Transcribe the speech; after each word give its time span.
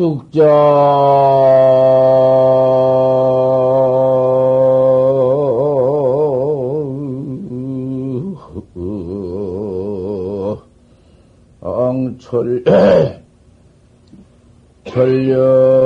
죽자 0.00 0.40
엉철 11.60 12.64
결련 14.84 15.79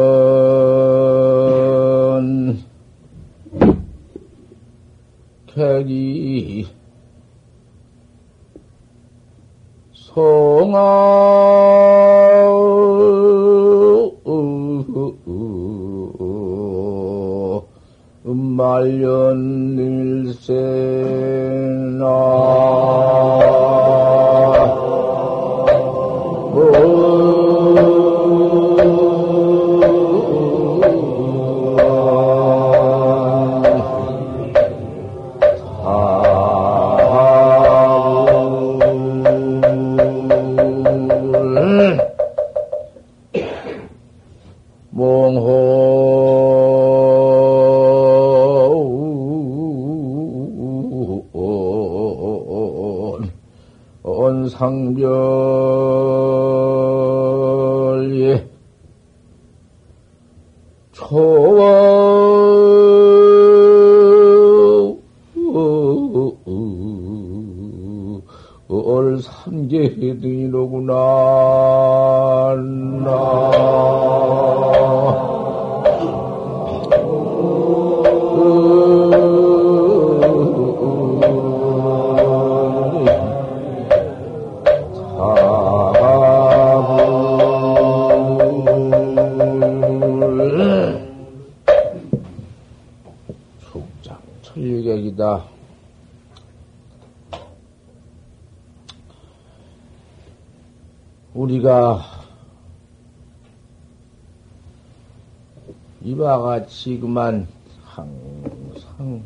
같이 106.94 107.00
그만 107.00 107.46
항상 107.84 109.22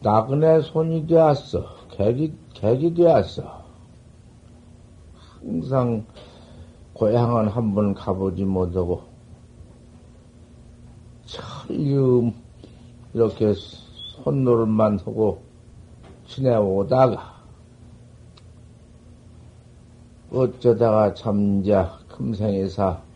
나그네 0.00 0.60
손이 0.62 1.06
되었어. 1.06 1.64
객이, 1.90 2.34
객이 2.54 2.94
되었어. 2.94 3.64
항상 5.40 6.04
고향은 6.94 7.48
한 7.48 7.74
번 7.74 7.94
가보지 7.94 8.44
못하고, 8.44 9.02
철리 11.26 12.32
이렇게 13.12 13.54
손노릇만 14.22 15.00
하고 15.00 15.42
지내오다가, 16.26 17.34
어쩌다가 20.30 21.14
참자 21.14 21.98
금생에서 22.08 23.13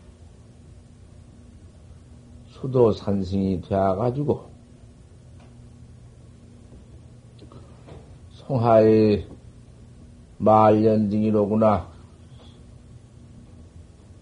수도 2.69 2.91
산승이 2.91 3.61
되어가지고, 3.61 4.47
송하의 8.29 9.27
말년등이로구나. 10.37 11.87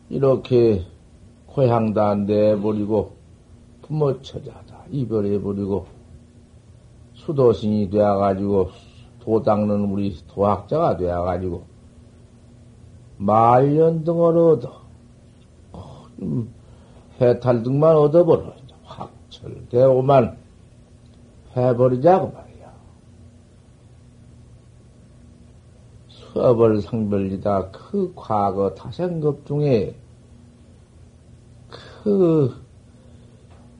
이렇게 0.09 0.85
고향도 1.47 2.01
안 2.01 2.25
내버리고, 2.25 3.17
부모 3.81 4.21
처자다 4.21 4.85
이별해버리고, 4.91 5.85
수도신이 7.15 7.89
되어가지고, 7.89 8.69
도 9.19 9.43
닦는 9.43 9.91
우리 9.91 10.15
도학자가 10.25 10.95
되어가지고, 10.95 11.65
얻어, 14.53 14.81
음, 16.21 16.56
해탈 17.19 17.63
등만 17.63 17.95
얻어버려. 17.95 18.53
확철대오만 18.83 20.37
해버리자고 21.55 22.31
말이야. 22.31 22.73
수업을 26.07 26.81
상별리다 26.81 27.71
그 27.71 28.13
과거 28.15 28.75
타생급 28.75 29.45
중에 29.45 29.95
그 32.03 32.55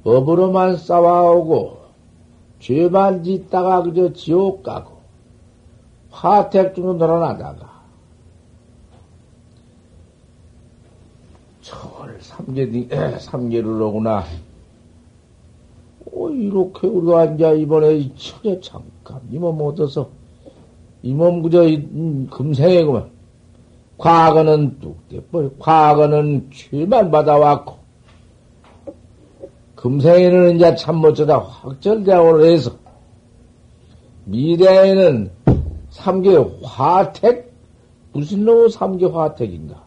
업으로만 0.04 0.78
싸워오고 0.78 1.78
죄만 2.60 3.24
짓다가 3.24 3.84
그저 3.84 4.14
지옥 4.14 4.64
가고 4.64 4.98
화택 6.10 6.74
중으로 6.74 6.94
늘어나다가 6.94 7.84
철 11.62 12.20
삼계 12.38 12.88
삼계를 13.20 13.82
오구나. 13.82 14.24
오 16.12 16.30
이렇게 16.30 16.88
우리가 16.88 17.22
앉아 17.22 17.52
이번에 17.54 18.10
철에 18.16 18.60
잠깐 18.62 19.22
이몸 19.32 19.62
얻어서 19.62 20.10
이 21.04 21.14
몸 21.14 21.42
그저 21.42 21.64
음, 21.66 22.28
금생이구만. 22.32 23.10
과거는 23.98 24.80
뚝대버려. 24.80 25.50
과거는 25.58 26.50
죄만 26.54 27.10
받아왔고 27.10 27.78
금생에는 29.76 30.56
이제 30.58 30.76
참 30.76 30.98
못쩌다 30.98 31.40
확철대오를 31.40 32.46
해서 32.52 32.72
미래에는 34.26 35.32
삼계 35.90 36.36
화택 36.64 37.52
무슨 38.14 38.46
놈의 38.46 38.70
삼계 38.72 39.06
화택인가? 39.08 39.87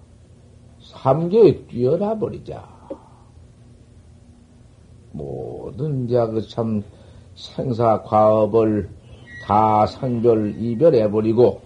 삼계에 1.02 1.66
뛰어나 1.66 2.18
버리자. 2.18 2.62
모든 5.12 6.04
이제 6.04 6.18
그참 6.26 6.82
생사 7.34 8.02
과업을 8.02 8.88
다 9.46 9.86
상별 9.86 10.54
이별해 10.58 11.10
버리고 11.10 11.62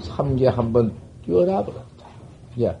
삼계 0.00 0.48
한번 0.48 0.92
뛰어나 1.24 1.64
버렸다. 1.64 2.06
야 2.62 2.76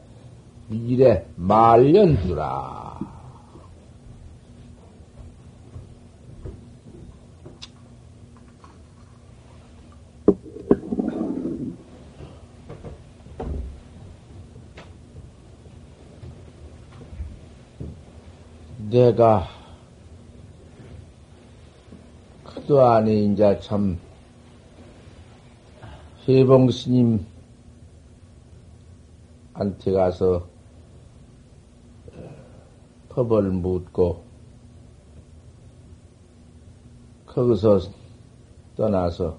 미래 0.68 1.26
말년 1.36 2.20
주라. 2.22 3.15
내가 18.90 19.48
그도 22.44 22.84
안에 22.84 23.12
이제 23.12 23.58
참 23.60 23.98
해봉 26.28 26.70
스님 26.70 27.26
한테 29.54 29.90
가서 29.90 30.46
법을 33.08 33.50
묻고 33.50 34.22
거기서 37.26 37.80
떠나서 38.76 39.36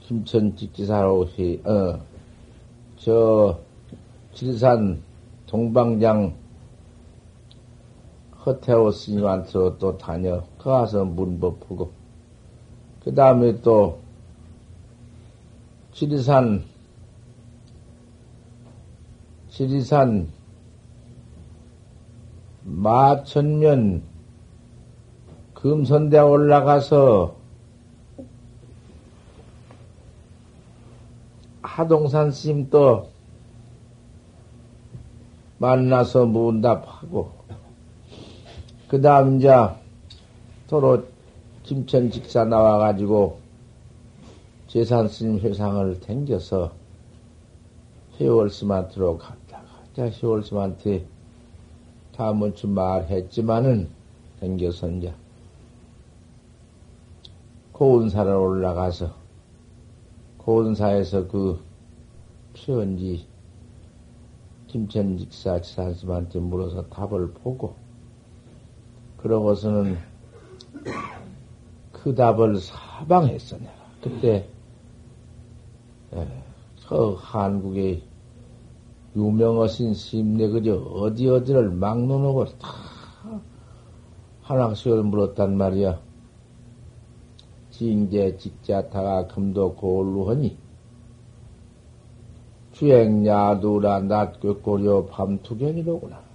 김천 0.00 0.54
직지사로 0.54 1.26
시, 1.28 1.62
어, 1.64 1.98
저, 2.98 3.58
지리산 4.34 5.02
동방장 5.46 6.47
허태호 8.48 8.90
스님한테로 8.90 9.78
또 9.78 9.98
다녀. 9.98 10.42
그 10.58 10.64
가서 10.64 11.04
문법 11.04 11.60
푸고. 11.60 11.92
그 13.04 13.14
다음에 13.14 13.60
또, 13.60 14.00
지리산, 15.92 16.64
지리산 19.50 20.28
마천면 22.64 24.02
금선대 25.54 26.18
올라가서 26.18 27.34
하동산 31.62 32.30
스님 32.30 32.70
또 32.70 33.10
만나서 35.58 36.26
문답하고 36.26 37.37
그 38.88 39.02
다음 39.02 39.36
이제 39.36 39.50
도로 40.66 41.04
김천 41.62 42.10
직사 42.10 42.46
나와가지고 42.46 43.38
재산 44.66 45.08
스님 45.08 45.38
회상을 45.40 46.00
댕겨서 46.00 46.72
회월스만트로 48.18 49.18
갔다가 49.18 49.66
회월스만트 49.98 51.04
다음은 52.16 52.54
좀 52.54 52.70
말했지만은 52.70 53.90
댕겨서 54.40 54.88
이제 54.92 55.12
고운사를 57.72 58.32
올라가서 58.32 59.12
고운사에서 60.38 61.28
그 61.28 61.60
표현지 62.56 63.26
김천직사 64.66 65.60
지사스님한테 65.60 66.38
물어서 66.38 66.88
답을 66.88 67.32
보고 67.34 67.87
그러고서는 69.18 69.98
그 71.92 72.14
답을 72.14 72.58
사방했어 72.58 73.58
내가 73.58 73.72
그때 74.00 74.48
저 76.76 77.16
한국의 77.18 78.02
유명하신 79.16 79.94
스님네 79.94 80.48
그저 80.48 80.76
어디 80.76 81.28
어디를 81.28 81.70
막론하고 81.70 82.46
다 82.58 82.68
한학식을 84.42 85.02
물었단 85.02 85.56
말이야. 85.58 86.00
징제 87.70 88.38
직자타가 88.38 89.26
금도 89.26 89.74
고울루하니 89.74 90.56
주행야두라 92.72 94.00
낮괴꼬려 94.00 95.06
밤투견이로구나. 95.06 96.27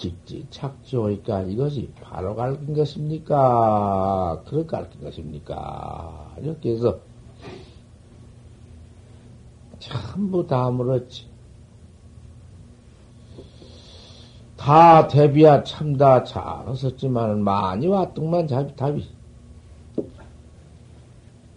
직지 0.00 0.46
착지오니까 0.48 1.42
이것이 1.42 1.92
바로 2.00 2.34
가르친 2.34 2.74
것입니까? 2.74 4.42
그렇게 4.46 4.66
가르친 4.66 5.02
것입니까? 5.02 6.36
이렇게 6.40 6.72
해서 6.72 6.98
전부 9.78 10.46
다 10.46 10.70
물었지. 10.70 11.28
다 14.56 15.06
대비야 15.06 15.64
참다 15.64 16.24
잘했었지만 16.24 17.42
많이 17.42 17.86
왔더만 17.86 18.46
답이 18.76 19.06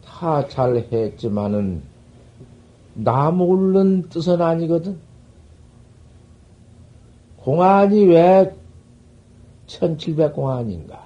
다 0.06 0.48
잘했지만은 0.48 1.84
나 2.96 3.32
모르는 3.32 4.10
뜻은 4.10 4.42
아니거든. 4.42 5.13
공안이 7.44 8.06
왜 8.06 8.56
1700공안인가? 9.68 10.98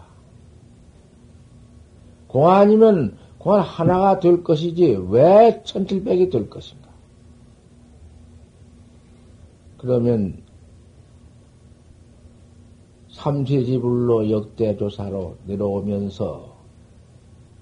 공안이면 2.28 3.18
공안 3.40 3.62
하나가 3.62 4.20
될 4.20 4.44
것이지 4.44 4.98
왜 5.10 5.64
1700이 5.64 6.32
될 6.32 6.48
것인가? 6.48 6.90
그러면 9.80 10.44
삼세지불로 13.10 14.30
역대조사로 14.30 15.38
내려오면서 15.48 16.56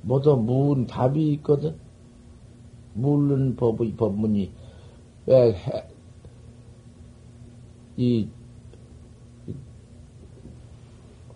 모두 0.01 0.35
문 0.35 0.85
답이 0.85 1.31
있거든. 1.33 1.77
물른 2.93 3.55
법, 3.55 3.77
법문이 3.95 4.51
왜 5.27 5.53
해, 5.53 5.87
이 7.97 8.27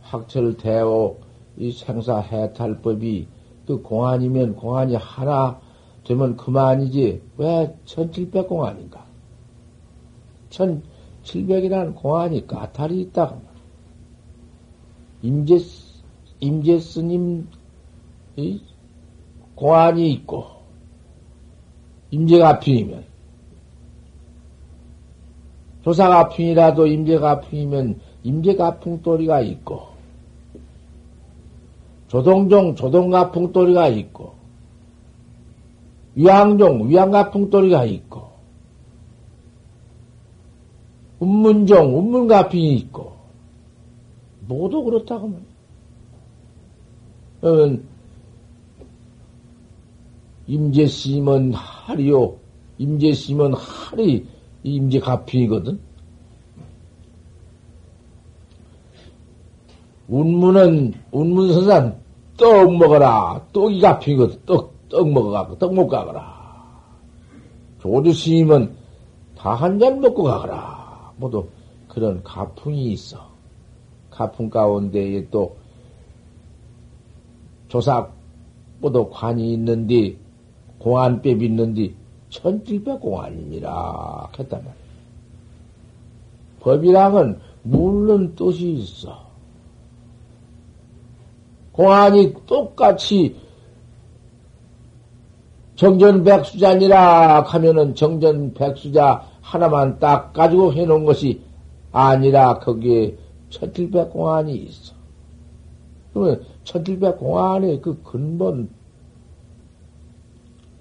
확철대오 0.10 1.18
이 1.58 1.72
생사 1.72 2.20
해탈법이 2.20 3.28
그 3.68 3.82
공안이면 3.82 4.56
공안이 4.56 4.96
하나 4.96 5.60
되면 6.04 6.36
그만이지 6.36 7.22
왜 7.38 7.76
천칠백 7.86 8.48
공안인가? 8.48 9.06
천칠백이라는 10.50 11.94
공안이 11.94 12.48
까탈이 12.48 13.02
있다. 13.02 13.36
임재 15.22 15.60
임재 16.40 16.80
스님 16.80 17.48
공안이 19.54 20.12
있고 20.14 20.46
임재가 22.10 22.60
핀이면 22.60 23.04
조사가 25.84 26.30
핀이라도 26.30 26.88
임재가 26.88 27.42
핀이면 27.42 28.00
임재가 28.24 28.80
풍돌이가 28.80 29.42
있고 29.42 29.88
조동종 32.10 32.76
조동가 32.76 33.32
풍돌이가 33.32 33.88
있고 33.88 34.34
위양종 36.16 36.89
위양가 36.89 37.32
풍돌이가 37.32 37.86
있고 37.86 38.30
운문종 41.20 41.98
운문가핑이 41.98 42.75
있고 42.78 43.13
모두 44.48 44.84
그렇다고 44.84 45.39
말이야. 47.42 47.80
임재심은 50.48 51.54
하리요. 51.54 52.38
임재심은 52.80 53.54
하리 53.54 54.25
임재가핑이거든. 54.63 55.80
운문은 60.10 60.94
운문선산 61.12 62.00
떡 62.38 62.75
먹어라. 62.78 63.46
떡이 63.54 63.80
가핑이거든. 63.82 64.39
떡, 64.46 64.74
떡 64.89 65.10
먹어가고 65.12 65.58
떡 65.58 65.74
먹고 65.74 65.89
가거라. 65.89 66.39
조주 67.82 68.12
스님은 68.13 68.74
다 69.38 69.54
한 69.56 69.80
잔 69.80 70.01
먹고 70.01 70.24
가거라. 70.24 71.13
모두 71.18 71.48
그런 71.88 72.22
가풍이 72.24 72.92
있어. 72.94 73.30
가풍 74.10 74.50
가운데에 74.50 75.28
또 75.30 75.56
조사 77.68 78.08
모두 78.80 79.08
관이 79.12 79.54
있는데 79.54 80.16
공안법이 80.80 81.46
있는데 81.46 81.94
천칠백 82.30 83.00
공안이니라 83.00 84.30
했단 84.38 84.60
말이야. 84.60 84.80
법이랑은 86.62 87.39
물론 87.63 88.34
뜻이 88.36 88.72
있어. 88.74 89.28
공안이 91.79 92.33
똑같이 92.45 93.38
정전백수자니라 95.75 97.43
하면은 97.43 97.95
정전백수자 97.95 99.24
하나만 99.39 99.98
딱 99.98 100.33
가지고 100.33 100.74
해놓은 100.74 101.05
것이 101.05 101.41
아니라 101.93 102.59
거기에 102.59 103.15
천칠백 103.50 104.09
공안이 104.09 104.57
있어. 104.57 104.93
그러면 106.13 106.43
천칠백 106.65 107.17
공안의 107.17 107.79
그 107.79 108.03
근본 108.03 108.69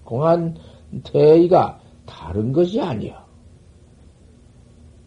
공안 0.02 0.56
대의가 1.04 1.78
다른 2.06 2.52
것이 2.52 2.80
아니야. 2.80 3.24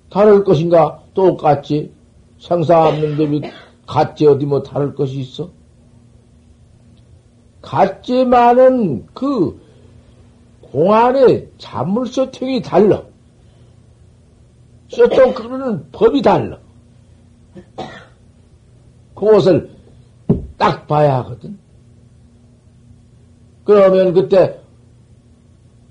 다를 0.09 0.45
것인가? 0.45 1.03
똑같지? 1.13 1.91
생사 2.39 2.87
없는 2.87 3.17
법이 3.17 3.41
같지 3.85 4.25
어디 4.25 4.45
뭐 4.45 4.63
다를 4.63 4.95
것이 4.95 5.19
있어? 5.19 5.59
같지만은 7.61 9.05
그 9.13 9.59
공안의 10.71 11.49
자물소통이 11.57 12.61
달라. 12.61 13.03
소통 14.87 15.33
그러는 15.33 15.85
법이 15.91 16.21
달라. 16.21 16.57
그것을 19.15 19.69
딱 20.57 20.87
봐야 20.87 21.17
하거든. 21.19 21.57
그러면 23.63 24.13
그때 24.13 24.59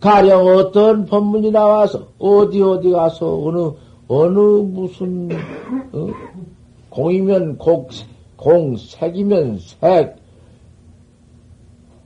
가령 0.00 0.46
어떤 0.46 1.06
법문이 1.06 1.50
나와서 1.50 2.08
어디 2.18 2.60
어디 2.62 2.90
가서 2.90 3.38
어느 3.44 3.72
어느 4.08 4.38
무슨 4.38 5.30
어? 5.92 6.08
공이면 6.88 7.58
공, 7.58 7.86
공 8.36 8.76
색이면 8.76 9.58
색 9.58 10.19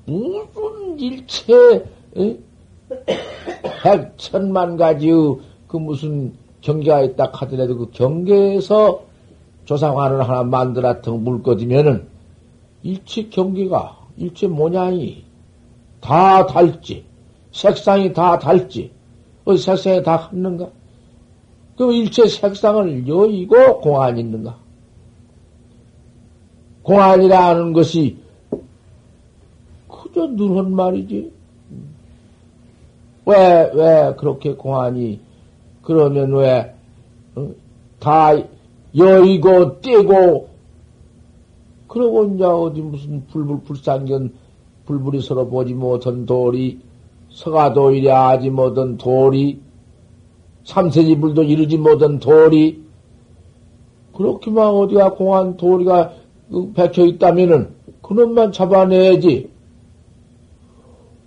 무슨 0.07 0.99
일체 0.99 1.55
어? 2.17 2.37
백천만 3.83 4.77
가지의 4.77 5.37
그 5.67 5.77
무슨 5.77 6.35
경계가 6.61 7.03
있다 7.03 7.31
하더라도 7.33 7.77
그 7.77 7.91
경계에서 7.91 9.03
조상관을 9.65 10.29
하나 10.29 10.43
만들었던 10.43 11.25
물거지면은 11.25 12.07
일체 12.83 13.29
경계가 13.29 13.99
일체 14.17 14.47
모양이 14.47 15.25
다 16.01 16.47
달지 16.47 17.05
색상이 17.53 18.13
다 18.13 18.39
달지 18.39 18.91
어 19.45 19.57
색상이 19.57 20.03
다 20.03 20.29
같는가? 20.29 20.69
그럼 21.77 21.93
일체 21.93 22.27
색상을 22.27 23.09
여의고 23.09 23.81
공안이 23.81 24.21
있는가? 24.21 24.57
공안이라는 26.83 27.73
것이 27.73 28.19
그 28.19 28.24
저 30.15 30.27
누런 30.29 30.75
말이지. 30.75 31.33
왜, 33.27 33.71
왜 33.75 34.15
그렇게 34.17 34.55
공안이, 34.55 35.19
그러면 35.83 36.35
왜, 36.35 36.75
어? 37.35 37.51
다 37.99 38.33
여의고 38.97 39.81
떼고, 39.81 40.49
그러고 41.89 42.25
이제 42.27 42.45
어디 42.45 42.81
무슨 42.81 43.27
불불 43.27 43.63
불상견, 43.65 44.35
불불이 44.87 45.21
서로 45.23 45.49
보지 45.49 45.75
못한 45.75 46.27
돌이, 46.27 46.81
서가도이랴 47.31 48.29
하지 48.29 48.51
못한 48.51 48.99
돌이, 48.99 49.61
삼세지불도 50.65 51.43
이르지 51.43 51.79
못한 51.79 52.19
돌이, 52.19 52.85
그렇게만 54.15 54.67
어디가 54.69 55.15
공안 55.15 55.57
돌이가 55.57 56.13
백혀 56.75 57.07
있다면은, 57.07 57.71
그놈만 58.03 58.53
잡아내야지. 58.53 59.54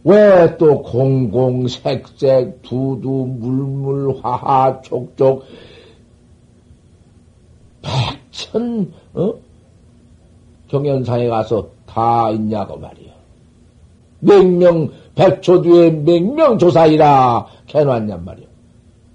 왜 0.03 0.57
또 0.57 0.81
공공 0.83 1.67
색색 1.67 2.61
두두 2.61 3.09
물물 3.39 4.17
화하 4.21 4.81
촉촉 4.81 5.43
백천 7.81 8.93
어? 9.13 9.33
경연상에 10.69 11.27
가서 11.27 11.67
다 11.85 12.29
있냐고 12.31 12.77
말이요. 12.77 13.11
맹명 14.19 14.91
백초 15.15 15.61
뒤에 15.61 15.89
맹명 15.91 16.57
조사이라 16.57 17.47
해놨냔 17.73 18.25
말이요. 18.25 18.47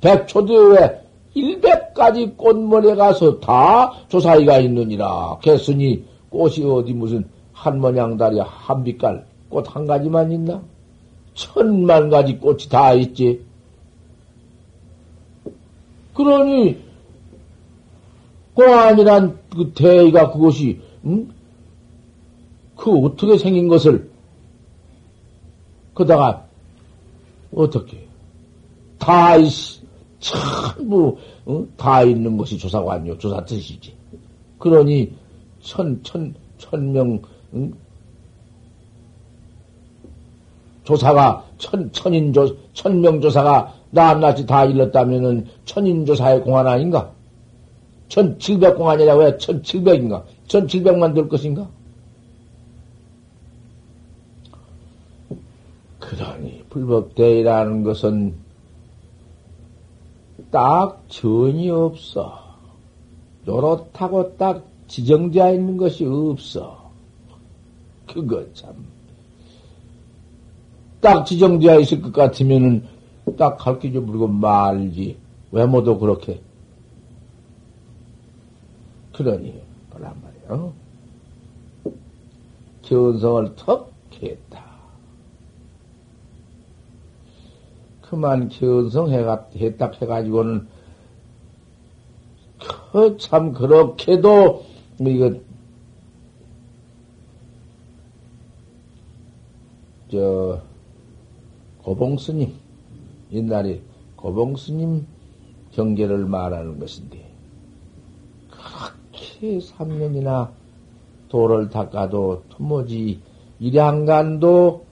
백초 0.01 0.47
뒤에 0.47 0.59
왜 0.59 1.01
일백 1.35 1.95
가지 1.95 2.27
꽃물에 2.37 2.95
가서 2.95 3.41
다 3.41 3.93
조사이가 4.09 4.59
있느니라. 4.59 5.39
했으니 5.47 6.05
꽃이 6.31 6.65
어디 6.65 6.93
무슨 6.93 7.25
한 7.53 7.81
모양 7.81 8.17
다리 8.17 8.39
한 8.41 8.83
빛깔 8.85 9.25
꽃 9.49 9.69
한 9.69 9.87
가지만 9.87 10.33
있나? 10.33 10.62
천만 11.35 12.11
가지 12.11 12.37
꽃이 12.37 12.69
다 12.69 12.93
있지. 12.95 13.45
그러니, 16.15 16.79
공안이란 18.55 19.39
그 19.51 19.73
대의가 19.73 20.31
그것이, 20.31 20.81
응? 21.07 21.29
그 22.77 22.91
어떻게 22.91 23.39
생긴 23.39 23.69
것을, 23.69 24.11
그다가, 25.95 26.47
어떻게, 27.55 28.07
다, 28.99 29.35
전부, 30.21 31.17
응? 31.49 31.69
다 31.77 32.03
있는 32.03 32.37
것이 32.37 32.59
조사관요, 32.59 33.17
조사 33.19 33.43
뜻이지. 33.45 33.95
그러니, 34.59 35.12
천, 35.61 35.99
천, 36.03 36.35
천명, 36.59 37.23
응? 37.55 37.73
조사가 40.85 41.45
천, 41.59 41.93
천인조, 41.93 42.57
천명조사가 42.73 43.75
낱낱이 43.91 44.47
다 44.47 44.65
일렀다면은 44.65 45.47
천인조사의 45.65 46.43
공안 46.43 46.67
아닌가? 46.67 47.12
천칠백 48.09 48.77
공안이라고 48.77 49.21
왜 49.21 49.39
천칠백인가? 49.39 50.25
천칠백만 50.47 51.15
될 51.15 51.29
것인가? 51.29 51.69
그러니 55.99 56.65
불법대이라는 56.69 57.85
것은 57.85 58.35
딱 60.51 61.03
전이 61.09 61.71
없어. 61.71 62.39
요렇다고 63.49 64.37
딱 64.37 64.62
지정되어 64.89 65.55
있는 65.55 65.79
것이 65.79 66.05
없어. 66.05 66.91
그거 68.07 68.45
참. 68.53 68.92
딱 71.02 71.25
지정되어 71.25 71.80
있을 71.80 72.00
것 72.00 72.12
같으면은 72.12 72.87
딱 73.37 73.59
가르쳐 73.59 74.00
버리고 74.00 74.28
말지. 74.28 75.18
외모도 75.50 75.99
그렇게. 75.99 76.40
그러니, 79.12 79.61
그란 79.90 80.14
말이야. 80.23 80.73
견성을 82.82 83.54
턱 83.56 83.92
했다. 84.23 84.64
그만 88.02 88.49
견성해가, 88.49 89.49
했다 89.56 89.90
해가지고는, 90.00 90.68
그 92.92 93.16
참, 93.18 93.52
그렇게도, 93.52 94.64
이거, 95.00 95.35
저, 100.11 100.62
고봉스님, 101.83 102.53
옛날에 103.33 103.81
고봉스님 104.17 105.07
경계를 105.73 106.27
말하는 106.27 106.79
것인데, 106.79 107.25
그렇게 108.51 109.59
3년이나 109.59 110.51
도를 111.29 111.71
닦아도 111.71 112.45
토모지 112.51 113.21
일양간도 113.59 114.85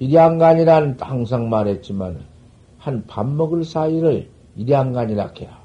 일양간이란 0.00 0.96
항상 1.00 1.48
말했지만 1.48 2.20
한 2.78 3.04
밥 3.06 3.28
먹을 3.28 3.64
사이를 3.64 4.28
일양간이라 4.56 5.32
해야. 5.38 5.60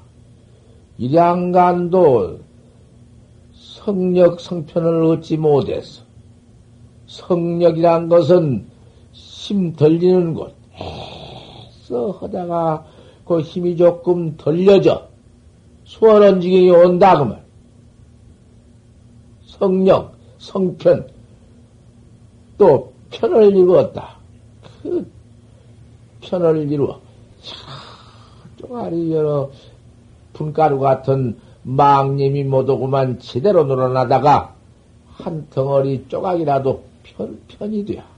일양간도 0.98 2.40
성력 3.54 4.40
성편을 4.40 5.04
얻지 5.04 5.38
못해서 5.38 6.02
성력이란 7.06 8.08
것은 8.08 8.66
힘 9.46 9.76
들리는 9.76 10.34
곳, 10.34 10.56
애써 10.74 12.10
하다가 12.20 12.84
그 13.24 13.40
힘이 13.40 13.76
조금 13.76 14.36
들려져. 14.36 15.06
수월한 15.84 16.40
지경이 16.40 16.70
온다, 16.70 17.14
그러면. 17.14 17.44
성령, 19.44 20.10
성편, 20.38 21.08
또 22.58 22.92
편을 23.10 23.54
이루었다. 23.56 24.16
그 24.82 25.08
편을 26.22 26.72
이루어. 26.72 27.00
쪼가리 28.56 29.12
여러 29.12 29.48
분가루 30.32 30.80
같은 30.80 31.38
망님이 31.62 32.42
못 32.42 32.68
오고만 32.68 33.20
제대로 33.20 33.62
놀아나다가 33.62 34.56
한 35.08 35.48
덩어리 35.50 36.06
조각이라도 36.08 36.82
편, 37.04 37.40
편이 37.46 37.84
돼야. 37.84 38.15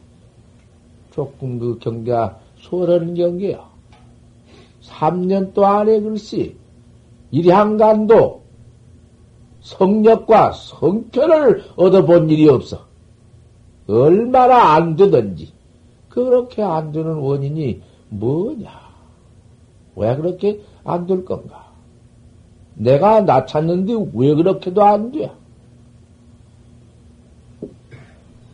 조금 1.18 1.58
그 1.58 1.80
경계가 1.80 2.38
소월한 2.58 3.14
경계야. 3.14 3.68
3년 4.82 5.52
동안에 5.52 5.98
글씨, 6.00 6.54
일향간도 7.32 8.40
성력과 9.60 10.52
성편을 10.52 11.64
얻어본 11.74 12.30
일이 12.30 12.48
없어. 12.48 12.86
얼마나 13.88 14.74
안 14.74 14.94
되든지. 14.94 15.52
그렇게 16.08 16.62
안 16.62 16.92
되는 16.92 17.16
원인이 17.16 17.82
뭐냐? 18.10 18.70
왜 19.96 20.14
그렇게 20.16 20.60
안 20.84 21.04
될 21.08 21.24
건가? 21.24 21.66
내가 22.74 23.22
나 23.22 23.44
찾는데 23.44 23.92
왜 24.14 24.34
그렇게도 24.36 24.84
안 24.84 25.10
돼? 25.10 25.32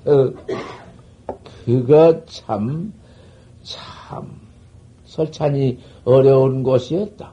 어, 0.06 0.32
그거 1.64 2.24
참, 2.26 2.92
참, 3.62 4.40
설찬이 5.06 5.78
어려운 6.04 6.62
것이었다. 6.62 7.32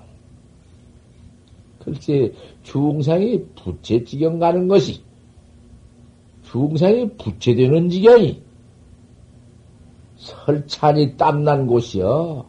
글쎄, 1.80 2.32
중생이 2.64 3.44
부채 3.56 4.04
지경 4.04 4.40
가는 4.40 4.68
것이, 4.68 5.02
중생이 6.44 7.18
부채되는 7.18 7.90
지경이, 7.90 8.42
설찬이 10.16 11.18
땀난 11.18 11.68
곳이여. 11.68 12.46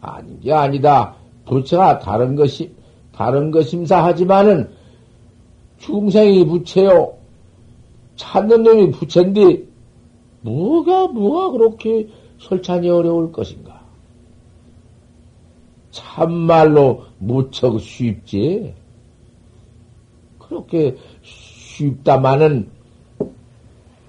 아닌 0.00 0.40
게 0.40 0.52
아니다. 0.52 1.16
부처가 1.46 1.98
다른 1.98 2.36
것이, 2.36 2.72
다른 3.12 3.50
것임사 3.50 4.04
하지만은 4.04 4.70
중생이 5.78 6.44
부채요. 6.46 7.16
찾는 8.16 8.62
놈이 8.62 8.90
부채인데, 8.92 9.65
뭐가, 10.46 11.08
뭐가 11.08 11.50
그렇게 11.50 12.08
설찬이 12.38 12.88
어려울 12.88 13.32
것인가? 13.32 13.80
참말로 15.90 17.04
무척 17.18 17.80
쉽지. 17.80 18.74
그렇게 20.38 20.96
쉽다마는 21.22 22.70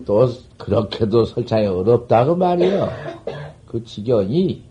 또 0.06 0.29
그렇게도 0.58 1.25
설찬이 1.25 1.65
어렵다고 1.65 2.36
말이요. 2.36 2.88
그 3.65 3.84
지경이 3.84 4.62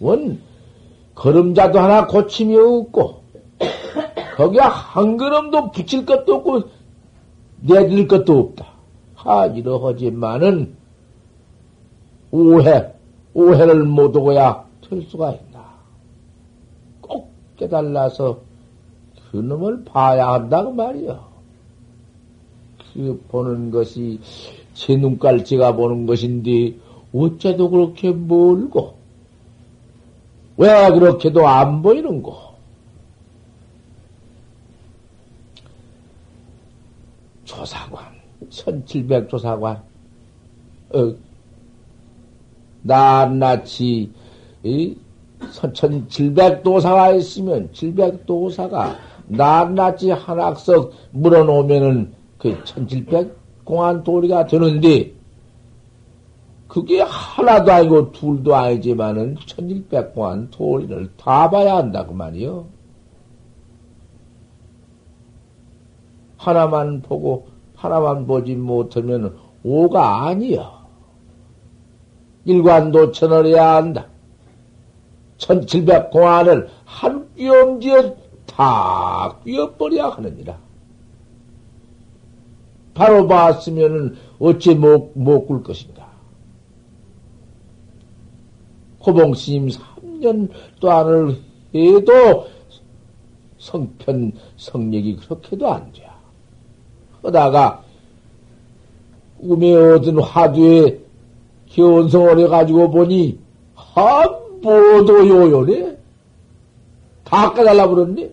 원 0.00 0.42
걸음자도 1.14 1.78
하나 1.78 2.06
고침이 2.08 2.56
없고 2.56 3.22
거기에 4.36 4.60
한 4.60 5.16
걸음도 5.16 5.70
붙일 5.70 6.04
것도 6.04 6.34
없고 6.36 6.62
내릴 7.60 8.08
것도 8.08 8.38
없다. 8.38 8.71
하 9.24 9.46
이러하지만은 9.46 10.74
오해 12.30 12.92
오해를 13.34 13.84
못 13.84 14.14
오고야 14.16 14.66
될 14.88 15.02
수가 15.02 15.32
있나. 15.32 15.64
꼭 17.00 17.30
깨달라서 17.56 18.40
그 19.30 19.36
놈을 19.36 19.84
봐야 19.84 20.32
한다고 20.32 20.72
말이요. 20.72 21.32
그 22.94 23.24
보는 23.28 23.70
것이 23.70 24.20
제 24.74 24.96
눈깔지가 24.96 25.72
보는 25.76 26.06
것인데 26.06 26.74
어째도 27.14 27.70
그렇게 27.70 28.10
멀고 28.12 28.96
왜 30.56 30.90
그렇게도 30.90 31.46
안 31.46 31.80
보이는고? 31.82 32.52
조사관, 37.44 38.11
1700 38.52 39.28
조사관, 39.28 39.82
어, 40.94 41.14
낱낱이, 42.82 44.10
이, 44.62 44.96
1700 45.72 46.62
도사가 46.62 47.12
있으면, 47.12 47.72
700 47.72 48.26
도사가 48.26 48.96
낱낱이 49.28 50.10
한 50.10 50.38
학석 50.38 50.92
물어놓으면은 51.12 52.12
그1700 52.38 53.32
공안 53.64 54.04
도리가 54.04 54.46
되는데, 54.46 55.12
그게 56.68 57.02
하나도 57.02 57.70
아니고 57.70 58.12
둘도 58.12 58.54
아니지만은 58.54 59.36
천일백공한 59.46 60.48
도리를 60.50 61.10
다 61.18 61.50
봐야 61.50 61.76
한다고 61.76 62.14
말이요. 62.14 62.66
하나만 66.38 67.02
보고 67.02 67.51
하나만 67.82 68.26
보지 68.28 68.54
못하면 68.54 69.36
오가 69.64 70.26
아니여. 70.28 70.82
일관도 72.44 73.10
천을 73.10 73.46
해야 73.46 73.74
한다. 73.76 74.06
천칠백 75.36 76.10
공안을 76.10 76.68
한 76.84 77.28
뼘지어 77.34 78.14
다 78.46 79.36
꿰어버려야 79.44 80.10
하느니라. 80.10 80.56
바로 82.94 83.26
봤으면은 83.26 84.16
어찌 84.38 84.74
못, 84.76 85.12
못꿀 85.14 85.64
것인가. 85.64 86.12
호봉 89.04 89.34
스님 89.34 89.68
3년 89.68 90.50
또한을 90.78 91.40
해도 91.74 92.46
성편, 93.58 94.32
성력이 94.56 95.16
그렇게도 95.16 95.72
안 95.72 95.90
돼. 95.92 96.11
하다가 97.22 97.82
꿈에 99.40 99.74
얻은 99.74 100.18
화두에 100.18 100.98
견성을 101.68 102.38
해가지고 102.38 102.90
보니 102.90 103.38
한 103.74 104.28
모두 104.62 105.28
요요네? 105.28 105.96
다 107.24 107.52
깨달라 107.52 107.88
그랬네? 107.88 108.30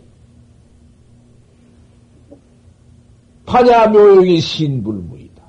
파냐묘용이 3.46 4.40
신불무이다. 4.40 5.42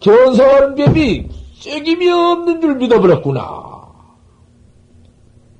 견성하는 0.00 0.74
법이 0.74 1.28
쐐김이 1.60 2.08
없는 2.08 2.60
줄 2.60 2.74
믿어버렸구나. 2.76 3.70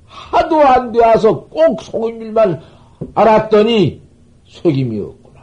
하도 0.05 0.59
안 0.61 0.91
되어서 0.91 1.45
꼭 1.45 1.81
속은 1.81 2.21
일만 2.21 2.61
알았더니 3.13 4.01
쐐김이 4.51 4.99
없구나. 4.99 5.41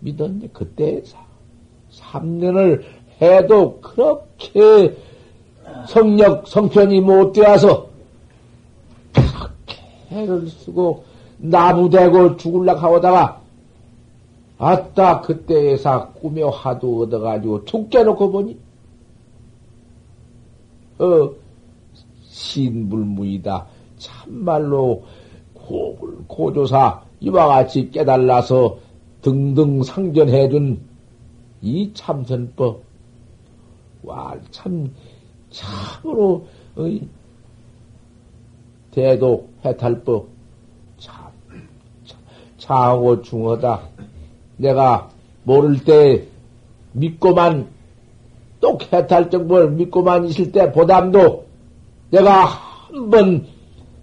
믿었는데 0.00 0.48
그때 0.52 1.02
3년을 1.90 2.82
해도 3.20 3.80
그렇게 3.80 4.96
성력, 5.86 6.46
성편이 6.46 7.00
못 7.00 7.32
되어서 7.32 7.88
해를 10.10 10.48
쓰고 10.48 11.04
나부대고 11.38 12.36
죽을락 12.36 12.82
하다가 12.82 13.40
아따 14.58 15.22
그때에서 15.22 16.12
꾸며 16.12 16.48
하도 16.50 17.02
얻어가지고 17.02 17.64
죽게 17.64 18.04
놓고 18.04 18.30
보니 18.30 18.58
어, 20.98 21.30
신불무이다. 22.22 23.66
참말로 23.98 25.02
고불 25.54 26.24
고조사 26.28 27.02
이와 27.22 27.46
같이 27.46 27.90
깨달라서 27.90 28.78
등등 29.22 29.82
상전해둔 29.82 30.80
이 31.62 31.90
참선법 31.94 32.82
와 34.02 34.34
참 34.50 34.90
참으로 35.52 36.46
어이, 36.76 37.06
대도 38.90 39.48
해탈법 39.64 40.26
참, 40.98 41.14
참 42.04 42.18
차하고 42.58 43.22
중하다. 43.22 43.80
내가 44.56 45.10
모를 45.44 45.84
때 45.84 46.26
믿고만 46.92 47.68
또 48.60 48.78
해탈 48.92 49.30
정보를 49.30 49.72
믿고만 49.72 50.26
있을 50.26 50.52
때 50.52 50.72
보담도 50.72 51.46
내가 52.10 52.44
한번 52.44 53.46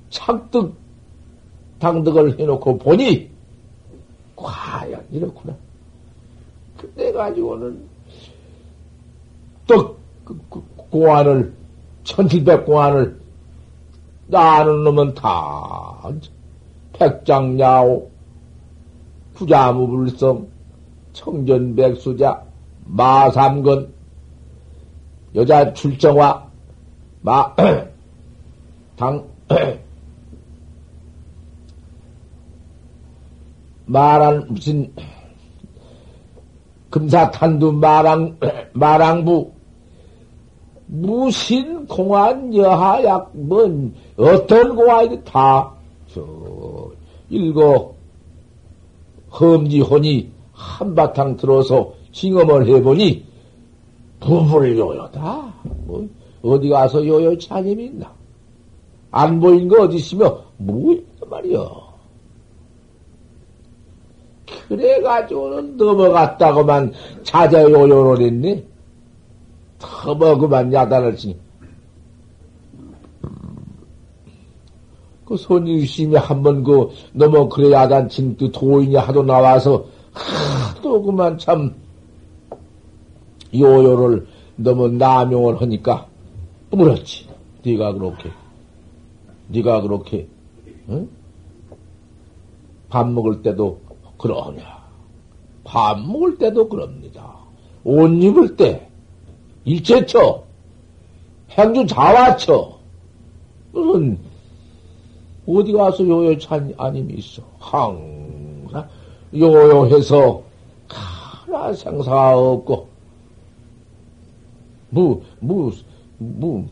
착득, 0.09 0.73
당득을 1.79 2.39
해놓고 2.39 2.77
보니, 2.77 3.29
과연 4.35 5.05
이렇구나. 5.11 5.55
그때 6.77 7.11
가지고는 7.11 7.81
또 9.67 9.97
그, 10.23 10.39
그, 10.49 10.63
공안을, 10.89 11.53
천칠백 12.03 12.65
공안을 12.65 13.19
나는 14.27 14.83
놈은 14.83 15.13
다 15.15 16.11
백장야오, 16.93 18.09
구자무불성, 19.35 20.47
청전백수자, 21.13 22.43
마삼건, 22.85 23.93
여자 25.35 25.73
출정화, 25.73 26.47
마, 27.21 27.55
당, 28.95 29.23
말한, 33.89 34.45
무슨, 34.49 34.93
금사탄두 36.91 37.71
마랑, 37.73 38.37
마랑부, 38.73 39.51
무신 40.85 41.87
공안 41.87 42.53
여하약, 42.53 43.31
뭔, 43.33 43.93
어떤 44.15 44.75
공안이 44.75 45.23
다, 45.23 45.73
저, 46.13 46.91
일거, 47.29 47.95
험지혼이 49.31 50.31
한바탕 50.53 51.37
들어서 51.37 51.93
징험을 52.11 52.67
해보니, 52.67 53.25
부부를 54.19 54.77
요요다. 54.77 55.53
뭐, 55.85 56.07
어디 56.43 56.69
가서 56.69 57.05
요요 57.05 57.35
차님이 57.37 57.85
있나? 57.85 58.11
안 59.11 59.39
보인 59.39 59.67
거 59.67 59.83
어디 59.83 59.97
있으며, 59.97 60.43
뭐, 60.57 60.95
말이여. 61.27 61.88
그래가지고는 64.69 65.77
넘어갔다고만 65.77 66.93
자자 67.23 67.63
요요를 67.63 68.25
했네. 68.25 68.63
터머 69.79 70.37
그만 70.37 70.71
야단을 70.71 71.15
치니. 71.17 71.37
그 75.25 75.37
손유심이 75.37 76.15
한 76.15 76.41
번 76.43 76.63
그 76.63 76.89
넘어 77.13 77.47
그래 77.49 77.71
야단 77.71 78.09
친 78.09 78.35
그 78.37 78.51
도인이 78.51 78.95
하도 78.95 79.21
나와서 79.23 79.85
하도 80.13 81.01
그만 81.03 81.37
참 81.37 81.73
요요를 83.53 84.27
너무 84.55 84.87
남용을 84.89 85.61
하니까 85.61 86.07
그렇지. 86.71 87.27
네가 87.63 87.93
그렇게 87.93 88.31
네가 89.47 89.81
그렇게 89.81 90.27
응? 90.89 91.07
밥 92.89 93.07
먹을 93.09 93.41
때도 93.41 93.79
그러냐. 94.19 94.79
밥 95.63 95.99
먹을 95.99 96.37
때도 96.37 96.69
그럽니다. 96.69 97.35
옷 97.83 98.07
입을 98.07 98.55
때 98.55 98.87
일체처 99.65 100.43
행주 101.51 101.87
자화처 101.87 102.77
무슨 103.71 104.19
어디 105.47 105.71
가서 105.71 106.07
요요찬 106.07 106.75
아님이 106.77 107.15
있어. 107.15 107.41
항상 107.57 108.87
요요해서 109.33 110.43
하나 110.87 111.73
생사가 111.73 112.37
없고 112.37 112.89
뭐, 114.91 115.21
뭐, 115.39 115.71
뭐, 116.17 116.67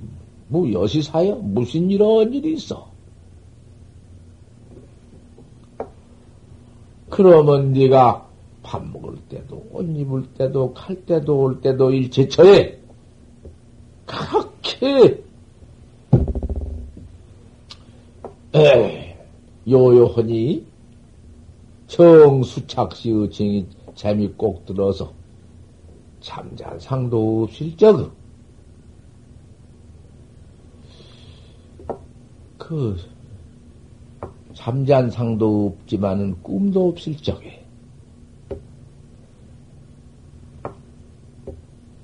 뭐 0.48 0.72
여시사여? 0.72 1.36
무슨 1.36 1.90
이런 1.90 2.34
일이 2.34 2.54
있어? 2.54 2.87
그러면 7.18 7.74
네가 7.74 8.30
밥 8.62 8.86
먹을 8.86 9.16
때도 9.28 9.66
옷 9.72 9.82
입을 9.82 10.34
때도 10.38 10.72
갈 10.76 10.96
때도 11.04 11.36
올 11.36 11.62
때도 11.62 11.90
일체처에 11.90 12.80
그렇게 14.06 15.24
에 18.54 19.18
요요하니 19.68 20.64
정수착시의 21.88 23.32
정이 23.32 23.66
재미 23.96 24.28
꼭 24.38 24.64
들어서 24.68 25.12
잠잔상도 26.20 27.46
없을 27.46 27.76
적, 27.78 28.12
그, 32.60 32.96
잠잔상도 34.68 35.78
없지만은 35.80 36.36
꿈도 36.44 36.90
없을 36.90 37.16
적에, 37.16 37.64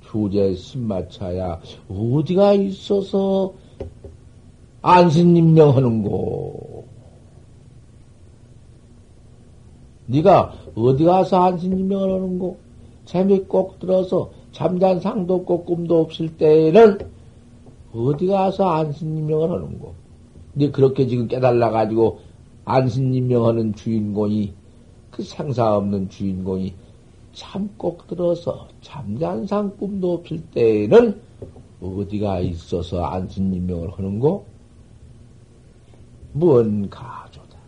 주제 0.00 0.54
신마차야, 0.54 1.60
어디가 1.90 2.54
있어서 2.54 3.52
안신임명하는고? 4.80 6.84
네가 10.06 10.54
어디 10.74 11.04
가서 11.04 11.44
안신임명을 11.44 12.14
하는고? 12.14 12.56
재미 13.04 13.40
꼭 13.40 13.78
들어서 13.78 14.30
잠잔 14.52 15.00
상도 15.00 15.34
없고 15.34 15.64
꿈도 15.64 16.00
없을 16.00 16.34
때에는 16.38 16.98
어디 17.92 18.26
가서 18.26 18.70
안신임명을 18.70 19.50
하는고. 19.50 19.92
네 20.54 20.70
그렇게 20.70 21.06
지금 21.06 21.28
깨달라 21.28 21.70
가지고 21.70 22.20
안신임명하는 22.64 23.74
주인공이 23.74 24.54
그 25.10 25.22
생사 25.22 25.76
없는 25.76 26.08
주인공이 26.08 26.74
참꼭 27.32 28.06
들어서 28.06 28.68
잠잔상 28.80 29.76
꿈도 29.76 30.14
없을 30.14 30.40
때에는 30.50 31.20
어디가 31.80 32.40
있어서 32.40 33.04
안신임명을 33.04 33.92
하는고? 33.92 34.46
뭔 36.32 36.88
가조다. 36.88 37.58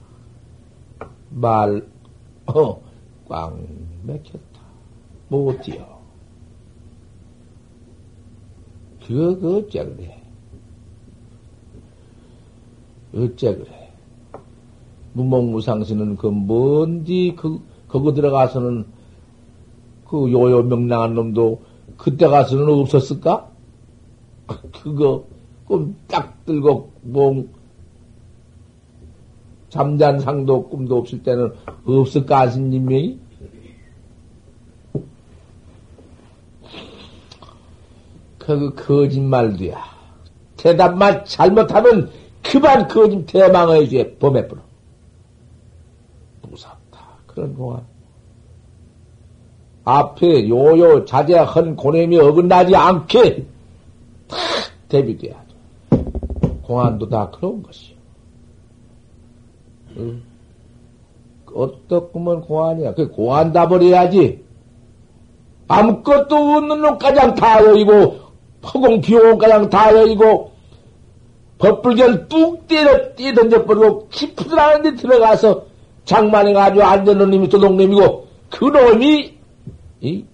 말, 1.31 1.87
어, 2.47 2.81
꽝 3.29 3.67
맥혔다. 4.03 4.61
못디요. 5.29 5.97
그거, 9.07 9.39
그, 9.39 9.57
어째 9.59 9.85
그래. 9.85 10.23
어째 13.15 13.57
그래. 13.57 13.76
무몽무상시는 15.17 16.17
그 16.17 16.27
뭔디, 16.27 17.35
그, 17.37 17.61
거기 17.89 18.13
들어가서는 18.13 18.85
그 20.07 20.31
요요 20.31 20.63
명랑한 20.63 21.15
놈도 21.15 21.63
그때 21.97 22.27
가서는 22.27 22.69
없었을까? 22.69 23.51
그거, 24.83 25.25
꿈딱 25.67 26.45
들고, 26.45 26.93
몽, 27.03 27.49
잠잔 29.71 30.21
상도 30.21 30.69
꿈도 30.69 30.99
없을 30.99 31.23
때는 31.23 31.53
없을까, 31.85 32.41
아신님이? 32.41 33.19
그 38.39 38.75
거짓말도야. 38.77 39.83
대답만 40.57 41.25
잘못하면 41.25 42.11
그만 42.45 42.87
거짓 42.87 43.27
대망의 43.27 43.89
죄 43.89 44.17
범해 44.19 44.47
버려. 44.47 44.66
그런 47.37 47.55
공안. 47.55 47.83
앞에 49.85 50.49
요요 50.49 51.05
자제한 51.05 51.77
고냄이 51.77 52.19
어긋나지 52.19 52.75
않게 52.75 53.47
다 54.27 54.37
대비돼야 54.89 55.35
돼. 55.35 56.05
공안도 56.63 57.11
다 57.11 57.31
그런 57.31 57.63
것이요. 57.63 57.97
응. 59.99 60.23
어떻구먼 61.55 62.41
공안이야. 62.41 62.95
그 62.95 63.09
공안 63.09 63.53
다 63.53 63.69
버려야지. 63.69 64.43
아무것도 65.69 66.35
없는 66.35 66.81
놈가장 66.81 67.35
다 67.35 67.63
여의고 67.63 68.17
허공 68.65 69.01
비용가장 69.03 69.69
다 69.69 69.95
여의고 69.95 70.53
법불견 71.59 72.29
뚝 72.29 72.67
떼어 72.67 73.15
떼 73.15 73.35
던져버리고 73.35 74.09
깊은 74.09 74.59
않은데 74.59 74.95
들어가서 74.95 75.76
장만해가지고 76.07 76.83
앉는 76.83 77.19
놈이 77.19 77.49
도둑놈이고 77.49 78.27
그 78.51 78.65
놈이 78.65 79.35
이 80.01 80.25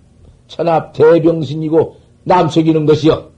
천합 0.47 0.93
대병신이고 0.93 1.97
남색이는 2.25 2.87
것이요. 2.87 3.31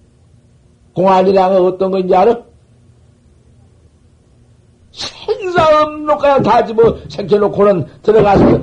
공안이랑은 0.94 1.64
어떤 1.64 1.90
건지 1.90 2.14
알아? 2.14 2.36
생사 4.92 5.82
없는 5.82 6.06
놈가장 6.06 6.42
다 6.42 6.64
집어 6.64 6.96
생겨놓고는 7.08 7.86
들어가서 8.02 8.62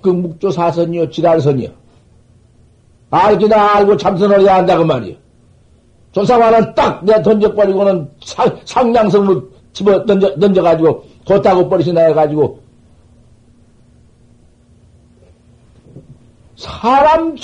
그 0.00 0.08
묵조사선이요 0.08 1.10
지랄선이요. 1.10 1.68
알기나 3.10 3.76
알고 3.76 3.96
참선을 3.96 4.40
해야 4.42 4.56
한다고 4.56 4.84
말이요. 4.84 5.16
조사관은 6.12 6.74
딱 6.74 7.04
내가 7.04 7.22
던져버리고는 7.22 8.10
상, 8.24 8.58
상량성으로 8.64 9.48
집어 9.72 10.04
던져, 10.04 10.34
던져가지고, 10.38 11.04
뒀다고 11.24 11.68
버리시 11.68 11.92
나 11.92 12.02
해가지고, 12.06 12.58
사람 16.60 17.34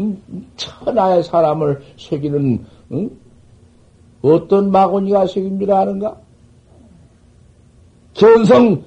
음, 0.00 0.22
천하의 0.56 1.22
사람을 1.22 1.80
속이는, 1.96 2.66
응? 2.90 3.10
어떤 4.20 4.72
마구니가 4.72 5.26
줄 5.60 5.70
아는가? 5.70 6.16
견성, 8.14 8.82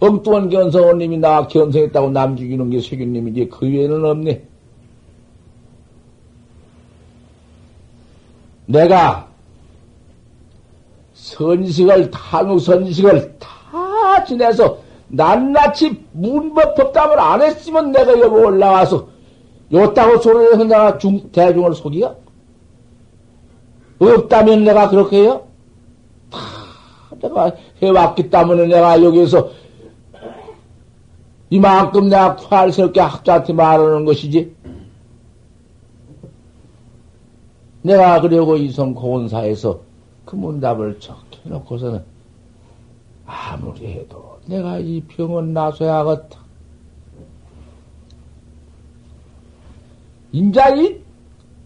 엉뚱한 0.00 0.50
견성원님이 0.50 1.16
나 1.16 1.46
견성했다고 1.46 2.10
남 2.10 2.36
죽이는 2.36 2.68
게 2.68 2.78
놈이지, 3.14 3.48
그 3.48 3.66
외에는 3.66 4.04
없네. 4.04 4.44
내가 8.66 9.26
선식을, 11.14 12.10
탄우 12.10 12.58
선식을 12.58 13.38
다 13.38 14.22
지내서 14.24 14.87
낱낱이 15.08 16.04
문법 16.12 16.74
법답을 16.74 17.18
안 17.18 17.42
했으면 17.42 17.92
내가 17.92 18.12
여기 18.12 18.34
올라와서 18.34 19.08
요따고 19.72 20.18
소리를 20.18 20.68
내가 20.68 20.98
중, 20.98 21.30
대중을 21.30 21.74
속이야? 21.74 22.14
없다면 23.98 24.64
내가 24.64 24.88
그렇게 24.88 25.22
해요? 25.22 25.46
다 26.30 26.38
내가 27.20 27.52
해왔기 27.82 28.30
때문에 28.30 28.66
내가 28.66 29.02
여기서 29.02 29.50
이만큼 31.50 32.08
내가 32.08 32.36
활스럽게 32.36 33.00
학자한테 33.00 33.52
말하는 33.52 34.04
것이지. 34.04 34.54
내가 37.82 38.20
그려고 38.20 38.56
이성 38.56 38.94
고원사에서 38.94 39.80
그 40.24 40.36
문답을 40.36 41.00
척 41.00 41.18
해놓고서는 41.44 42.04
아무리 43.26 43.86
해도 43.86 44.37
내가 44.48 44.78
이 44.78 45.00
병은 45.02 45.52
나서야겠다. 45.52 46.38
인자 50.32 50.74
이 50.76 51.00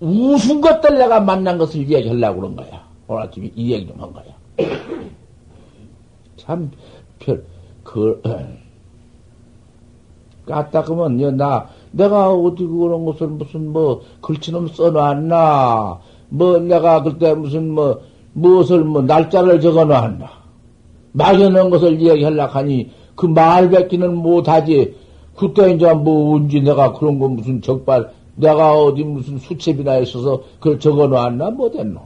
우순 0.00 0.60
것들 0.60 0.98
내가 0.98 1.20
만난 1.20 1.58
것을 1.58 1.88
얘기하려고 1.88 2.40
그런 2.40 2.56
거야. 2.56 2.84
오늘 3.06 3.22
아침에 3.22 3.50
이 3.54 3.72
얘기 3.72 3.86
좀 3.86 4.00
한 4.00 4.12
거야. 4.12 4.24
참, 6.36 6.70
별, 7.20 7.44
그, 7.84 8.20
까딱하면, 10.46 11.36
나, 11.36 11.68
내가 11.92 12.32
어디 12.32 12.66
그런 12.66 13.04
것을 13.04 13.28
무슨 13.28 13.72
뭐 13.72 14.02
글씨놈 14.20 14.66
써놨나? 14.68 16.00
뭐 16.30 16.58
내가 16.58 17.02
그때 17.04 17.32
무슨 17.34 17.70
뭐 17.70 18.00
무엇을 18.32 18.82
뭐 18.82 19.02
날짜를 19.02 19.60
적어놨나? 19.60 20.41
막연한 21.12 21.70
것을 21.70 22.00
이야기하려고 22.00 22.52
하니 22.52 22.90
그 23.14 23.26
말 23.26 23.70
뱉기는 23.70 24.16
못하지. 24.16 24.96
그때 25.36 25.72
이제 25.72 25.92
뭐 25.92 26.34
언제 26.36 26.60
내가 26.60 26.92
그런 26.92 27.18
거 27.18 27.28
무슨 27.28 27.62
적발 27.62 28.10
내가 28.34 28.72
어디 28.72 29.04
무슨 29.04 29.38
수첩이나 29.38 29.98
있어서 29.98 30.42
그걸 30.58 30.78
적어놨나 30.78 31.50
못했노? 31.50 32.00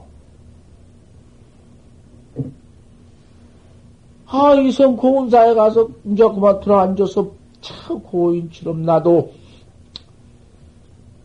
아, 4.27 4.53
이성 4.55 4.95
고운사에 4.95 5.53
가서 5.53 5.87
이제 6.05 6.23
그만 6.23 6.59
들어앉아서 6.59 7.31
참 7.61 7.99
고인처럼 8.01 8.83
나도 8.83 9.31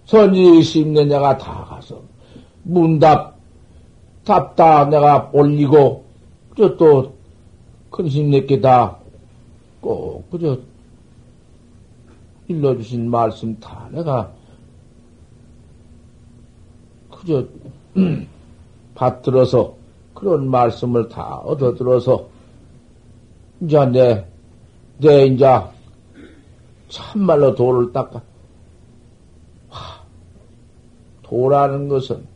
선지심내 0.06 1.04
내가 1.04 1.36
다 1.36 1.64
가서 1.68 2.00
문답 2.62 3.36
답다 4.24 4.84
내가 4.86 5.30
올리고 5.32 6.04
또 6.56 7.12
큰심 7.92 8.30
내게 8.30 8.60
다꼭 8.60 10.28
그저 10.30 10.58
일러주신 12.48 13.08
말씀 13.08 13.58
다 13.60 13.88
내가 13.92 14.32
그저 17.10 17.46
받들어서 18.96 19.76
그런 20.14 20.48
말씀을 20.48 21.08
다 21.08 21.36
얻어들어서 21.38 22.26
이제 23.60 23.84
내, 23.86 24.26
내 24.98 25.26
이제 25.26 25.46
참말로 26.88 27.54
도를 27.54 27.92
닦아. 27.92 28.22
도라는 31.22 31.88
것은 31.88 32.26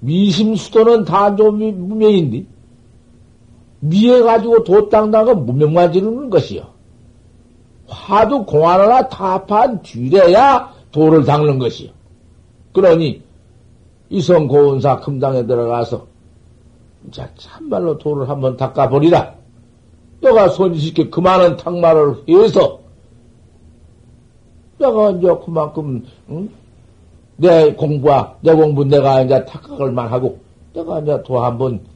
미심수도는 0.00 1.04
다 1.04 1.36
좀 1.36 1.58
무명인데 1.58 2.55
미해가지고 3.88 4.64
도 4.64 4.88
닦다가 4.88 5.34
무명만 5.34 5.92
지르는 5.92 6.30
것이요. 6.30 6.62
화두 7.88 8.44
공안 8.44 8.80
하나 8.80 9.08
타판 9.08 9.82
뒤래야 9.82 10.72
도를 10.90 11.24
닦는 11.24 11.58
것이요. 11.58 11.90
그러니 12.72 13.22
이성 14.10 14.48
고운사 14.48 15.00
금당에 15.00 15.46
들어가서 15.46 16.06
자 17.10 17.28
참말로 17.36 17.98
도를 17.98 18.28
한번 18.28 18.56
닦아버리라. 18.56 19.34
내가 20.20 20.48
손쉽게 20.48 21.10
그 21.10 21.20
많은 21.20 21.56
탕말을 21.56 22.24
해서 22.28 22.80
내가 24.78 25.10
이제 25.10 25.28
그만큼 25.44 26.04
응? 26.30 26.48
내 27.36 27.72
공부와 27.74 28.36
내 28.40 28.54
공부 28.54 28.84
내가 28.84 29.22
이제 29.22 29.44
탁각을만 29.44 30.08
하고 30.08 30.38
내가 30.74 31.00
이제 31.00 31.22
또 31.24 31.38
한번 31.40 31.74
응? 31.74 31.95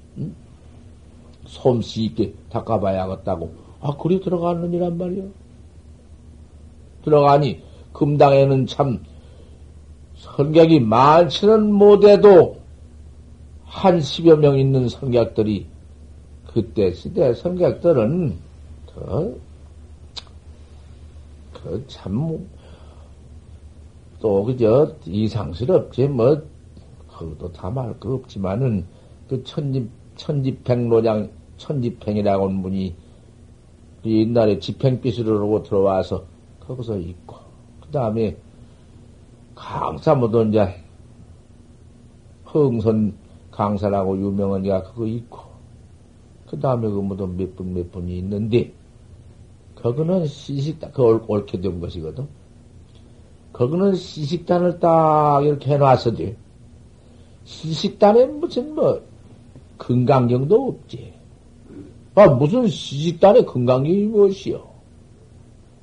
솜씨 1.50 2.04
있게 2.04 2.32
닦아봐야겠다고 2.50 3.52
아 3.80 3.96
그리 3.96 4.20
들어가느니란 4.20 4.96
말이야. 4.96 5.24
들어가니 7.04 7.62
금당에는 7.92 8.66
참 8.66 9.02
성격이 10.16 10.80
많지는 10.80 11.72
못해도 11.72 12.58
한 13.64 14.00
십여 14.00 14.36
명 14.36 14.58
있는 14.58 14.88
성격들이 14.88 15.66
그때 16.46 16.92
시대 16.92 17.32
성격들은 17.32 18.36
그, 18.94 19.40
그 21.52 21.84
참, 21.86 22.46
또, 24.20 24.44
그저, 24.44 24.94
이상스럽지, 25.06 26.08
뭐, 26.08 26.42
그것도 27.08 27.52
다 27.52 27.70
말 27.70 27.98
거 28.00 28.14
없지만은, 28.14 28.84
그 29.28 29.42
천집, 29.44 29.88
천집행로장, 30.16 31.30
천집행이라고 31.60 32.48
하는 32.48 32.62
분이, 32.62 32.94
옛날에 34.04 34.58
집행비수를 34.58 35.36
하고 35.40 35.62
들어와서, 35.62 36.24
거기서 36.60 36.98
있고, 36.98 37.36
그 37.80 37.88
다음에, 37.90 38.36
강사 39.54 40.14
모두 40.14 40.44
이제, 40.48 40.74
흥선 42.44 43.14
강사라고 43.50 44.18
유명한 44.18 44.64
이가 44.64 44.82
그거 44.82 45.06
있고, 45.06 45.38
그 46.48 46.58
다음에 46.58 46.88
그 46.88 46.94
뭐도 46.94 47.26
몇 47.26 47.54
분, 47.54 47.74
몇 47.74 47.92
분이 47.92 48.18
있는데, 48.18 48.72
그거는 49.74 50.26
시식단, 50.26 50.92
그 50.92 51.24
옳게 51.26 51.60
된 51.60 51.80
것이거든. 51.80 52.26
그거는 53.52 53.94
시식단을 53.94 54.80
딱 54.80 55.44
이렇게 55.44 55.72
해놨어지. 55.72 56.36
시식단에 57.44 58.26
무슨 58.26 58.74
뭐, 58.74 59.02
건강경도 59.78 60.68
없지. 60.68 61.19
아, 62.14 62.26
무슨 62.26 62.66
시식단에 62.66 63.44
건강경이 63.44 64.04
무엇이요? 64.06 64.62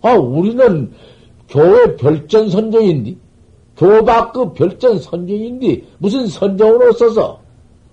아, 0.01 0.13
우리는 0.13 0.91
교회 1.49 1.95
별전 1.95 2.49
선정인데, 2.49 3.15
교박 3.77 4.33
그 4.33 4.53
별전 4.53 4.99
선정인데, 4.99 5.83
무슨 5.99 6.27
선정으로 6.27 6.93
써서, 6.93 7.39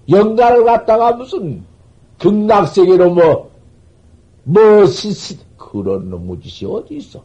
영가를 0.08 0.64
갖다가 0.64 1.12
무슨, 1.12 1.62
극락세계로 2.18 3.14
뭐, 3.14 3.50
뭐, 4.42 4.86
시시, 4.86 5.38
그런 5.56 6.10
놈의 6.10 6.40
짓이 6.40 6.70
어디 6.70 6.96
있어? 6.96 7.22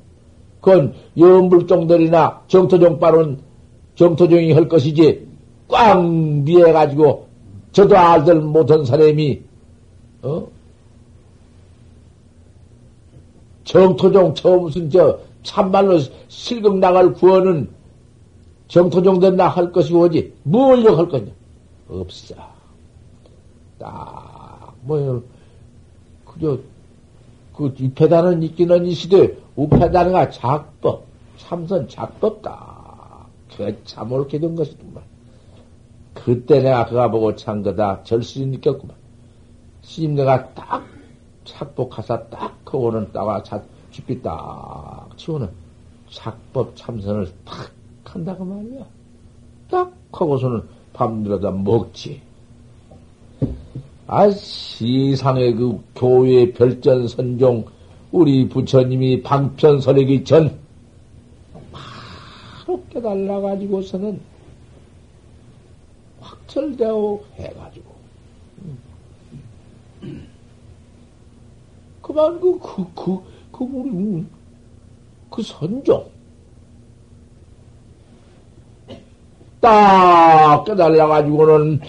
그건 0.62 0.94
염불종들이나 1.18 2.44
정토종빨은 2.48 3.40
정토종이 3.96 4.52
할 4.54 4.68
것이지, 4.68 5.28
꽉 5.68 6.04
미해가지고, 6.06 7.28
저도 7.72 7.98
알들 7.98 8.42
못한 8.42 8.86
사람이, 8.86 9.42
어? 10.22 10.48
정토종, 13.70 14.34
저 14.34 14.58
무슨 14.58 14.90
저, 14.90 15.20
참말로 15.44 16.00
실금 16.28 16.80
나갈 16.80 17.14
구원은 17.14 17.70
정토종들 18.68 19.36
나할 19.36 19.72
것이고, 19.72 20.06
어지, 20.06 20.34
뭘할 20.42 21.08
거냐? 21.08 21.32
없어. 21.88 22.34
딱. 23.78 24.74
뭐, 24.82 25.22
그저, 26.26 26.58
그, 27.56 27.72
입회단은 27.78 28.42
있기는 28.42 28.88
이 28.88 28.94
시대, 28.96 29.36
우패단가 29.56 30.32
작법, 30.32 31.06
참선 31.38 31.88
작법다. 31.88 33.28
그게 33.52 33.78
참 33.86 34.12
옳게 34.12 34.40
된 34.40 34.56
것이구만. 34.56 35.04
그때 36.16 36.60
내가 36.60 36.88
그가 36.88 37.12
보고 37.12 37.36
찬 37.36 37.62
거다. 37.62 38.02
절실히 38.04 38.48
느꼈구만. 38.48 38.96
스님 39.84 40.16
내가 40.16 40.54
딱 40.56 40.84
착복하사 41.50 42.30
딱 42.30 42.64
그거는 42.64 43.12
따와 43.12 43.42
자, 43.44 43.62
쥐피 43.92 44.22
딱 44.22 45.10
치고는 45.18 45.50
작법 46.12 46.76
참선을 46.76 47.32
탁 47.46 47.72
한다고 48.04 48.46
말이야. 48.46 48.86
딱 49.70 49.92
하고서는 50.12 50.64
밤들어다 50.94 51.52
먹지. 51.52 52.22
아, 54.08 54.30
시상의 54.32 55.54
그 55.54 55.84
교회 55.96 56.52
별전 56.52 57.08
선종, 57.08 57.66
우리 58.12 58.50
부처님이 58.50 59.22
방편설하기 59.22 60.24
전, 60.24 60.58
바로 61.72 62.84
깨달아가지고서는 62.90 64.20
확철되어 66.20 67.20
해가지고, 67.36 67.99
그만 72.10 72.40
그, 72.40 72.58
그, 72.60 72.84
그, 72.96 73.20
그, 73.52 73.64
우리, 73.66 74.26
그 75.30 75.44
선종, 75.44 76.10
딱 79.62 80.64
깨달아가지고는 80.64 81.80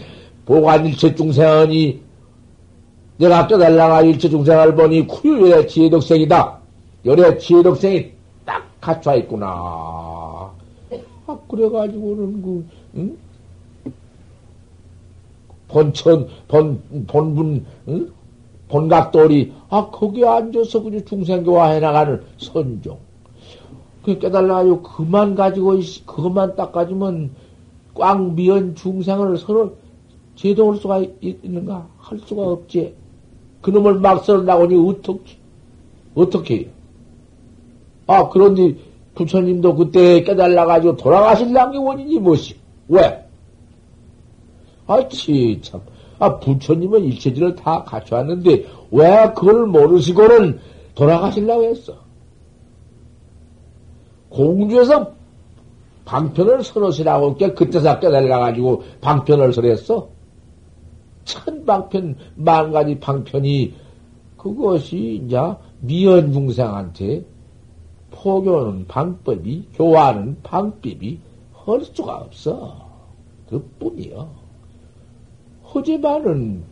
보관 0.44 0.84
일체 0.84 1.14
중생이 1.14 2.02
내가 3.16 3.46
깨달라가 3.46 4.02
일체 4.02 4.28
중생을 4.28 4.74
보니 4.74 5.06
쿠유열의 5.06 5.66
지혜덕생이다. 5.66 6.58
열의 7.06 7.38
지혜덕생이 7.38 8.12
딱 8.44 8.62
갖춰 8.78 9.16
있구나. 9.16 9.46
아, 9.46 11.38
그래가지고는 11.48 12.42
그, 12.42 12.66
응? 12.96 13.16
본천, 15.68 16.28
본, 16.46 17.06
본분, 17.06 17.64
응? 17.88 18.19
본각돌이, 18.70 19.52
아, 19.68 19.90
거기에 19.90 20.26
앉아서 20.26 20.82
그저 20.82 21.04
중생교화 21.04 21.70
해나가는 21.70 22.22
선종. 22.38 22.98
그 24.02 24.18
깨달라요. 24.18 24.80
그만 24.82 25.34
가지고, 25.34 25.78
그것만 26.06 26.56
딱 26.56 26.72
가지면 26.72 27.30
꽉 27.94 28.32
미연 28.34 28.76
중생을 28.76 29.36
서로 29.36 29.76
제도할 30.36 30.78
수가 30.78 31.02
있는가? 31.20 31.86
할 31.98 32.18
수가 32.20 32.42
없지. 32.42 32.94
그놈을 33.60 33.94
막 34.00 34.24
썰나오니 34.24 34.88
어떻게, 34.88 35.36
어떻게. 36.14 36.70
아, 38.06 38.28
그런데 38.28 38.74
부처님도 39.14 39.74
그때 39.74 40.22
깨달아가지고 40.22 40.96
돌아가실란 40.96 41.72
게 41.72 41.78
원인이 41.78 42.18
무엇이? 42.20 42.54
왜? 42.88 43.24
아, 44.86 45.08
치, 45.08 45.58
참. 45.60 45.80
아, 46.20 46.38
부처님은 46.38 47.02
일체질을 47.04 47.56
다 47.56 47.82
갖춰왔는데, 47.82 48.66
왜 48.92 49.32
그걸 49.34 49.66
모르시고는 49.66 50.60
돌아가실라고 50.94 51.64
했어? 51.64 51.94
공주에서 54.28 55.12
방편을 56.04 56.62
설으시라고 56.62 57.36
그때서 57.36 57.98
깨달아가지고 57.98 58.82
방편을 59.00 59.52
설했어? 59.52 60.08
천 61.24 61.64
방편, 61.64 62.16
만 62.34 62.72
가지 62.72 62.98
방편이 62.98 63.74
그것이 64.36 65.22
이제 65.24 65.38
미연 65.80 66.32
중생한테 66.32 67.24
포교는 68.10 68.86
방법이, 68.86 69.68
교화는 69.74 70.38
방법이 70.42 71.18
할 71.52 71.84
수가 71.84 72.16
없어. 72.16 72.76
그 73.48 73.62
뿐이요. 73.78 74.39
하지만은, 75.72 76.62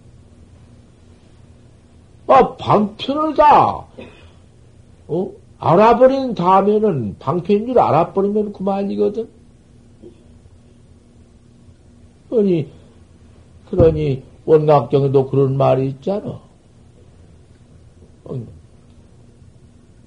아, 2.26 2.56
방편을 2.56 3.34
다, 3.34 3.86
어? 5.06 5.32
알아버린 5.58 6.34
다음에는 6.34 7.16
방편인 7.18 7.66
줄 7.66 7.78
알아버리면 7.78 8.52
그만이거든. 8.52 9.28
그러니, 12.28 12.68
그러니, 13.70 14.22
원각경에도 14.44 15.26
그런 15.30 15.56
말이 15.56 15.88
있잖아. 15.88 16.40
어, 18.24 18.46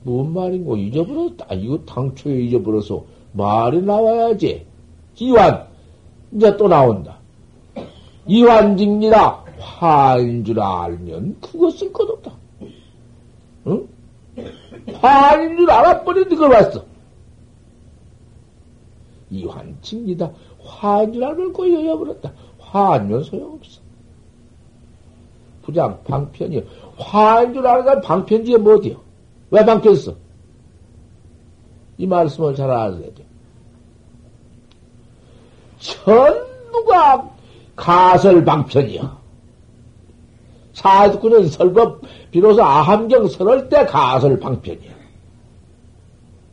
뭔 0.03 0.33
말인고, 0.33 0.77
잊어버렸다. 0.77 1.53
이거 1.55 1.79
당초에 1.79 2.41
잊어버려서 2.43 3.03
말이 3.33 3.81
나와야지. 3.81 4.65
이완, 5.19 5.67
이제 6.33 6.55
또 6.57 6.67
나온다. 6.67 7.20
이완직리라 8.31 9.43
화인 9.59 10.45
줄 10.45 10.61
알면 10.61 11.41
그것을 11.41 11.91
것없다. 11.91 12.31
응? 13.67 13.87
화인 15.01 15.57
줄 15.57 15.69
알아버리는데 15.69 16.35
그걸 16.35 16.49
봤어. 16.51 16.85
이완직리다. 19.29 20.31
화인 20.63 21.11
줄 21.11 21.25
알면 21.25 21.51
그거 21.51 21.69
여여버렸다. 21.69 22.31
화하면 22.57 23.21
소용없어. 23.23 23.81
부장, 25.63 26.01
방편이요. 26.05 26.61
화인 26.97 27.53
줄 27.53 27.67
알아가 27.67 27.99
방편지에 27.99 28.55
뭐디요? 28.57 29.01
왜 29.49 29.65
방편 29.65 29.93
써? 29.95 30.15
이 31.97 32.07
말씀을 32.07 32.55
잘 32.55 32.71
알아야 32.71 32.97
돼. 33.13 33.25
전부가 35.79 37.30
가설 37.81 38.45
방편이요. 38.45 39.17
사두구는 40.73 41.47
설법, 41.49 42.01
비로소 42.29 42.63
아함경 42.63 43.27
설할 43.27 43.69
때 43.69 43.85
가설 43.87 44.39
방편이야. 44.39 44.91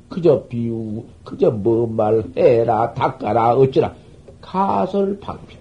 그저 0.09 0.45
비우, 0.49 1.05
그저 1.25 1.51
뭐 1.51 1.87
말 1.87 2.25
해라, 2.35 2.95
닦아라, 2.95 3.57
어쩌라. 3.57 3.95
가설 4.41 5.21
방편이야. 5.21 5.59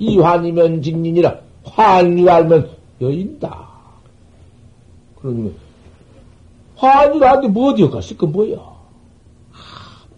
이환이면 0.00 0.82
직린이라, 0.82 1.40
환유 1.64 2.28
알면 2.28 2.70
여인다. 3.00 3.68
그러면, 5.16 5.54
환유 6.76 7.24
알는데 7.24 7.48
뭐 7.48 7.70
어디가 7.72 7.88
갔을 7.88 8.18
그 8.18 8.26
뭐야? 8.26 8.58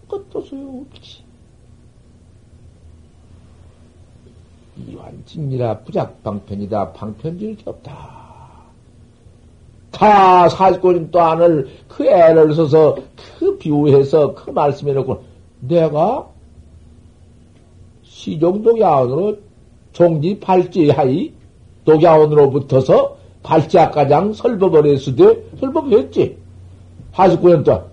아무것도 0.09 0.41
소용없지. 0.41 1.20
이완직이라 4.87 5.79
부작방편이다. 5.79 6.93
방편질 6.93 7.57
게 7.57 7.63
없다. 7.65 8.21
다 9.91 10.49
사실권인 10.49 11.11
또 11.11 11.21
안을 11.21 11.69
그 11.87 12.05
애를 12.05 12.53
써서 12.55 12.95
그 13.37 13.57
비유해서 13.57 14.33
그 14.33 14.49
말씀해놓고 14.51 15.23
내가 15.59 16.27
시종독야원으로 18.03 19.37
종지 19.91 20.39
팔지하이 20.39 21.33
독야원으로 21.85 22.51
붙어서 22.51 23.17
팔지학가장 23.43 24.33
설법을 24.33 24.85
했을 24.85 25.15
때 25.15 25.37
설법했지. 25.59 26.37
49년 27.13 27.65
동안. 27.65 27.83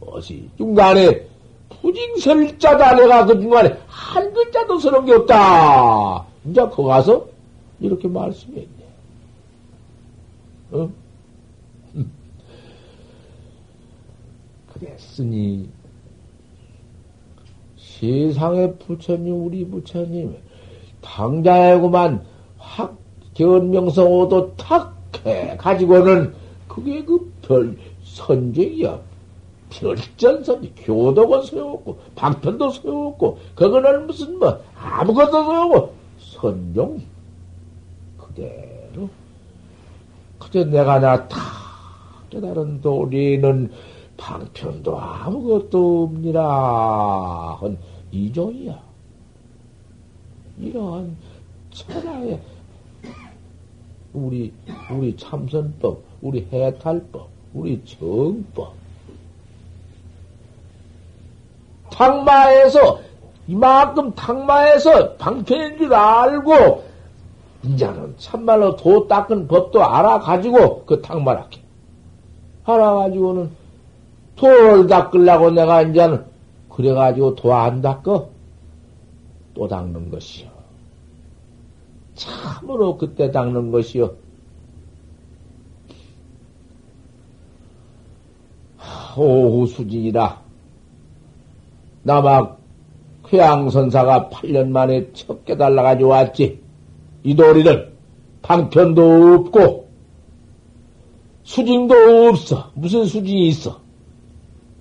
어시 0.00 0.48
중간에 0.56 1.29
부징설자다 1.80 2.94
내가 2.96 3.26
그 3.26 3.40
중간에 3.40 3.76
한 3.86 4.32
글자도 4.32 4.78
서러운 4.78 5.06
게 5.06 5.14
없다. 5.14 6.26
이제 6.44 6.60
거 6.62 6.82
가서 6.84 7.26
이렇게 7.80 8.08
말씀했네. 8.08 8.68
어? 10.72 10.90
그랬으니 14.72 15.68
세상의 17.76 18.76
부처님 18.78 19.44
우리 19.44 19.64
부처님 19.66 20.36
당자에고만 21.02 22.24
확 22.58 22.96
견명성 23.34 24.10
오도 24.12 24.54
탁해 24.56 25.56
가지고는 25.58 26.34
그게 26.68 27.04
그 27.04 27.30
별 27.42 27.76
선쟁이야. 28.04 29.00
별전선, 29.70 30.74
교독은 30.76 31.42
소용없고, 31.42 31.98
방편도 32.14 32.70
소용없고, 32.70 33.38
그거는 33.54 34.06
무슨 34.06 34.38
뭐, 34.38 34.60
아무것도 34.76 35.44
소용없고, 35.44 35.94
선종, 36.18 37.02
그대로. 38.18 39.08
그저 40.38 40.64
내가 40.64 40.98
나 40.98 41.28
다 41.28 41.60
깨달은 42.30 42.80
도리는 42.80 43.70
방편도 44.16 44.98
아무것도 44.98 46.04
없니라. 46.04 47.58
한 47.60 47.76
이종이야. 48.12 48.80
이러한 50.60 51.16
천하의 51.70 52.40
우리, 54.12 54.52
우리 54.92 55.16
참선법, 55.16 56.02
우리 56.20 56.46
해탈법, 56.52 57.28
우리 57.54 57.82
정법, 57.84 58.74
탕마에서 62.00 63.00
이만큼 63.46 64.14
탕마에서 64.14 65.16
방편인 65.16 65.76
줄 65.76 65.92
알고 65.92 66.84
이제는 67.62 68.14
참말로 68.16 68.74
도 68.76 69.06
닦은 69.06 69.46
법도 69.48 69.84
알아가지고 69.84 70.86
그 70.86 71.02
탕마라게 71.02 71.60
알아가지고는 72.64 73.50
도를 74.36 74.86
닦으려고 74.86 75.50
내가 75.50 75.82
이제는 75.82 76.24
그래가지고 76.70 77.34
도 77.34 77.52
안 77.52 77.82
닦어 77.82 78.30
또 79.52 79.68
닦는 79.68 80.10
것이요. 80.10 80.48
참으로 82.14 82.96
그때 82.96 83.30
닦는 83.30 83.72
것이요. 83.72 84.14
오후 89.18 89.66
수진이라 89.66 90.49
남학 92.02 92.60
회양선사가 93.32 94.30
8년 94.30 94.68
만에 94.68 95.12
첫 95.12 95.44
깨달아가지고 95.44 96.10
왔지. 96.10 96.60
이 97.22 97.34
도리를 97.34 97.92
방편도 98.42 99.34
없고 99.34 99.88
수징도 101.42 101.94
없어. 102.28 102.70
무슨 102.74 103.04
수징이 103.04 103.48
있어? 103.48 103.80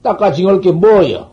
닦아징할 0.01 0.61
게 0.61 0.71
뭐여? 0.71 1.31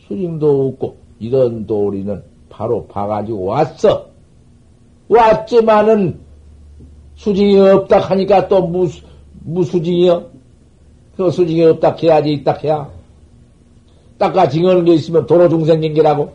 수징도 0.00 0.68
없고 0.68 0.96
이런 1.18 1.66
도리는 1.66 2.22
바로 2.48 2.86
봐가지고 2.86 3.44
왔어. 3.44 4.08
왔지만은 5.08 6.20
수징이 7.16 7.58
없다 7.58 8.00
하니까 8.00 8.48
또 8.48 8.66
무, 8.66 8.88
무수징이여? 9.40 10.30
그 11.16 11.30
수징이 11.30 11.64
없다 11.64 11.96
해야지 11.96 12.32
있다 12.32 12.52
해야. 12.64 12.97
닦아 14.18 14.48
징하는 14.48 14.84
게 14.84 14.94
있으면 14.94 15.26
도로 15.26 15.48
중생경계라고? 15.48 16.32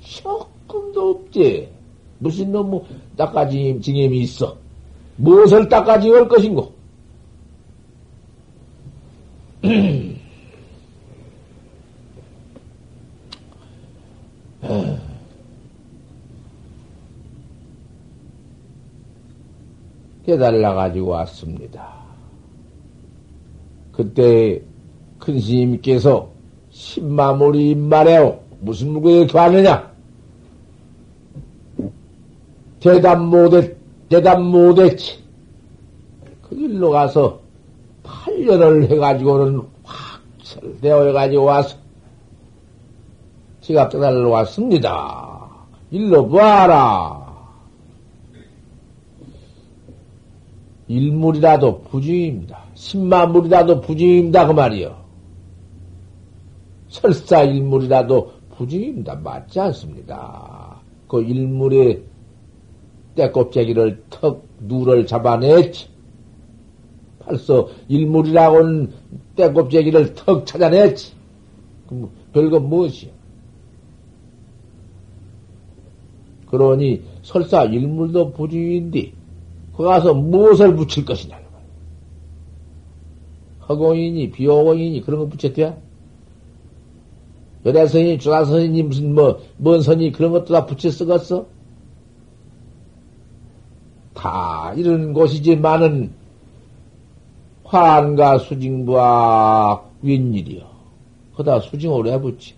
조금도 0.00 1.10
없지. 1.10 1.68
무슨 2.18 2.52
놈의 2.52 2.82
닦아 3.16 3.48
징임, 3.48 3.80
징임이 3.80 4.20
있어. 4.20 4.56
무엇을 5.16 5.68
닦아 5.68 6.00
징할 6.00 6.28
것인고? 6.28 6.72
깨달아 20.24 20.74
가지고 20.74 21.08
왔습니다. 21.08 21.98
그때 23.90 24.60
큰 25.18 25.40
스님께서 25.40 26.37
십마물이 26.78 27.74
말해요. 27.74 28.38
무슨 28.60 29.04
이렇게 29.04 29.36
왔느냐? 29.36 29.90
대답 32.78 33.20
못했, 33.20 33.76
대답 34.08 34.40
못했지. 34.40 35.18
그 36.42 36.54
길로 36.54 36.90
가서 36.90 37.40
8년을 38.04 38.88
해가지고는 38.90 39.62
확철되어 39.82 41.06
해가지고 41.08 41.44
와서 41.44 41.76
지갑 43.60 43.90
떠달러 43.90 44.28
왔습니다. 44.28 45.48
일로 45.90 46.28
봐라. 46.28 47.26
일물이라도 50.86 51.82
부주입니다. 51.90 52.60
십만물이라도 52.74 53.80
부주입니다. 53.80 54.46
그 54.46 54.52
말이요. 54.52 54.97
설사 56.88 57.42
일물이라도 57.42 58.32
부주입니다. 58.56 59.16
맞지 59.16 59.60
않습니다. 59.60 60.80
그 61.06 61.22
일물의 61.22 62.02
떼껍데기를 63.14 64.02
턱 64.10 64.44
누를 64.60 65.06
잡아냈지. 65.06 65.88
벌써 67.20 67.68
일물이라고는 67.88 68.92
떼껍데기를 69.36 70.14
턱 70.14 70.46
찾아냈지. 70.46 71.12
그럼 71.86 72.10
별거 72.32 72.58
무엇이야? 72.60 73.10
그러니 76.46 77.02
설사 77.22 77.64
일물도 77.64 78.32
부주인데 78.32 79.12
그 79.76 79.84
가서 79.84 80.14
무엇을 80.14 80.74
붙일 80.74 81.04
것이냐. 81.04 81.38
허공이니 83.68 84.30
비호공이니 84.30 85.02
그런 85.02 85.20
거 85.20 85.26
붙였대야? 85.28 85.87
열애선이 87.68 88.18
주다선이 88.18 88.82
무슨 88.82 89.14
뭐, 89.14 89.40
뭔 89.58 89.82
선이 89.82 90.12
그런 90.12 90.32
것도 90.32 90.54
다 90.54 90.64
붙여 90.64 90.90
쓰겠어? 90.90 91.46
다 94.14 94.72
이런 94.76 95.12
곳이지만은 95.12 96.12
환과 97.64 98.38
수징부와 98.38 99.82
웬일이여. 100.02 100.66
그다 101.36 101.60
수징을 101.60 102.08
해 102.08 102.18
붙지. 102.18 102.54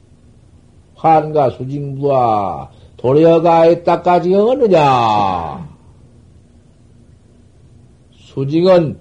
환과 0.95 1.51
수징부와 1.51 2.71
도려가 2.97 3.67
있다까지 3.67 4.35
어느냐? 4.35 5.69
수징은, 8.13 8.99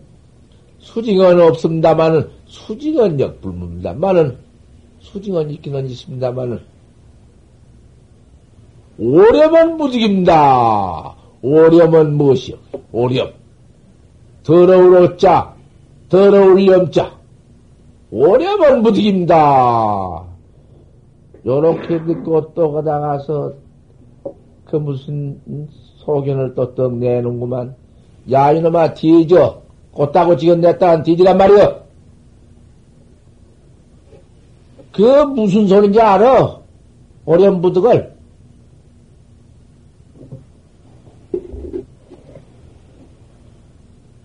수징은 0.79 1.39
없습니다만은, 1.39 2.29
수징은 2.45 3.19
역불문입니다만은, 3.19 4.48
수징은 5.11 5.49
있기는 5.51 5.87
있습니다만은, 5.87 6.59
오렴은 8.99 9.77
무직입니다. 9.77 11.15
오렴은 11.41 12.15
무엇이요? 12.15 12.57
오렴. 12.91 13.31
더러울 14.43 14.97
어자, 14.97 15.55
더러울 16.09 16.67
염자. 16.67 17.17
오렴은 18.11 18.81
무직입니다. 18.81 20.25
요렇게 21.45 22.05
듣고 22.05 22.53
또 22.53 22.71
가다가서 22.73 23.53
그 24.65 24.75
무슨 24.75 25.39
소견을 25.97 26.55
또떡 26.55 26.97
내는구만. 26.97 27.75
야, 28.31 28.51
이놈아, 28.51 28.93
뒤져. 28.93 29.61
꽃다고 29.91 30.35
지금 30.37 30.61
냈다는 30.61 31.03
뒤지란 31.03 31.37
말이여. 31.37 31.88
그 34.99 35.23
무슨 35.27 35.65
소린지 35.65 36.01
알아? 36.01 36.59
오렴부득을. 37.23 38.13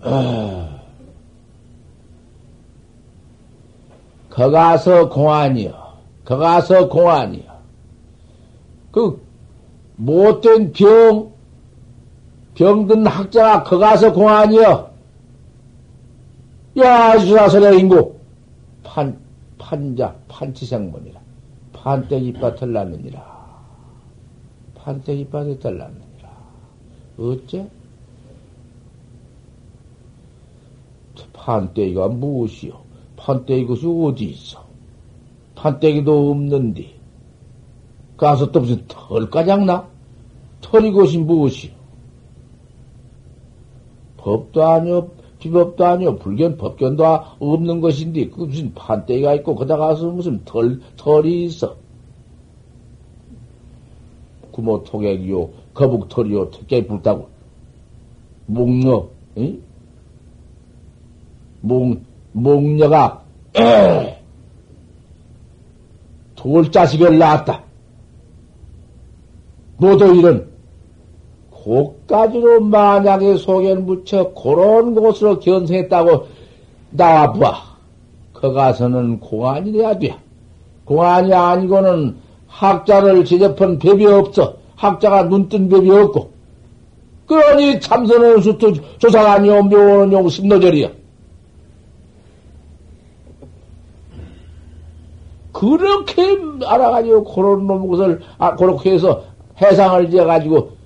아. 0.00 0.80
거가서 4.30 5.10
공안이여. 5.10 5.94
거가서 6.24 6.88
공안이여. 6.88 7.44
그 8.90 9.24
못된 9.94 10.72
병, 10.72 11.30
병든 12.56 13.06
학자가 13.06 13.62
거가서 13.62 14.12
공안이여. 14.12 14.90
야, 16.78 17.16
주사설의 17.16 17.78
인구. 17.78 18.16
판, 18.82 19.23
판자, 19.64 20.14
판치생문이라. 20.28 21.18
판때기밭을 21.72 22.70
낳느니라. 22.70 23.64
판때기밭을 24.74 25.78
낳느니라. 25.78 26.28
어째? 27.18 27.70
판때기가 31.32 32.08
무엇이요? 32.08 32.78
판때기 33.16 33.66
것이 33.66 33.86
어디 33.86 34.24
있어? 34.26 34.62
판때기도 35.54 36.30
없는데. 36.30 36.94
가서 38.18 38.52
또 38.52 38.60
무슨 38.60 38.84
털가장나? 38.86 39.88
털이 40.60 40.92
것이 40.92 41.18
무엇이요? 41.18 41.72
법도 44.18 44.62
아니요, 44.62 45.08
비 45.08 45.23
법도 45.50 45.84
아니요, 45.84 46.16
불견, 46.16 46.56
법견도 46.56 47.04
없는 47.38 47.80
것인데, 47.80 48.28
그 48.28 48.42
무슨 48.42 48.72
판때기가 48.74 49.34
있고, 49.34 49.54
거다 49.54 49.76
가서 49.76 50.10
무슨 50.10 50.44
털, 50.44 50.80
털이 50.96 51.44
있어. 51.44 51.76
구모 54.50 54.84
토객이요, 54.84 55.50
거북 55.74 56.08
털이요, 56.08 56.50
특게 56.50 56.86
불다고. 56.86 57.28
목녀, 58.46 59.08
응? 59.38 59.60
목, 61.60 62.00
목녀가, 62.32 63.24
돌자식을 66.36 67.18
낳았다. 67.18 67.64
모두 69.78 70.14
이런 70.14 70.53
고까지로 71.64 72.60
만약에 72.60 73.38
속에 73.38 73.74
묻혀 73.74 74.34
그런 74.34 74.94
곳으로 74.94 75.40
견성했다고 75.40 76.26
나와봐. 76.90 77.54
그 78.34 78.52
가서는 78.52 79.18
공안이 79.20 79.72
돼야 79.72 79.98
돼. 79.98 80.14
공안이 80.84 81.32
아니고는 81.32 82.16
학자를 82.46 83.24
제접한 83.24 83.78
법이 83.78 84.04
없어. 84.04 84.56
학자가 84.76 85.24
눈뜬 85.24 85.70
법이 85.70 85.90
없고. 85.90 86.30
그러니 87.26 87.80
수투 88.42 88.74
조사가 88.98 89.32
아니오 89.32 89.62
묘는 89.62 90.12
용 90.12 90.28
심노절이야. 90.28 90.90
그렇게 95.52 96.36
알아가지고 96.66 97.24
그런 97.24 97.66
놈 97.66 97.88
것을 97.88 98.20
아, 98.36 98.54
그렇게 98.54 98.92
해서 98.92 99.22
해상을 99.62 100.10
지어가지고 100.10 100.83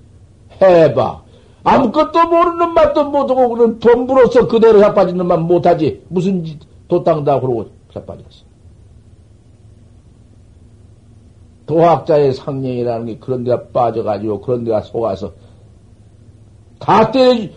해봐. 0.60 1.22
아무것도 1.64 2.28
모르는 2.28 2.72
맛도 2.74 3.04
못하고 3.04 3.48
그런 3.48 3.78
범부로서 3.78 4.46
그대로 4.46 4.80
자빠지는 4.80 5.26
맛 5.26 5.38
못하지. 5.38 6.02
무슨 6.08 6.44
도땅다 6.88 7.40
그러고 7.40 7.66
자빠졌어. 7.92 8.48
도학자의 11.66 12.32
상령이라는 12.32 13.06
게 13.06 13.18
그런 13.18 13.44
데가 13.44 13.64
빠져가지고 13.68 14.40
그런 14.40 14.64
데가 14.64 14.80
속아서 14.80 15.32
다 16.78 17.10
때려 17.10 17.50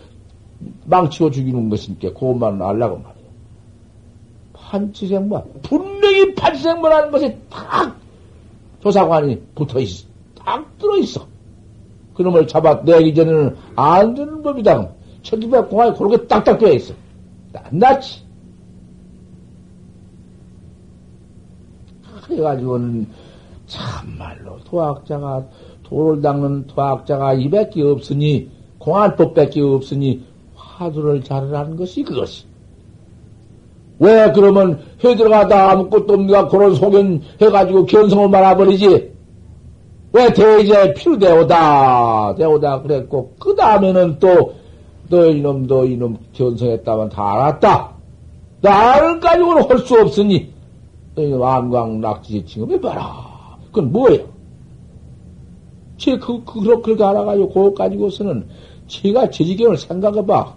망치고 0.84 1.30
죽이는 1.30 1.70
것이니까 1.70 2.12
그것만 2.12 2.60
알라고 2.60 2.98
말이야. 2.98 3.22
판치생물, 4.52 5.42
분명히 5.62 6.34
판치생물하는 6.34 7.10
것이 7.10 7.36
딱 7.48 7.96
조사관이 8.82 9.40
붙어 9.54 9.78
있어. 9.80 10.06
딱 10.34 10.66
들어있어. 10.78 11.31
그놈을 12.14 12.46
잡아 12.46 12.82
내기 12.82 13.14
전에는 13.14 13.56
안 13.76 14.14
되는 14.14 14.42
법이다. 14.42 14.88
천기백 15.22 15.68
공안이 15.68 15.96
그렇게 15.96 16.26
딱딱 16.26 16.58
되어 16.58 16.72
있어. 16.72 16.94
낱낱이. 17.52 18.22
그래가지고는 22.26 23.06
참말로 23.66 24.58
도학자가 24.64 25.44
도를 25.82 26.22
닦는 26.22 26.66
도학자가 26.66 27.34
이밖에 27.34 27.82
없으니 27.82 28.50
공안법밖에 28.78 29.60
없으니 29.60 30.24
화두를 30.54 31.22
잘하는 31.22 31.76
것이 31.76 32.02
그것이. 32.02 32.44
왜 33.98 34.32
그러면 34.32 34.80
해 35.04 35.14
들어가다 35.14 35.70
아무것도 35.70 36.14
없는가 36.14 36.48
그런 36.48 36.74
소견 36.74 37.22
해가지고 37.40 37.86
견성을 37.86 38.28
말아버리지? 38.28 39.11
왜 40.12 40.32
대제 40.32 40.92
필요되오다, 40.94 42.34
되오다 42.36 42.82
그랬고, 42.82 43.32
그 43.38 43.54
다음에는 43.54 44.18
또, 44.18 44.54
너 45.08 45.26
이놈도 45.26 45.86
이놈 45.86 46.18
견성했다면 46.32 47.08
다 47.10 47.32
알았다. 47.32 47.90
나를 48.60 49.20
가지고는 49.20 49.68
할 49.68 49.78
수 49.78 50.00
없으니, 50.00 50.52
완광 51.16 52.00
낙지 52.00 52.44
지금 52.44 52.70
해봐라. 52.72 53.56
그건 53.66 53.92
뭐예요? 53.92 54.24
제, 55.96 56.18
그, 56.18 56.42
그, 56.44 56.60
그렇게 56.60 57.02
알아가지고, 57.02 57.48
그거 57.48 57.74
가지고서는, 57.74 58.46
제가 58.86 59.30
제 59.30 59.44
지경을 59.44 59.78
생각해봐. 59.78 60.54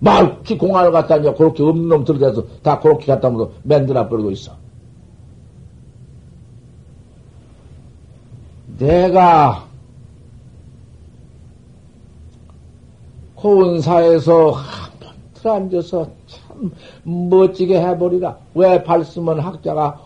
말없이 0.00 0.58
공안을 0.58 0.90
갖다 0.90 1.16
이제 1.16 1.32
그렇게 1.32 1.62
없는 1.62 1.88
놈 1.88 2.04
들어대서 2.04 2.44
다 2.62 2.80
그렇게 2.80 3.06
갖다 3.06 3.28
놓고 3.28 3.52
맨들어 3.62 4.08
버리고 4.08 4.32
있어. 4.32 4.52
내가 8.78 9.66
고운사에서 13.34 14.50
한번 14.52 15.10
들어앉아서 15.34 16.08
참 16.26 16.72
멋지게 17.02 17.80
해버리라. 17.80 18.38
왜 18.54 18.82
발쓰면 18.82 19.40
학자가 19.40 20.00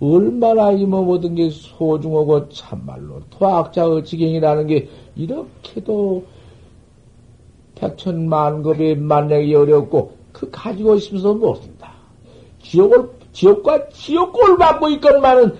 얼마나 0.00 0.70
이모 0.72 1.02
모든 1.02 1.34
게 1.34 1.50
소중하고 1.50 2.48
참말로 2.50 3.22
토학자의 3.30 4.04
지경이라는 4.04 4.66
게 4.66 4.88
이렇게도 5.16 6.24
백천만급이 7.74 8.96
만나기 8.96 9.54
어렵고 9.54 10.12
그 10.32 10.50
가지고 10.50 10.96
있으면서 10.96 11.34
못한다. 11.34 11.92
지옥을 12.62 13.10
지옥과 13.32 13.88
지옥골을 13.88 14.58
받고 14.58 14.88
있건만은 14.90 15.56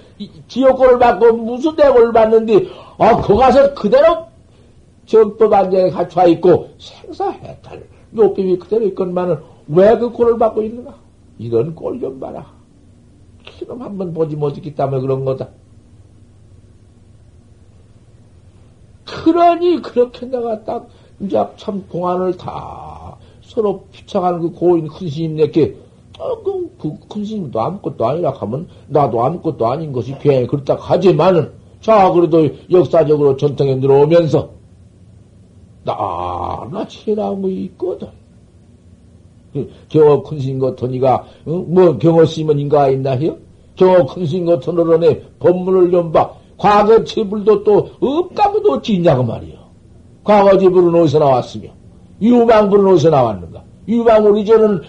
지옥골을 0.49 0.99
받고 0.99 1.33
무슨 1.33 1.77
대골을 1.77 2.13
받는데 2.13 2.69
아, 2.99 3.17
거 3.21 3.37
가서 3.37 3.75
그대로 3.75 4.27
정법 5.07 5.53
안정에 5.53 5.91
갖춰 5.91 6.27
있고 6.29 6.71
생사해탈 6.79 7.87
요법이 8.17 8.59
그대로 8.59 8.87
있건만은 8.87 9.39
왜그 9.69 10.13
꼴을 10.13 10.39
받고 10.39 10.63
있는가? 10.63 10.95
이런 11.39 11.75
꼴 11.75 11.99
좀 12.01 12.21
봐라. 12.21 12.53
키놈 13.45 13.83
한번 13.83 14.15
보지 14.15 14.37
못했기 14.37 14.75
때문에 14.75 15.01
그런 15.01 15.25
거다. 15.25 15.49
그러니 19.05 19.83
그렇게 19.83 20.27
내가 20.27 20.65
딱 20.65 20.89
이제 21.21 21.43
참 21.57 21.87
공안을 21.89 22.37
다 22.37 23.17
서로 23.43 23.85
피쳐가는 23.93 24.41
그 24.41 24.51
고인 24.51 24.89
큰 24.89 25.09
스님 25.09 25.37
내게 25.37 25.77
어, 26.19 26.43
그, 26.43 26.71
그, 26.79 26.97
큰 27.09 27.25
스님도 27.25 27.61
아무것도 27.61 28.07
아니라 28.07 28.31
하면 28.31 28.69
나도 28.87 29.25
아무것도 29.25 29.67
아닌 29.67 29.93
것이 29.93 30.15
괜히 30.21 30.47
그렇다 30.47 30.77
하지만은 30.79 31.53
자 31.81 32.11
그래도 32.13 32.49
역사적으로 32.71 33.37
전통에 33.37 33.79
들어오면서 33.81 34.51
나나 35.85 36.87
체라고 36.89 37.49
있거든. 37.49 38.09
그 39.53 39.71
경어 39.89 40.23
큰 40.23 40.41
스님 40.41 40.59
같으니가 40.59 41.25
어? 41.47 41.51
뭐 41.51 41.97
경어 41.99 42.25
스님은 42.25 42.59
인가 42.59 42.89
있나 42.89 43.13
해요? 43.13 43.37
경어 43.77 44.07
큰 44.07 44.27
스님 44.27 44.47
같은 44.47 44.79
어른의 44.79 45.23
법문을 45.39 45.91
좀 45.91 46.13
봐. 46.13 46.33
과거 46.57 47.03
체불도 47.03 47.65
또 47.65 47.91
없다고도 48.01 48.73
어찌 48.75 48.95
있냐고 48.95 49.25
말이요. 49.25 49.57
과거 50.23 50.57
체불은 50.57 50.95
어디서 51.03 51.19
나왔으며 51.19 51.71
유망불은 52.23 52.93
어디서 52.93 53.11
나왔는가? 53.11 53.63
유망불 53.87 54.39
이전은 54.39 54.81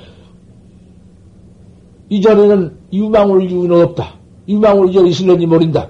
이전에는 2.10 2.78
유망울 2.94 3.50
유는 3.50 3.84
없다. 3.84 4.14
유망울 4.48 4.90
이전 4.90 5.08
있을는지 5.08 5.46
모른다. 5.46 5.90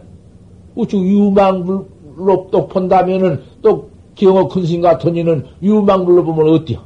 우측 0.75 0.99
유망불로 0.99 2.47
또 2.51 2.67
본다면은 2.67 3.41
또 3.61 3.89
경어 4.15 4.47
큰신 4.47 4.81
같은 4.81 5.15
이는 5.15 5.45
유망불로 5.61 6.23
보면 6.23 6.53
어때요? 6.53 6.79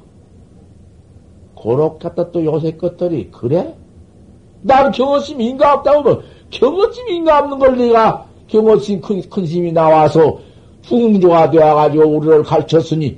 고록 1.54 2.00
갖다 2.00 2.32
또 2.32 2.44
요새 2.44 2.72
것들이 2.72 3.30
그래? 3.32 3.76
나는 4.62 4.92
경어심 4.92 5.40
인가 5.42 5.74
없다고 5.76 5.98
하면 6.00 6.22
경어심 6.50 7.10
인가 7.10 7.40
없는 7.40 7.60
걸 7.60 7.78
내가 7.78 8.26
경어심 8.48 9.02
큰, 9.02 9.22
큰 9.30 9.46
심이 9.46 9.72
나와서 9.72 10.40
풍조가 10.84 11.52
되어가지고 11.52 12.04
우리를 12.06 12.44
가르쳤으니 12.44 13.18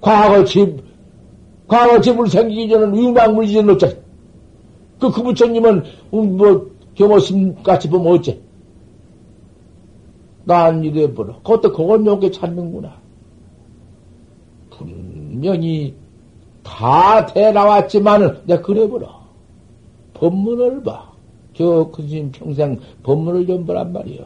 과거 0.00 0.44
집, 0.44 0.82
과거 1.66 2.00
집을 2.00 2.28
생기기 2.28 2.68
전에 2.68 2.96
유망물 2.96 3.44
이전 3.46 3.70
없잖아. 3.70 4.05
그, 4.98 5.10
그 5.10 5.22
부처님은, 5.22 5.84
음, 6.14 6.36
뭐, 6.36 6.70
경호심 6.94 7.62
같이 7.62 7.88
보면 7.88 8.14
어째? 8.14 8.38
난 10.44 10.84
이래버려. 10.84 11.36
그것도 11.38 11.72
그건 11.72 12.06
요게 12.06 12.30
찾는구나. 12.30 12.96
분명히 14.70 15.94
다 16.62 17.26
대나왔지만은, 17.26 18.42
내가 18.46 18.62
그래버려. 18.62 19.26
법문을 20.14 20.82
봐. 20.82 21.12
저 21.54 21.90
큰심 21.90 22.32
평생 22.32 22.78
법문을 23.02 23.46
좀 23.46 23.64
보란 23.66 23.92
말이요. 23.92 24.24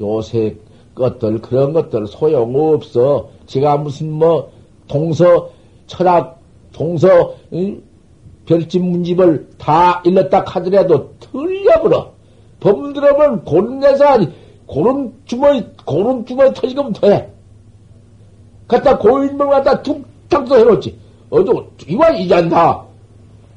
요새 0.00 0.56
것들, 0.94 1.40
그런 1.40 1.72
것들 1.72 2.06
소용없어. 2.06 3.28
제가 3.46 3.78
무슨 3.78 4.12
뭐, 4.12 4.50
동서, 4.86 5.50
철학, 5.86 6.40
동서, 6.72 7.34
응? 7.52 7.82
별집 8.46 8.82
문집을 8.82 9.50
다 9.58 10.02
일렀다 10.04 10.44
하더라도 10.46 11.14
틀려버려. 11.20 12.12
법 12.60 12.92
들어보면 12.92 13.44
고른 13.44 13.80
데서 13.80 14.04
아니, 14.06 14.28
고른 14.66 15.12
주머니, 15.24 15.64
고른 15.84 16.24
주머니 16.26 16.52
터지면 16.54 16.92
돼. 16.94 17.32
갖다 18.66 18.98
고인명 18.98 19.50
갖다 19.50 19.82
툭탁 19.82 20.46
또 20.46 20.58
해놓지. 20.58 20.98
어디, 21.30 21.50
이와 21.88 22.10
이잔다. 22.10 22.84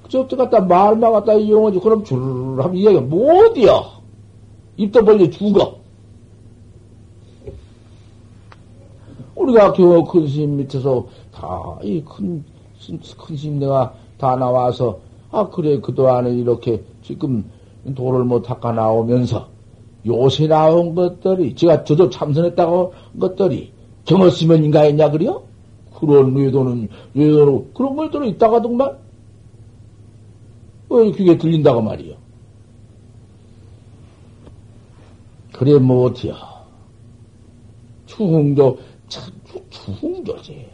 저부터 0.10 0.38
갖다 0.38 0.62
말만 0.62 1.12
갖다 1.12 1.34
이용하지. 1.34 1.80
그럼 1.80 2.04
줄 2.04 2.18
하면 2.18 2.76
이야기가 2.76 3.02
못이야. 3.02 3.72
입도 4.78 5.04
벌려 5.04 5.30
죽어. 5.30 5.78
우리가 9.36 9.74
경호 9.74 10.04
큰 10.06 10.28
스님 10.28 10.58
밑에서 10.58 11.06
다 11.32 11.78
이 11.84 12.04
큰, 12.04 12.44
큰 12.88 13.38
스님 13.38 13.60
내가 13.60 13.94
다 14.18 14.36
나와서, 14.36 15.00
아, 15.32 15.48
그래, 15.50 15.80
그동안에 15.80 16.34
이렇게 16.34 16.84
지금 17.02 17.50
도를 17.96 18.24
못 18.24 18.42
닦아 18.42 18.72
나오면서 18.72 19.48
요새 20.06 20.48
나온 20.48 20.96
것들이, 20.96 21.56
제가 21.56 21.84
저도 21.84 22.10
참선했다고 22.10 22.94
것들이 23.20 23.72
정었으면 24.06 24.64
인가했냐, 24.64 25.12
그래요? 25.12 25.44
그런 26.00 26.36
외도는, 26.36 26.90
외도로, 27.14 27.68
그런 27.74 27.96
것들은 27.96 28.28
있다가더만? 28.28 28.98
왜 30.90 31.12
그게 31.12 31.38
들린다고 31.38 31.82
말이요? 31.82 32.16
그래, 35.54 35.78
뭐, 35.80 36.06
어때요? 36.06 36.36
추흥조, 38.06 38.78
참, 39.10 39.34
추흥조지. 39.70 40.66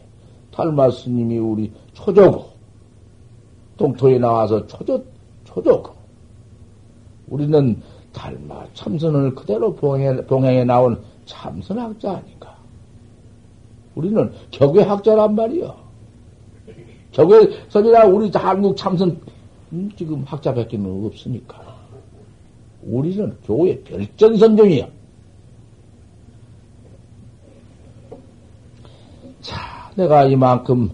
달마 0.52 0.92
스님이 0.92 1.40
우리 1.40 1.72
초조고, 1.94 2.53
동토에 3.78 4.20
나와서 4.20 4.66
초조, 4.68 5.04
초조. 5.44 5.84
우리는 7.28 7.82
달마 8.12 8.66
참선을 8.74 9.34
그대로 9.36 9.74
봉해, 9.74 10.26
봉행에 10.26 10.64
나온 10.64 11.02
참선학자 11.26 12.12
아닌가. 12.12 12.56
우리는 13.96 14.32
격외학자란 14.52 15.36
말이요. 15.36 15.76
격외선이라 17.12 18.06
우리 18.08 18.32
한국 18.34 18.76
참선, 18.76 19.20
음, 19.72 19.92
지금 19.96 20.24
학자 20.24 20.54
밖에는 20.54 21.06
없으니까. 21.06 21.74
우리는 22.84 23.38
교회 23.46 23.80
별전선종이야. 23.84 24.88
자, 29.42 29.92
내가 29.96 30.26
이만큼 30.26 30.92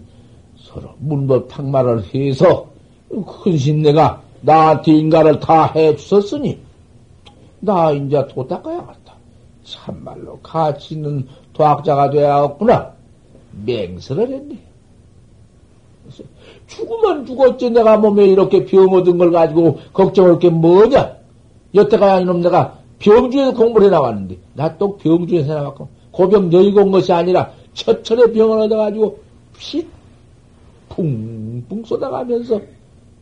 서로 0.56 0.94
문법 0.98 1.48
탁말을 1.48 2.14
해서 2.14 2.69
큰신 3.10 3.82
내가 3.82 4.22
나한테 4.40 4.92
인가를 4.92 5.40
다 5.40 5.66
해주었으니, 5.74 6.58
나 7.60 7.90
이제 7.92 8.26
도 8.28 8.46
닦아야겠다. 8.46 9.14
참말로 9.64 10.38
가치 10.42 10.94
있는 10.94 11.26
도학자가 11.52 12.10
되어야겠구나. 12.10 12.92
맹세를 13.64 14.30
했네. 14.30 14.58
죽으면 16.66 17.26
죽었지. 17.26 17.70
내가 17.70 17.98
몸에 17.98 18.24
이렇게 18.26 18.64
병 18.64 18.88
얻은 18.88 19.18
걸 19.18 19.30
가지고 19.30 19.78
걱정할 19.92 20.38
게 20.38 20.48
뭐냐? 20.48 21.16
여태가 21.74 22.20
이놈 22.20 22.40
내가 22.40 22.78
병주에서 22.98 23.54
공부를 23.54 23.88
해 23.88 23.90
나왔는데, 23.90 24.38
나 24.54 24.76
또 24.78 24.96
병주에서 24.96 25.52
해 25.52 25.54
나왔고, 25.58 25.88
고병 26.10 26.52
여의고 26.52 26.80
온 26.82 26.90
것이 26.90 27.12
아니라, 27.12 27.52
처철에 27.74 28.32
병을 28.32 28.58
얻어가지고, 28.60 29.18
피 29.58 29.86
붕붕 30.88 31.84
쏟아가면서, 31.84 32.60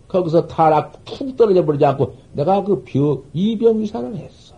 거기서 0.09 0.46
타락 0.46 1.04
푹 1.04 1.36
떨어져 1.36 1.64
버리지 1.64 1.84
않고 1.84 2.14
내가 2.32 2.64
그 2.64 2.82
병, 2.84 3.22
이병위사를 3.32 4.16
했어. 4.16 4.54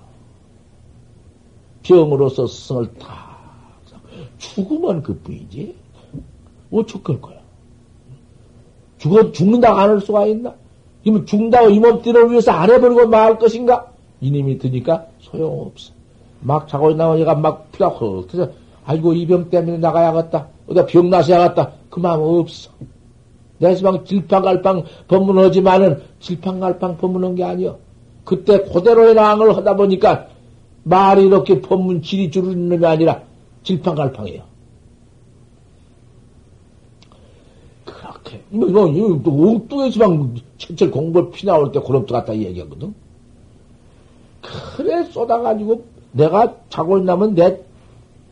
병으로서 1.82 2.46
스승을 2.46 2.94
다 2.94 3.36
죽으면 4.38 5.02
그 5.02 5.18
뿐이지. 5.18 5.74
어쩌걸 6.70 7.20
거야. 7.20 7.38
죽어, 8.98 9.32
죽는다고 9.32 9.78
안 9.78 9.90
할 9.90 10.00
수가 10.00 10.26
있나? 10.26 10.54
이면 11.04 11.26
죽는다고 11.26 11.70
이 11.70 11.80
몸띠를 11.80 12.30
위해서 12.30 12.52
안 12.52 12.70
해버리고 12.70 13.08
말 13.08 13.38
것인가? 13.38 13.90
이님이 14.20 14.58
드니까 14.58 15.06
소용없어. 15.20 15.92
막 16.40 16.68
자고 16.68 16.90
있나면 16.90 17.18
얘가 17.18 17.34
막 17.34 17.72
피가 17.72 17.88
헛. 17.88 18.26
그래서, 18.30 18.52
아이고, 18.84 19.12
이 19.14 19.26
병 19.26 19.48
때문에 19.50 19.78
나가야겠다. 19.78 20.48
어디가 20.68 20.86
병 20.86 21.10
나서야겠다. 21.10 21.72
그 21.90 22.00
마음 22.00 22.20
없어. 22.22 22.70
내 23.60 23.76
시방 23.76 24.04
질팡갈팡 24.06 24.84
법문하지만은 25.06 26.02
질팡갈팡 26.18 26.96
법문한 26.96 27.34
게 27.34 27.44
아니여. 27.44 27.78
그때 28.24 28.62
그대로의 28.62 29.14
낭을 29.14 29.54
하다 29.54 29.76
보니까 29.76 30.28
말이 30.82 31.26
이렇게 31.26 31.60
법문 31.60 32.00
질이 32.00 32.30
줄는 32.30 32.70
놈이 32.70 32.86
아니라 32.86 33.22
질팡갈팡이에요. 33.62 34.42
그렇게. 37.84 38.42
뭐, 38.48 38.66
뭐, 38.70 39.22
또 39.22 39.48
엉뚱해지만 39.48 40.40
철철 40.56 40.90
공부 40.90 41.30
피 41.30 41.44
나올 41.44 41.70
때또 41.70 42.06
갖다 42.06 42.34
얘기하거든. 42.34 42.94
그래 44.40 45.04
쏟아가지고 45.04 45.84
내가 46.12 46.56
자고 46.70 46.98
있나면 46.98 47.34
내 47.34 47.60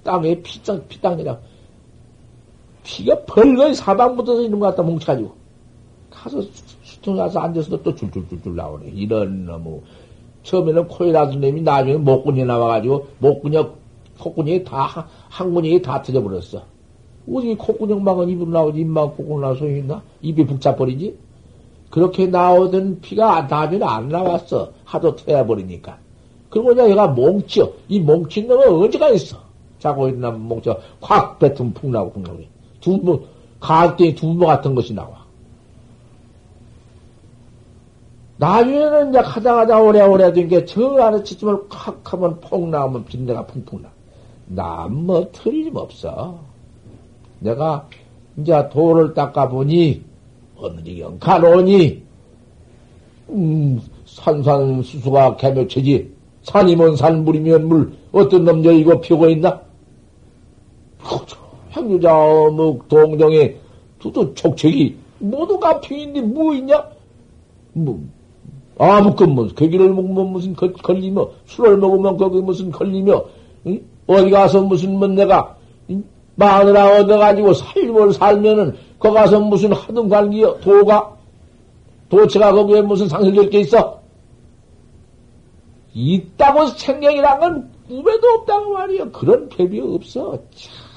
땅에 0.02 0.40
피땅, 0.40 0.84
피땅이라. 0.88 1.38
피가 2.88 3.24
벌거이 3.26 3.74
사방 3.74 4.16
묻어서 4.16 4.40
있는 4.42 4.58
것 4.58 4.68
같다 4.68 4.82
뭉쳐가지고. 4.82 5.30
가서 6.08 6.42
수통 6.82 7.16
가서 7.16 7.38
앉아서 7.38 7.82
또 7.82 7.94
줄줄줄줄 7.94 8.56
나오네. 8.56 8.92
이런 8.94 9.44
너무. 9.44 9.82
처음에는 10.42 10.88
코에 10.88 11.12
나던 11.12 11.38
놈이 11.40 11.60
나중에 11.60 11.98
목구멍에 11.98 12.44
나와가지고 12.44 13.06
목구멍, 13.18 13.74
콧구멍이 14.18 14.64
다, 14.64 15.06
한구멍이 15.28 15.82
다 15.82 16.00
터져버렸어. 16.00 16.62
어디 17.30 17.54
콧구멍만은 17.56 18.30
입으로 18.30 18.50
나오지 18.50 18.80
입만 18.80 19.10
콧구멍 19.10 19.42
나와 19.42 19.54
소용이 19.54 19.80
있나? 19.80 20.02
입이 20.22 20.46
북차버리지? 20.46 21.18
그렇게 21.90 22.26
나오던 22.26 23.00
피가 23.02 23.42
나중에 23.50 23.84
안 23.84 24.08
나왔어. 24.08 24.72
하도 24.84 25.14
터야버리니까. 25.14 25.98
그리고 26.48 26.72
이제 26.72 26.88
얘가 26.88 27.08
몽치어. 27.08 27.70
이 27.88 28.00
몽친 28.00 28.48
놈은 28.48 28.68
언제가 28.68 29.10
있어? 29.10 29.36
자고 29.78 30.08
있는 30.08 30.40
몽쳐. 30.40 30.80
확 31.02 31.38
뱉으면 31.38 31.74
푹 31.74 31.90
나고 31.90 32.12
푹 32.12 32.22
나고. 32.22 32.57
두부, 32.80 33.24
가을땡이 33.60 34.14
두부 34.14 34.46
같은 34.46 34.74
것이 34.74 34.94
나와. 34.94 35.26
나중에는 38.38 39.10
이제 39.10 39.20
가다 39.20 39.54
가다 39.54 39.80
오래오래 39.80 40.32
된게저 40.32 40.96
안에 40.96 41.24
치침을 41.24 41.58
확 41.70 42.00
하면 42.12 42.40
폭 42.40 42.68
나오면 42.68 43.04
빈대가 43.04 43.44
풍풍 43.46 43.82
나. 43.82 43.88
난뭐 44.46 45.30
틀림없어. 45.32 46.38
내가 47.40 47.88
이제 48.36 48.68
돌을 48.70 49.14
닦아보니, 49.14 50.02
어느리 50.56 51.00
영가로니, 51.00 52.02
음, 53.30 53.80
산산수수가 54.06 55.36
개묘체지. 55.36 56.12
산이면 56.42 56.96
산, 56.96 57.24
물이면 57.24 57.68
물. 57.68 57.92
어떤 58.12 58.44
놈저 58.44 58.72
이거 58.72 59.00
피고 59.00 59.28
있나? 59.28 59.60
향유자, 61.78 62.14
어묵, 62.16 62.88
동정에, 62.88 63.56
두두 63.98 64.34
촉책이, 64.34 64.96
모두가 65.18 65.80
피인데 65.80 66.20
뭐 66.20 66.54
있냐? 66.54 66.84
뭐, 67.72 68.00
아무것 68.78 69.28
뭐, 69.28 69.48
괴기를 69.48 69.92
먹으면 69.92 70.32
무슨 70.32 70.54
거, 70.54 70.70
걸리며, 70.72 71.28
술을 71.46 71.78
먹으면 71.78 72.16
거기 72.16 72.40
무슨 72.40 72.70
걸리며, 72.70 73.24
응? 73.66 73.80
어디 74.06 74.30
가서 74.30 74.62
무슨 74.62 74.98
뭐 74.98 75.08
내가, 75.08 75.56
응? 75.90 76.04
마누라 76.34 77.00
얻어가지고 77.00 77.54
살림을 77.54 78.12
살면은, 78.12 78.76
거 78.98 79.12
가서 79.12 79.40
무슨 79.40 79.72
하든 79.72 80.08
관계여, 80.08 80.58
도가, 80.60 81.16
도체가 82.08 82.52
거기에 82.52 82.82
무슨 82.82 83.08
상실될 83.08 83.50
게 83.50 83.60
있어? 83.60 83.98
있다고 85.94 86.66
생명이란 86.68 87.40
건 87.40 87.70
꿈에도 87.88 88.28
없다고 88.38 88.72
말이야. 88.72 89.10
그런 89.10 89.48
법이 89.48 89.80
없어. 89.80 90.38
참말로. 90.54 90.87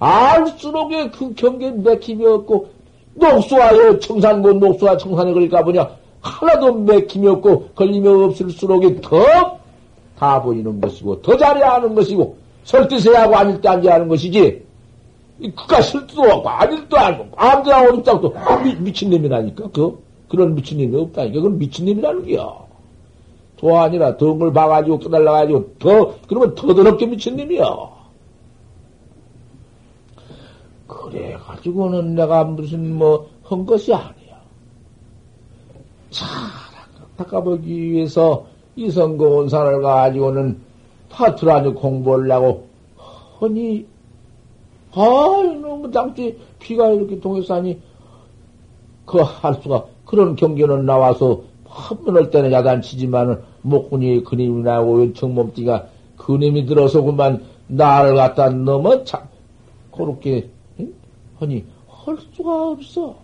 알수록에 0.00 1.10
그 1.10 1.34
경계 1.34 1.70
맥힘이 1.70 2.26
없고, 2.26 2.68
녹수와요, 3.14 3.98
청산고 4.00 4.54
녹수와 4.54 4.96
청산에 4.96 5.32
걸릴까 5.32 5.62
보냐. 5.62 5.88
하나도 6.20 6.74
맥힘이 6.74 7.28
없고, 7.28 7.68
걸림이 7.74 8.08
없을수록에 8.08 9.00
더, 9.02 9.22
다 10.18 10.42
보이는 10.42 10.80
것이고, 10.80 11.22
더 11.22 11.36
잘해야 11.36 11.74
하는 11.74 11.94
것이고, 11.94 12.36
설득해야 12.64 13.22
하고 13.22 13.36
아닐 13.36 13.60
때 13.60 13.68
앉아야 13.68 13.94
하는 13.94 14.08
것이지. 14.08 14.64
그가 15.54 15.82
설득도 15.82 16.22
없고, 16.22 16.48
아닐 16.48 16.88
때 16.88 16.96
알고, 16.96 17.28
아무데나 17.36 17.82
어렵다고 17.82 18.20
또, 18.20 18.34
미친놈이라니까. 18.80 19.68
그, 19.72 20.02
그런 20.28 20.54
미친놈이 20.54 20.96
없다니까. 20.96 21.34
그건 21.34 21.58
미친놈이라는 21.58 22.24
거야. 22.24 22.54
도 23.56 23.78
아니라 23.78 24.16
덩을 24.16 24.52
봐가지고 24.54 24.98
깨달아가지고 25.00 25.74
더, 25.78 26.14
그러면 26.26 26.54
더 26.54 26.72
더럽게 26.72 27.04
미친놈이야. 27.06 27.99
그래가지고는 31.10 32.14
내가 32.14 32.44
무슨 32.44 32.94
뭐, 32.94 33.28
한 33.42 33.66
것이 33.66 33.92
아니야. 33.92 34.40
잘, 36.10 36.28
닦아보기 37.16 37.90
위해서 37.90 38.46
이성고 38.76 39.38
온 39.38 39.48
산을 39.48 39.82
가가지고는 39.82 40.58
파트라니 41.10 41.74
공부를 41.74 42.30
하고, 42.30 42.66
허니, 43.40 43.86
아, 44.92 45.00
너무 45.60 45.90
장지 45.90 46.38
피가 46.58 46.90
이렇게 46.90 47.18
동해사니, 47.20 47.80
그 49.04 49.20
할 49.22 49.54
수가, 49.62 49.86
그런 50.04 50.36
경계는 50.36 50.86
나와서 50.86 51.42
한번할 51.64 52.30
때는 52.30 52.52
야단치지만은 52.52 53.42
목군이 53.62 54.24
그림이 54.24 54.62
나고 54.62 55.00
연청 55.00 55.34
몸띠가 55.34 55.86
그림이 56.16 56.66
들어서 56.66 57.00
그만 57.02 57.44
나를 57.68 58.16
갖다 58.16 58.50
넘어 58.50 59.04
참 59.04 59.22
그렇게 59.92 60.48
응? 61.40 61.46
하니 61.46 61.64
할 61.88 62.16
수가 62.34 62.70
없어. 62.70 63.16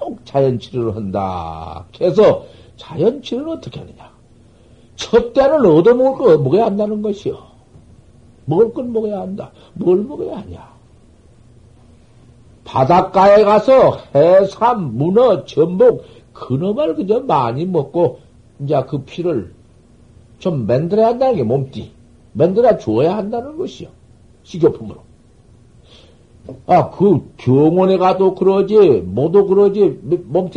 꼭 0.00 0.24
자연치료를 0.24 0.94
한다. 0.94 1.84
그래서 1.96 2.44
자연치료는 2.76 3.52
어떻게 3.54 3.80
하느냐? 3.80 4.10
첫 4.96 5.32
때는 5.32 5.64
얻어먹을 5.64 6.18
거 6.18 6.38
먹어야 6.42 6.66
한다는 6.66 7.02
것이요. 7.02 7.38
먹을 8.44 8.72
건 8.72 8.92
먹어야 8.92 9.20
한다. 9.20 9.52
뭘 9.74 10.02
먹어야 10.04 10.38
하냐? 10.38 10.78
바닷가에 12.64 13.44
가서 13.44 13.98
해삼, 14.14 14.96
문어, 14.96 15.44
전복, 15.44 16.04
그놈을 16.32 16.94
그저 16.94 17.20
많이 17.20 17.64
먹고 17.64 18.20
이제 18.60 18.82
그 18.86 19.02
피를 19.04 19.54
좀 20.38 20.66
만들어야 20.66 21.08
한다는 21.08 21.36
게 21.36 21.42
몸띠. 21.42 21.90
만들어 22.32 22.78
줘야 22.78 23.16
한다는 23.16 23.56
것이요. 23.56 23.88
식료품으로. 24.44 25.07
아, 26.66 26.90
그 26.90 27.30
병원에 27.36 27.98
가도 27.98 28.34
그러지, 28.34 29.02
모두 29.04 29.46
그러지, 29.46 30.00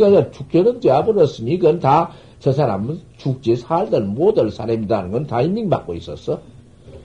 아니라 0.04 0.30
죽게는 0.30 0.80
되어버렸으니, 0.80 1.58
그건 1.58 1.80
다 1.80 2.10
저 2.42 2.50
사람은 2.50 3.00
죽지 3.18 3.54
살든 3.54 4.16
못할 4.16 4.50
사람이다는 4.50 5.12
건 5.12 5.26
다 5.28 5.40
인정받고 5.42 5.94
있었어. 5.94 6.40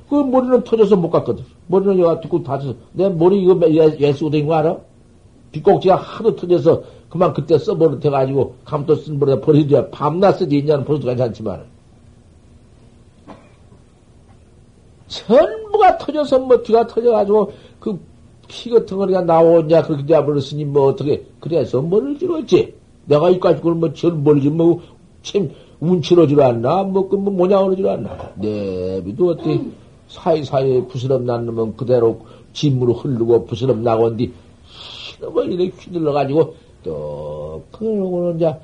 그 0.10 0.16
머리는 0.16 0.64
터져서 0.64 0.96
못 0.96 1.12
갔거든. 1.12 1.46
머리는 1.68 2.00
여가 2.00 2.20
듣고 2.22 2.42
다쳐서. 2.42 2.74
내 2.94 3.08
머리 3.08 3.44
이거 3.44 3.56
예수고 4.00 4.32
된 4.32 4.48
거 4.48 4.56
알아? 4.56 4.78
빗꼭지가 5.52 5.96
하도 5.96 6.36
터져서 6.36 6.82
그만 7.10 7.34
그때 7.34 7.56
써버릇해가지고 7.60 8.56
감도 8.66 8.96
쓴 8.96 9.20
버릇 9.20 9.40
버리줘야 9.42 9.92
밤낮 9.92 10.32
쓰지 10.40 10.58
있냐는 10.58 10.84
버릇도 10.84 11.06
괜찮지만 11.06 11.66
전부가 15.08 15.98
터져서 16.00 16.40
뭐 16.40 16.62
뒤가 16.64 16.88
터져가지고 16.88 17.52
그 17.80 18.00
피 18.48 18.70
같은 18.70 18.98
거가 18.98 19.22
나오냐 19.22 19.84
그렇게 19.84 20.06
돼버렸으니 20.06 20.66
뭐 20.66 20.88
어떻게 20.88 21.26
그래서 21.40 21.82
뭐를 21.82 22.18
지었지 22.18 22.74
내가 23.06 23.30
이까지 23.30 23.58
그걸 23.58 23.76
뭐절 23.76 24.14
멀지 24.14 24.50
뭐참 24.50 25.52
운치러지로 25.80 26.44
않나 26.44 26.84
뭐그 26.84 27.16
뭐 27.16 27.34
모양으로지로 27.34 27.92
않나 27.92 28.32
내비도 28.36 29.30
어떻게 29.30 29.62
사이사이에 30.08 30.86
부스럼 30.88 31.26
난 31.26 31.46
놈은 31.46 31.76
그대로 31.76 32.22
짐으로 32.54 32.94
흐르고 32.94 33.46
부스럼 33.46 33.84
나온뒤 33.84 34.32
뭐 35.22 35.44
이렇게 35.44 35.70
휘둘러 35.70 36.14
가지고 36.14 36.56
또, 36.88 37.64
그러고는 37.72 38.38
이제, 38.38 38.56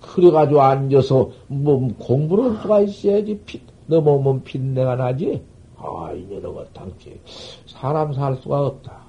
그래가지고 0.00 0.60
앉아서, 0.60 1.30
뭐, 1.46 1.88
공부를 1.98 2.50
할 2.50 2.56
수가 2.62 2.80
있어야지. 2.80 3.38
피, 3.46 3.60
넘어오면 3.86 4.42
핀내가 4.42 4.96
나지? 4.96 5.40
아, 5.78 6.12
이녀로가 6.12 6.64
당치. 6.72 7.20
사람 7.66 8.12
살 8.12 8.36
수가 8.36 8.66
없다. 8.66 9.04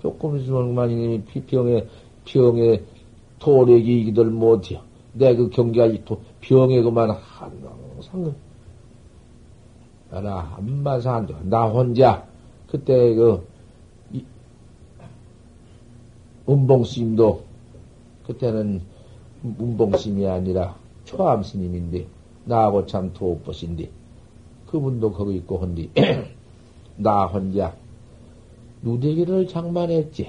조금 0.00 0.36
있으면 0.36 0.68
그만 0.68 0.90
이놈이 0.90 1.22
병에, 1.46 1.86
병에 2.24 2.82
도력이 3.38 4.00
이기들 4.00 4.26
못해요. 4.26 4.80
내 5.14 5.34
그 5.36 5.50
경계가 5.50 6.04
또 6.04 6.20
병에 6.40 6.80
그만 6.82 7.10
항상, 7.10 8.34
나 10.10 10.38
한마사 10.38 11.16
안 11.16 11.26
돼. 11.26 11.34
나 11.44 11.66
혼자, 11.68 12.26
그때 12.66 13.14
그, 13.14 13.46
은봉스님도 16.48 17.44
그때는 18.26 18.82
은봉스님이 19.44 20.26
아니라 20.26 20.76
초암 21.04 21.42
스님인데 21.42 22.06
나하고 22.44 22.86
참 22.86 23.12
도법신데 23.12 23.88
그분도 24.72 25.12
거기 25.12 25.36
있고 25.36 25.58
헌디. 25.58 25.90
나 26.96 27.26
혼자. 27.26 27.74
누대기를 28.82 29.46
장만했지. 29.46 30.26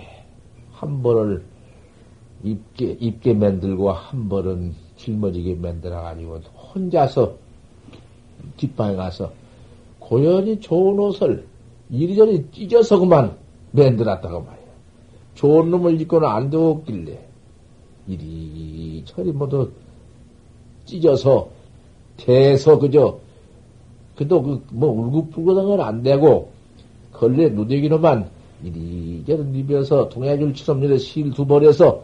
한 0.73 1.01
벌을 1.01 1.43
입게 2.43 2.97
입게 2.99 3.33
만들고 3.33 3.91
한 3.91 4.27
벌은 4.27 4.75
짊어지게 4.97 5.55
만들어 5.55 6.01
가지고 6.01 6.39
혼자서 6.39 7.35
뒷방에 8.57 8.95
가서 8.97 9.31
고연히 9.99 10.59
좋은 10.59 10.99
옷을 10.99 11.47
이리저리 11.89 12.51
찢어서 12.51 12.99
그만 12.99 13.37
만들었다고 13.71 14.41
말이야. 14.41 14.63
좋은 15.35 15.71
놈을 15.71 16.01
입고는 16.01 16.27
안 16.27 16.49
되었길래 16.49 17.17
이리저리 18.07 19.31
모두 19.31 19.71
찢어서 20.85 21.49
대서 22.17 22.77
그저 22.77 23.22
그도 24.15 24.41
그 24.43 24.61
뭐 24.71 24.91
울긋불긋한 24.91 25.65
건 25.65 25.81
안 25.81 26.03
되고 26.03 26.51
걸레 27.13 27.49
누대기로만 27.49 28.29
이리저리 28.63 29.43
뉘벼서 29.45 30.09
동해줄 30.09 30.53
추섭일에 30.53 30.97
실 30.97 31.31
두 31.33 31.45
벌에서 31.45 32.03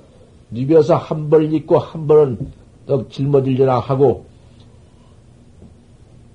뉘벼서 0.49 0.95
한 0.97 1.29
벌 1.29 1.53
입고 1.53 1.77
한 1.77 2.07
벌은 2.07 2.51
떡 2.87 3.09
짊어질려나 3.11 3.79
하고 3.79 4.25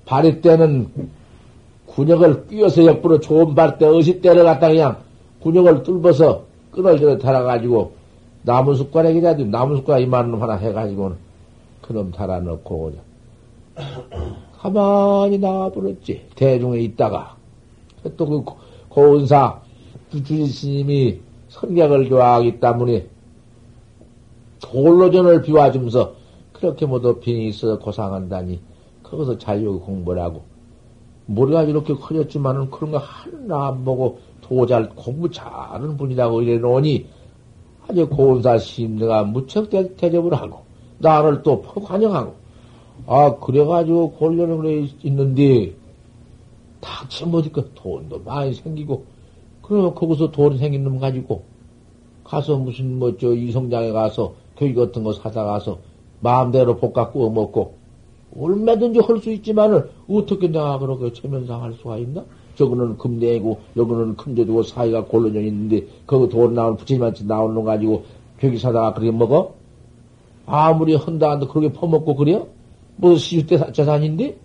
발이 0.05 0.41
때는 0.41 0.87
군역을 1.87 2.47
끼워서 2.47 2.85
옆으로 2.85 3.19
좋은 3.19 3.55
발때 3.55 3.85
어시 3.85 4.21
때려 4.21 4.43
갖다 4.43 4.67
그냥 4.69 4.97
군역을 5.41 5.83
뚫어서 5.83 6.45
끊어져 6.71 7.17
달아가지고 7.17 7.93
나무 8.43 8.75
숟가락이라도 8.75 9.45
나무 9.45 9.77
숟가락 9.77 10.01
이만한 10.01 10.31
놈 10.31 10.41
하나 10.41 10.55
해가지고 10.55 11.13
그놈 11.81 12.11
달아놓고 12.11 12.93
가만히 14.65 15.37
나와버렸지. 15.37 16.25
대중에 16.35 16.79
있다가. 16.79 17.35
또 18.17 18.25
그 18.25 18.43
고은사 18.89 19.61
주지 20.11 20.47
스님이 20.47 21.19
선객을 21.49 22.09
좋아하기 22.09 22.59
때문에 22.59 23.07
돌로전을 24.61 25.41
비워주면서 25.41 26.13
그렇게 26.53 26.85
모두 26.85 27.19
빙이 27.19 27.49
있어 27.49 27.77
고상한다니 27.77 28.59
거기서 29.03 29.37
자유 29.37 29.79
공부를 29.79 30.21
하고 30.21 30.43
머리가 31.25 31.63
이렇게 31.63 31.93
커졌지만은 31.93 32.69
그런 32.71 32.91
거 32.91 32.97
하나 32.97 33.67
안 33.67 33.83
보고 33.83 34.19
도잘 34.41 34.89
공부 34.95 35.29
잘하는 35.29 35.97
분이라고 35.97 36.41
이래 36.41 36.57
놓으니 36.57 37.07
아주 37.87 38.07
고운사 38.07 38.57
심내가 38.57 39.23
무척 39.23 39.69
대접을 39.69 40.33
하고 40.33 40.61
나를 40.99 41.43
또 41.43 41.61
환영하고 41.61 42.44
아 43.07 43.35
그래가지고 43.35 44.11
골련을 44.13 44.57
그래 44.57 44.87
있는데 45.03 45.73
닥치 46.81 47.25
못니까 47.25 47.63
돈도 47.75 48.21
많이 48.25 48.53
생기고 48.53 49.03
그러면 49.61 49.95
거기서 49.95 50.31
돈 50.31 50.57
생긴 50.57 50.83
놈 50.83 50.99
가지고 50.99 51.43
가서 52.23 52.57
무슨 52.57 52.97
뭐 52.99 53.17
저 53.17 53.33
이성장에 53.33 53.91
가서 53.91 54.33
교육 54.57 54.75
같은 54.75 55.03
거 55.03 55.13
사다 55.13 55.43
가서 55.43 55.79
마음대로 56.21 56.77
볶아 56.77 57.09
구워 57.11 57.29
먹고 57.29 57.73
얼마든지 58.37 58.99
할 58.99 59.19
수 59.19 59.31
있지만은 59.31 59.85
어떻게 60.09 60.47
내가 60.47 60.77
그렇게 60.79 61.13
체면상할 61.13 61.73
수가 61.73 61.97
있나? 61.97 62.25
저거는 62.55 62.97
금내고 62.97 63.59
여기는 63.77 64.15
금제주고 64.17 64.63
사이가 64.63 65.05
골로져 65.05 65.41
있는데 65.41 65.85
거기 66.07 66.29
돈 66.29 66.53
나오는 66.53 66.77
부처님한테 66.77 67.25
나오는 67.25 67.53
거 67.55 67.63
가지고 67.63 68.03
교기 68.39 68.57
사다가 68.57 68.93
그렇게 68.93 69.11
먹어? 69.11 69.53
아무리 70.45 70.95
헌다 70.95 71.31
한도 71.31 71.47
그렇게 71.47 71.71
퍼먹고 71.73 72.15
그래요? 72.15 72.47
뭐 72.97 73.15
시주때 73.17 73.71
재산인데? 73.71 74.37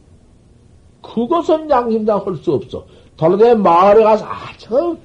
그것은 1.02 1.70
양심당 1.70 2.22
할 2.24 2.36
수 2.36 2.52
없어. 2.52 2.84
더러내 3.16 3.54
마을에 3.54 4.02
가서 4.02 4.24
아 4.24 4.52
저 4.58 4.96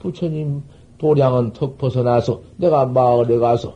부처님 0.00 0.62
도량은 0.98 1.52
턱 1.52 1.78
벗어나서 1.78 2.40
내가 2.56 2.84
마을에 2.86 3.38
가서 3.38 3.74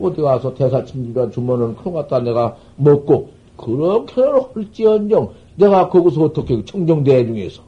어디 0.00 0.20
가서 0.20 0.54
대사침지가 0.54 1.30
주면은 1.30 1.74
그런 1.76 1.94
갖다 1.94 2.20
내가 2.20 2.56
먹고 2.76 3.30
그렇게는 3.56 4.40
헐지언정 4.54 5.30
내가 5.56 5.88
거기서 5.88 6.24
어떻게 6.24 6.62
청정대 6.64 7.26
중에서 7.26 7.62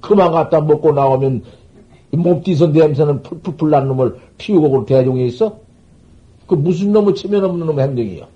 그만 0.00 0.32
갖다 0.32 0.60
먹고 0.60 0.92
나오면 0.92 1.42
몸띠선 2.12 2.72
냄새는 2.72 3.22
풀풀풀 3.22 3.70
난 3.70 3.86
놈을 3.88 4.16
피우고 4.38 4.70
그 4.70 4.86
대중에 4.86 5.26
있어? 5.26 5.58
그 6.46 6.54
무슨 6.54 6.92
놈의 6.92 7.14
체면 7.14 7.44
없는 7.44 7.66
놈의 7.66 7.84
행동이야. 7.86 8.26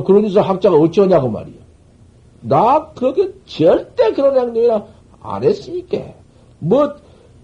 그러면서 0.00 0.40
학자가 0.40 0.76
어찌하냐고 0.76 1.28
말이야. 1.28 1.56
나 2.40 2.88
그렇게 2.94 3.30
절대 3.46 4.12
그런 4.12 4.38
행동이나 4.38 4.84
안 5.20 5.44
했으니까. 5.44 5.98
뭐 6.58 6.94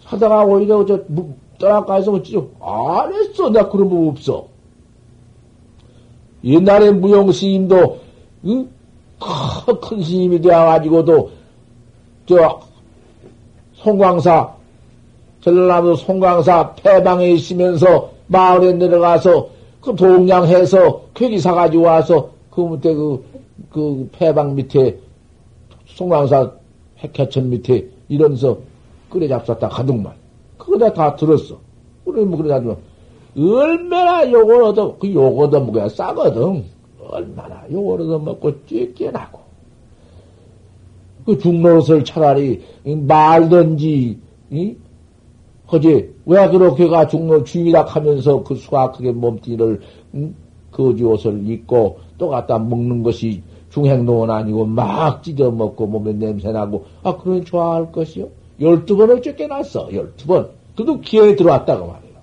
하다가 0.04 0.44
오히려 0.44 0.84
저 0.86 1.00
떠나가서 1.58 2.12
어찌죠? 2.12 2.48
안 2.60 3.12
했어. 3.12 3.50
나 3.50 3.68
그런 3.68 3.88
법 3.88 4.08
없어. 4.08 4.46
옛날에 6.44 6.90
무용 6.92 7.30
스님도 7.30 7.98
응? 8.46 8.68
큰 9.82 10.02
스님이 10.02 10.40
되어가지고도 10.40 11.30
저 12.26 12.60
송광사 13.74 14.54
전라남도 15.40 15.96
송광사 15.96 16.74
폐방에 16.74 17.30
있으면서 17.32 18.10
마을에 18.28 18.72
내려가서 18.72 19.48
그 19.80 19.94
동양해서 19.94 21.02
괴기 21.14 21.38
사가지고 21.38 21.84
와서 21.84 22.30
그 22.58 22.62
밑에 22.62 22.92
그, 22.92 23.24
그 23.70 24.08
폐방 24.10 24.56
밑에 24.56 24.98
송광사 25.86 26.50
핵해천 26.98 27.50
밑에 27.50 27.88
이러면서 28.08 28.58
끓여 29.08 29.28
잡쌌다 29.28 29.68
가득만 29.68 30.12
그거 30.56 30.76
다, 30.76 30.92
다 30.92 31.14
들었어. 31.14 31.56
그래 32.04 32.24
뭐 32.24 32.36
그래가지고 32.36 32.78
얼마나 33.36 34.28
요걸 34.28 34.62
얻어 34.64 34.96
그 34.98 35.14
요거 35.14 35.44
얻어 35.44 35.60
먹어야 35.60 35.88
싸거든. 35.88 36.64
얼마나 37.00 37.64
요걸 37.70 38.00
얻어 38.00 38.18
먹고 38.18 38.66
찌게나고 38.66 39.38
그 41.26 41.38
중노릇을 41.38 42.02
차라리 42.02 42.60
말든지 42.84 44.18
이? 44.50 44.76
허지 45.70 46.12
왜 46.26 46.48
그렇게 46.48 46.88
가 46.88 47.06
중노 47.06 47.44
주의라 47.44 47.84
하면서 47.84 48.42
그 48.42 48.56
수학하게 48.56 49.12
몸띠를 49.12 49.80
응? 50.14 50.34
거지 50.70 51.04
옷을 51.04 51.48
입고 51.48 52.00
또 52.18 52.28
갖다 52.28 52.58
먹는 52.58 53.02
것이 53.02 53.42
중행동은 53.70 54.30
아니고 54.30 54.66
막 54.66 55.22
찢어 55.22 55.50
먹고 55.50 55.86
몸에 55.86 56.12
냄새 56.12 56.50
나고 56.50 56.86
아 57.02 57.16
그러니 57.16 57.44
좋아할 57.44 57.92
것이요 57.92 58.28
열두 58.60 58.96
번을 58.96 59.22
쫓겨났어 59.22 59.92
열두 59.92 60.26
번 60.26 60.50
그도 60.76 61.00
기회에 61.00 61.36
들어왔다고 61.36 61.86
말이에요 61.86 62.14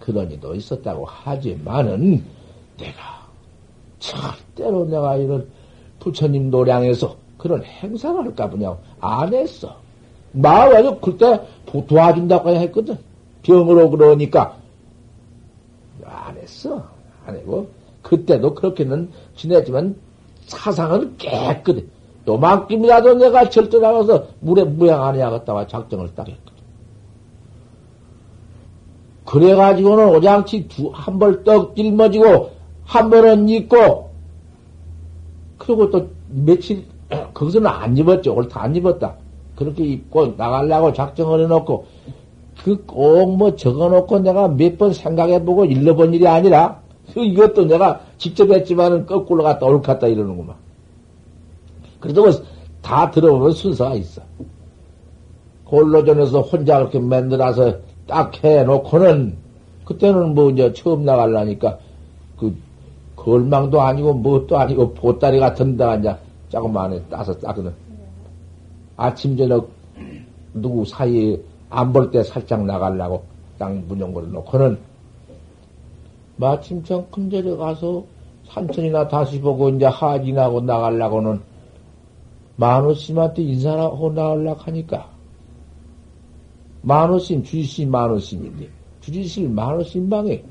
그러니도 0.00 0.54
있었다고 0.54 1.04
하지만은 1.04 2.24
내가 2.78 3.20
절대로 3.98 4.84
내가 4.86 5.16
이런 5.16 5.48
부처님 6.00 6.50
노량에서 6.50 7.16
그런 7.36 7.62
행사를 7.64 8.18
할까 8.18 8.50
보냐 8.50 8.76
안 9.00 9.32
했어. 9.32 9.76
마음에 10.32 10.82
그때 11.00 11.40
도와준다고 11.86 12.50
했거든. 12.50 12.98
병으로 13.42 13.90
그러니까 13.90 14.59
안 17.26 17.36
했고 17.36 17.68
그때도 18.02 18.54
그렇게는 18.54 19.10
지냈지만 19.36 19.96
사상은 20.46 21.16
깨끗해. 21.16 21.84
요만큼이라도 22.26 23.14
내가 23.14 23.48
절대 23.48 23.78
나가서 23.78 24.26
물에 24.40 24.64
무양 24.64 25.04
안 25.04 25.14
해야겠다고 25.16 25.66
작정을 25.66 26.14
딱 26.14 26.28
했거든. 26.28 26.60
그래가지고는 29.24 30.08
오장치 30.08 30.68
두, 30.68 30.90
한 30.92 31.18
벌 31.18 31.44
떡 31.44 31.76
짊어지고, 31.76 32.50
한 32.84 33.10
벌은 33.10 33.48
입고, 33.48 34.10
그리고 35.58 35.90
또 35.90 36.08
며칠, 36.28 36.84
거기서는 37.34 37.68
안 37.68 37.96
입었죠. 37.96 38.34
오늘 38.34 38.48
다안 38.48 38.74
입었다. 38.74 39.14
그렇게 39.54 39.84
입고 39.84 40.34
나가려고 40.36 40.92
작정을 40.92 41.44
해놓고, 41.44 41.86
그꼭뭐 42.64 43.56
적어놓고 43.56 44.18
내가 44.20 44.48
몇 44.48 44.76
번 44.78 44.92
생각해보고 44.92 45.64
일러본 45.64 46.14
일이 46.14 46.26
아니라, 46.26 46.80
그 47.12 47.20
이것도 47.20 47.64
내가 47.64 48.00
직접 48.18 48.50
했지만은 48.50 49.06
거꾸로 49.06 49.42
갔다 49.42 49.66
올 49.66 49.80
갔다 49.82 50.06
이러는구만. 50.06 50.56
그래도 51.98 52.22
뭐다 52.22 53.10
들어보면 53.10 53.52
순서가 53.52 53.94
있어. 53.94 54.22
골로전에서 55.64 56.40
혼자 56.40 56.78
그렇게 56.78 56.98
만들어서 56.98 57.74
딱 58.06 58.32
해놓고는, 58.42 59.36
그때는 59.84 60.34
뭐 60.34 60.50
이제 60.50 60.72
처음 60.72 61.04
나갈라니까, 61.04 61.78
그, 62.38 62.54
걸망도 63.16 63.80
아니고, 63.80 64.14
뭣도 64.14 64.58
아니고, 64.58 64.94
보따리 64.94 65.38
같은 65.38 65.76
데가 65.76 65.96
이제 65.96 66.14
조금만에 66.48 67.00
따서 67.10 67.32
따거든. 67.38 67.72
아침, 68.96 69.36
저녁, 69.36 69.68
누구 70.54 70.84
사이에 70.84 71.40
안 71.70 71.92
볼 71.92 72.10
때 72.10 72.22
살짝 72.24 72.64
나가려고 72.64 73.24
땅 73.58 73.86
문영고를 73.86 74.32
놓고는 74.32 74.78
마침 76.36 76.82
전 76.82 77.08
큰절에 77.10 77.56
가서 77.56 78.04
산천이나 78.48 79.06
다시 79.06 79.40
보고 79.40 79.68
이제 79.68 79.86
하진하고 79.86 80.62
나가려고는 80.62 81.40
만호심한테 82.56 83.42
인사하고 83.42 84.12
나가려고 84.12 84.60
하니까 84.60 85.08
만호심, 86.82 87.44
주지심 87.44 87.90
만호심인데 87.90 88.68
주지실 89.00 89.48
만호심 89.50 90.10
방에 90.10 90.42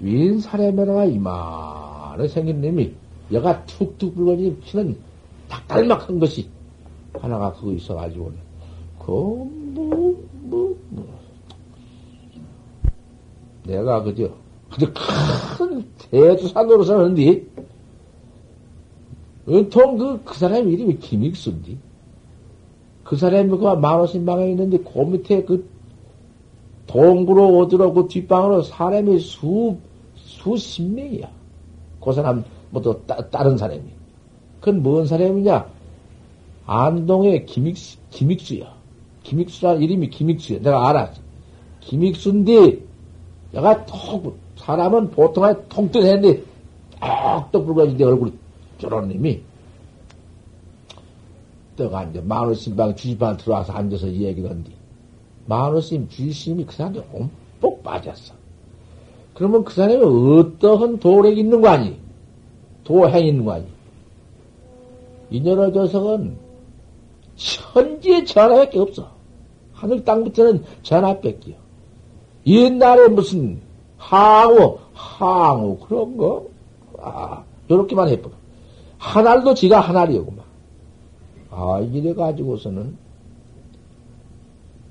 윈 0.00 0.40
사례면허가 0.40 1.04
이만해 1.04 2.26
생긴 2.26 2.60
놈이 2.60 2.92
여가 3.32 3.64
툭툭 3.66 4.14
불거지는 4.14 4.60
피는 4.60 4.96
닭달막한 5.48 6.18
것이 6.18 6.48
하나가 7.12 7.52
그거 7.52 7.72
있어가지고는 7.72 8.36
그 8.98 9.63
뭐, 9.74 10.14
뭐, 10.42 10.76
뭐. 10.90 11.06
내가 13.64 14.02
그저 14.02 14.30
그저 14.70 14.86
큰 15.58 15.84
대두산 15.98 16.70
으로서 16.70 16.98
하는데 16.98 17.42
은통 19.48 19.98
그, 19.98 20.22
그 20.24 20.34
사람 20.38 20.68
이름이 20.68 20.98
김익수인데 20.98 21.76
그 23.04 23.16
사람이 23.16 23.50
그 23.50 23.56
만호신방에 23.56 24.50
있는데 24.50 24.78
그 24.78 24.98
밑에 25.00 25.44
그 25.44 25.68
동구로 26.86 27.58
어디로 27.58 27.92
그 27.92 28.08
뒷방으로 28.08 28.62
사람이 28.62 29.18
수, 29.20 29.76
수십 30.16 30.82
명이야. 30.82 31.30
그 32.00 32.12
사람, 32.12 32.44
뭐 32.70 32.82
또 32.82 33.00
다른 33.06 33.56
사람이. 33.56 33.82
그건 34.60 34.82
뭔 34.82 35.06
사람이냐? 35.06 35.66
안동의 36.66 37.46
김익수, 37.46 37.98
김익수야. 38.10 38.73
김익수라는 39.24 39.82
이름이 39.82 40.10
김익수야. 40.10 40.60
내가 40.60 40.88
알았어. 40.88 41.20
김익수인데, 41.80 42.78
내가 43.52 43.84
톡, 43.86 44.38
사람은 44.56 45.10
보통 45.10 45.44
한 45.44 45.68
통뜬했는데, 45.68 46.42
톡톡 47.00 47.66
불가지고 47.66 48.06
얼굴이 48.06 48.32
저런 48.78 49.08
놈이. 49.08 49.42
떠가 51.76 52.04
이제 52.04 52.20
마누신방 52.20 52.94
주지방 52.94 53.36
들어와서 53.36 53.72
앉아서 53.72 54.06
얘기를 54.12 54.48
한뒤. 54.48 54.72
마누스님 55.46 56.08
주심이 56.08 56.64
그 56.64 56.72
사람이 56.72 57.00
옴뻑 57.12 57.82
빠졌어. 57.82 58.34
그러면 59.34 59.64
그 59.64 59.74
사람이 59.74 59.96
어떠한 59.96 61.00
도력이 61.00 61.40
있는 61.40 61.60
거 61.60 61.68
아니? 61.68 61.98
도행이 62.84 63.28
있는 63.28 63.44
거 63.44 63.54
아니? 63.54 63.66
이년의 65.30 65.72
조석은 65.72 66.36
천지의 67.34 68.24
전화밖에 68.26 68.78
없어. 68.78 69.13
하늘 69.84 70.02
땅부터는 70.02 70.64
전화밖에요. 70.82 71.56
옛날에 72.46 73.08
무슨 73.08 73.60
항우, 73.98 74.78
항우 74.94 75.78
그런 75.78 76.16
거? 76.16 76.46
아, 76.98 77.44
요렇게만 77.70 78.08
해보고. 78.08 78.34
하늘도 78.98 79.52
지가 79.54 79.80
하늘이오구만. 79.80 80.44
아, 81.50 81.80
이래 81.92 82.14
가지고서는 82.14 82.96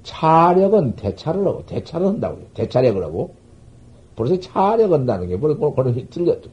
차력은 0.04 0.96
대차를 0.96 1.48
하고, 1.48 1.66
대차를 1.66 2.08
한다고 2.08 2.40
요 2.40 2.46
대차력을 2.54 3.04
하고. 3.04 3.34
벌써 4.16 4.40
차력 4.40 4.92
한다는 4.92 5.28
게, 5.28 5.40
벌써 5.40 5.58
그런 5.58 6.08
틀렸죠. 6.10 6.52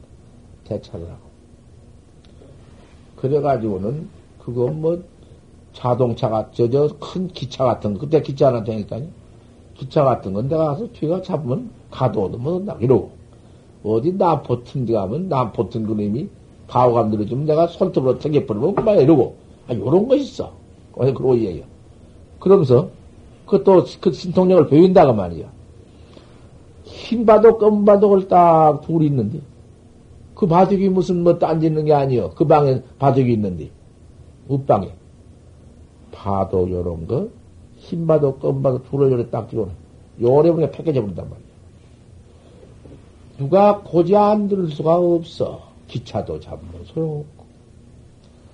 대차를 0.63 1.05
하고. 1.05 1.31
그래가지고는, 3.17 4.09
그거 4.39 4.67
뭐, 4.67 5.03
자동차가, 5.73 6.49
저, 6.53 6.69
저, 6.69 6.89
큰 6.99 7.27
기차 7.27 7.63
같은 7.65 7.93
거, 7.93 8.01
그때 8.01 8.21
기차 8.21 8.47
하나 8.47 8.63
되니까요. 8.63 9.07
기차 9.75 10.03
같은 10.03 10.33
건 10.33 10.47
내가 10.47 10.65
가서 10.65 10.87
뒤가 10.91 11.21
잡으면 11.21 11.69
가도 11.89 12.25
얻으면 12.25 12.67
이러고. 12.79 13.11
어디 13.83 14.13
남포 14.13 14.63
튼 14.63 14.85
데 14.85 14.93
가면 14.93 15.27
남포 15.27 15.69
튼 15.69 15.87
그림이 15.87 16.29
가오감 16.67 17.09
들어주면 17.11 17.45
내가 17.45 17.67
손톱으로 17.67 18.19
튕겨버리면 18.19 18.75
그만 18.75 18.99
이러고. 18.99 19.35
아, 19.67 19.73
요런 19.73 20.07
거 20.07 20.15
있어. 20.15 20.51
그러고 20.93 21.35
얘기해. 21.37 21.63
그러면서, 22.39 22.89
그것도 23.45 23.85
그 23.99 24.11
신통력을 24.11 24.67
배운다고 24.67 25.13
말이야. 25.13 25.51
흰 26.83 27.25
바둑, 27.25 27.59
검은 27.59 27.85
바둑을 27.85 28.27
딱 28.27 28.81
둘이 28.81 29.07
있는데, 29.07 29.39
그 30.35 30.45
바둑이 30.47 30.89
무슨 30.89 31.23
뭐 31.23 31.37
딴짓는 31.39 31.85
게 31.85 31.93
아니요. 31.93 32.31
그 32.35 32.45
방에 32.45 32.81
바둑이 32.99 33.33
있는데, 33.33 33.69
우방에. 34.47 34.91
바둑 36.21 36.69
요런 36.69 37.07
거, 37.07 37.29
흰 37.77 38.05
바둑, 38.05 38.39
검은 38.39 38.61
바둑 38.61 38.91
둘을 38.91 39.11
요래 39.11 39.29
딱 39.31 39.49
들어오네. 39.49 39.71
요래 40.21 40.51
보니 40.51 40.69
패껴져 40.69 41.01
버린단 41.01 41.27
말이야. 41.27 41.45
누가 43.39 43.79
고지 43.79 44.15
안 44.15 44.47
들을 44.47 44.67
수가 44.67 44.97
없어. 44.97 45.63
기차도 45.87 46.39
잡으면 46.39 46.85
소용없고, 46.85 47.43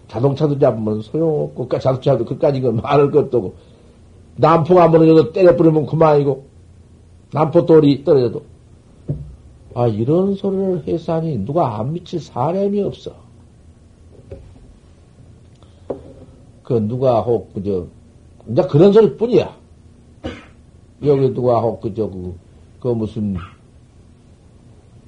자동차도 0.08 0.60
잡으면 0.60 1.02
소용없고, 1.02 1.68
그러니까 1.68 1.80
자동차도 1.80 2.24
그까지 2.24 2.62
그 2.62 2.70
말을 2.70 3.12
것도 3.12 3.56
남포가 4.38 4.88
무너져도 4.88 5.34
때려버리면 5.34 5.88
그만이고, 5.88 6.46
남포 7.34 7.66
돌이 7.66 8.06
떨어져도. 8.06 8.44
아, 9.76 9.88
이런 9.88 10.36
소리를 10.36 10.88
해서 10.88 11.16
하니 11.16 11.38
누가 11.40 11.80
안 11.80 11.92
미칠 11.92 12.22
사람이 12.22 12.82
없어. 12.82 13.27
그 16.68 16.74
누가 16.86 17.22
혹, 17.22 17.54
그저, 17.54 17.88
이제 18.50 18.62
그런 18.64 18.92
소리 18.92 19.16
뿐이야. 19.16 19.56
여기 21.02 21.34
누가 21.34 21.62
혹, 21.62 21.80
그저, 21.80 22.10
그, 22.10 22.36
그 22.82 22.88
무슨, 22.90 23.38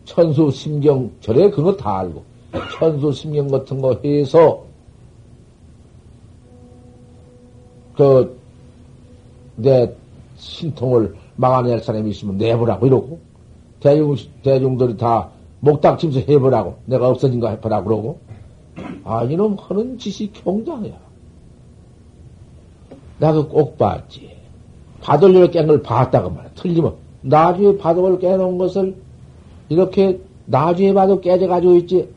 천수 0.05 0.51
심경, 0.51 1.11
절에 1.19 1.49
그거 1.49 1.75
다 1.75 1.99
알고, 1.99 2.23
천수 2.79 3.11
심경 3.11 3.49
같은 3.49 3.81
거 3.81 3.93
해서, 4.05 4.63
그, 7.97 8.39
내 9.57 9.93
신통을 10.37 11.13
막아낼 11.35 11.81
사람이 11.81 12.09
있으면 12.11 12.37
내보라고 12.37 12.87
이러고 12.87 13.19
대중 13.81 14.15
대중들이 14.41 14.95
다 14.95 15.29
목닥치면서 15.59 16.21
해보라고 16.21 16.77
내가 16.85 17.09
없어진 17.09 17.41
거 17.41 17.49
해보라고 17.49 17.83
그러고 17.83 18.19
아 19.03 19.23
이놈 19.23 19.57
하는 19.59 19.97
짓이 19.97 20.31
경장이야. 20.31 21.08
나 23.19 23.33
그 23.33 23.47
꼭 23.47 23.77
봤지. 23.77 24.29
바돌리를 25.01 25.51
깬걸 25.51 25.81
봤다고 25.83 26.29
말이야. 26.29 26.51
틀리면 26.55 26.95
나중에 27.21 27.77
바둑을 27.77 28.19
깨놓은 28.19 28.57
것을 28.57 28.95
이렇게 29.69 30.19
나중에 30.45 30.93
봐도 30.93 31.19
깨져가지고 31.19 31.75
있지. 31.77 32.09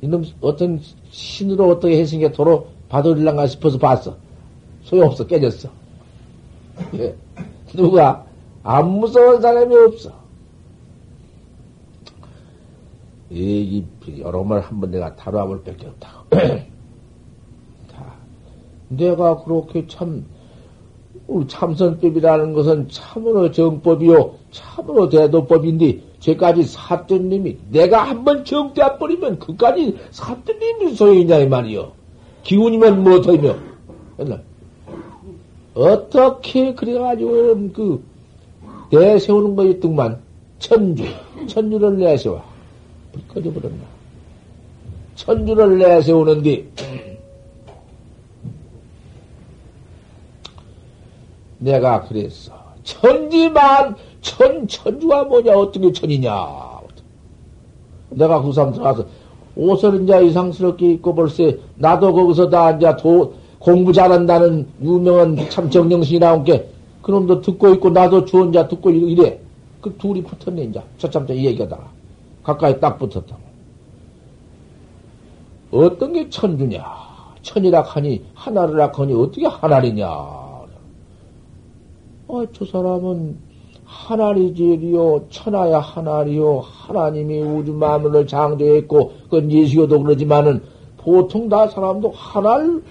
이놈 0.00 0.24
어떤 0.40 0.80
신으로 1.10 1.70
어떻게 1.70 1.98
했으니까 2.00 2.32
도로 2.32 2.66
바돌릴랑가 2.88 3.46
싶어서 3.46 3.78
봤어. 3.78 4.16
소용없어 4.84 5.26
깨졌어. 5.26 5.68
예. 6.94 7.14
누가 7.74 8.24
안 8.62 8.88
무서운 8.90 9.40
사람이 9.40 9.74
없어. 9.76 10.12
이, 13.30 13.84
이 14.06 14.20
여러 14.20 14.42
말 14.42 14.60
한 14.62 14.80
번 14.80 14.90
내가 14.90 15.14
다뤄볼 15.16 15.62
밖에 15.64 15.86
없다고. 15.86 16.24
다. 18.88 18.96
내가 18.96 19.42
그렇게 19.42 19.86
참, 19.88 20.24
참선법이라는 21.46 22.52
것은 22.52 22.88
참으로 22.90 23.50
정법이요, 23.50 24.34
참으로 24.50 25.08
대도법인데, 25.08 26.00
제까지 26.20 26.64
놈이, 27.28 27.56
내가 27.70 28.02
한번 28.02 28.44
정대해버리면, 28.44 29.38
그까지 29.38 29.96
샀던 30.10 30.58
놈이 30.58 30.94
소용이냐, 30.94 31.38
이 31.38 31.48
말이요. 31.48 31.92
기운이면 32.42 33.02
뭐더이며. 33.04 33.54
어떻게 35.74 36.74
그래가지고 36.74 37.70
그 37.72 38.02
내세우는 38.90 39.54
거였더만 39.54 40.18
천주 40.58 41.04
천주를 41.46 41.98
내세워 41.98 42.42
꺼져버렸나 43.28 43.84
천주를 45.14 45.78
내세우는데 45.78 46.66
내가 51.58 52.02
그랬어 52.02 52.52
천지만 52.84 53.96
천 54.20 54.66
천주가 54.66 55.24
뭐냐 55.24 55.52
어떻게 55.52 55.92
천이냐 55.92 56.32
내가 58.10 58.42
그 58.42 58.52
사람 58.52 58.72
들어가서 58.72 59.06
옷을 59.56 60.02
이제 60.02 60.24
이상스럽게 60.26 60.92
입고 60.92 61.14
벌써 61.14 61.44
나도 61.76 62.12
거기서 62.12 62.48
다 62.48 62.70
이제 62.70 62.94
도 62.96 63.34
공부 63.58 63.92
잘한다는 63.92 64.66
유명한 64.82 65.36
참 65.50 65.68
정령신이 65.68 66.20
나온 66.20 66.44
게 66.44 66.68
그놈도 67.08 67.40
듣고 67.40 67.70
있고 67.74 67.88
나도 67.88 68.26
주원 68.26 68.52
자 68.52 68.68
듣고 68.68 68.90
이래. 68.90 69.40
그 69.80 69.96
둘이 69.96 70.22
붙었네, 70.22 70.64
이제. 70.64 70.82
저참자 70.98 71.32
이 71.32 71.46
얘기하다가. 71.46 71.88
가까이 72.42 72.78
딱 72.80 72.98
붙었다고. 72.98 73.40
어떤 75.70 76.12
게 76.12 76.28
천주냐? 76.28 76.84
천이라 77.40 77.80
하니, 77.80 78.24
하나를 78.34 78.80
하니, 78.92 79.14
어떻게 79.14 79.46
하나리냐? 79.46 80.06
어, 82.28 82.44
저 82.52 82.64
사람은 82.66 83.36
하나리 83.84 84.54
제리요, 84.54 85.24
천하야 85.30 85.78
하나리요, 85.78 86.60
하나님이 86.60 87.40
우주 87.40 87.72
만물을 87.72 88.26
창조했고, 88.26 89.12
그건 89.24 89.50
예수교도 89.50 90.02
그러지만은, 90.02 90.62
보통 90.98 91.48
다 91.48 91.66
사람도 91.68 92.10
하나를 92.10 92.82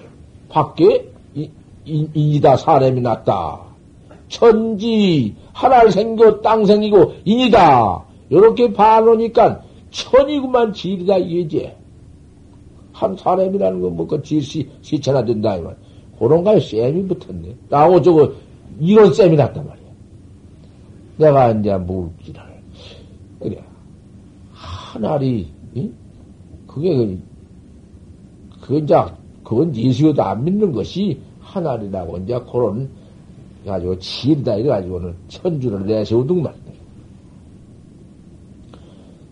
밖에 0.50 1.08
인이다 1.86 2.58
사람이 2.58 3.00
났다. 3.00 3.60
천지 4.28 5.36
하나를 5.54 5.92
생겨 5.92 6.42
땅 6.42 6.66
생기고 6.66 7.14
인이다. 7.24 8.04
이렇게 8.30 8.74
봐놓으니까 8.74 9.62
천이구만 9.92 10.74
질이다 10.74 11.18
이게지. 11.18 11.72
한 12.92 13.16
사람이라는 13.16 13.82
건 13.82 13.96
뭐그 13.96 14.22
질시 14.24 14.68
시체나 14.82 15.24
된다 15.24 15.56
이말. 15.56 15.78
그런 16.20 16.44
거에 16.44 16.60
쌤이 16.60 17.08
붙었네. 17.08 17.56
나하고 17.70 18.02
저거 18.02 18.32
이런 18.80 19.14
쌤이 19.14 19.36
났단 19.36 19.66
말이야. 19.66 19.88
내가 21.18 21.52
이제 21.52 21.76
물기를 21.78 22.42
그래 23.40 23.64
하나리 24.52 25.48
응? 25.76 25.94
그게 26.68 26.96
그, 26.96 27.22
그건 28.62 28.84
이제 28.84 28.96
그건 29.44 29.76
예수도 29.76 30.22
안 30.24 30.44
믿는 30.44 30.72
것이 30.72 31.20
하나리라고 31.40 32.18
이제 32.18 32.40
그런 32.52 32.90
가지고 33.66 33.98
지다 34.00 34.56
이래가지고는 34.56 35.16
천주를 35.28 35.86
내세우더만 35.86 36.54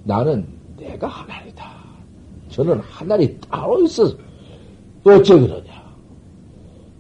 나는 0.06 0.46
내가 0.78 1.08
하나이다. 1.08 1.74
저는 2.50 2.80
하나이 2.80 3.38
따로 3.40 3.82
있어. 3.84 4.06
어째 5.04 5.40
그러냐. 5.40 5.75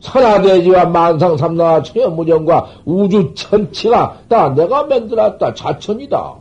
천하대지와 0.05 0.85
만상삼나와 0.85 1.81
천연무정과 1.81 2.67
우주 2.85 3.33
천치가 3.33 4.19
다 4.29 4.53
내가 4.53 4.83
만들었다. 4.83 5.53
자천이다. 5.53 6.35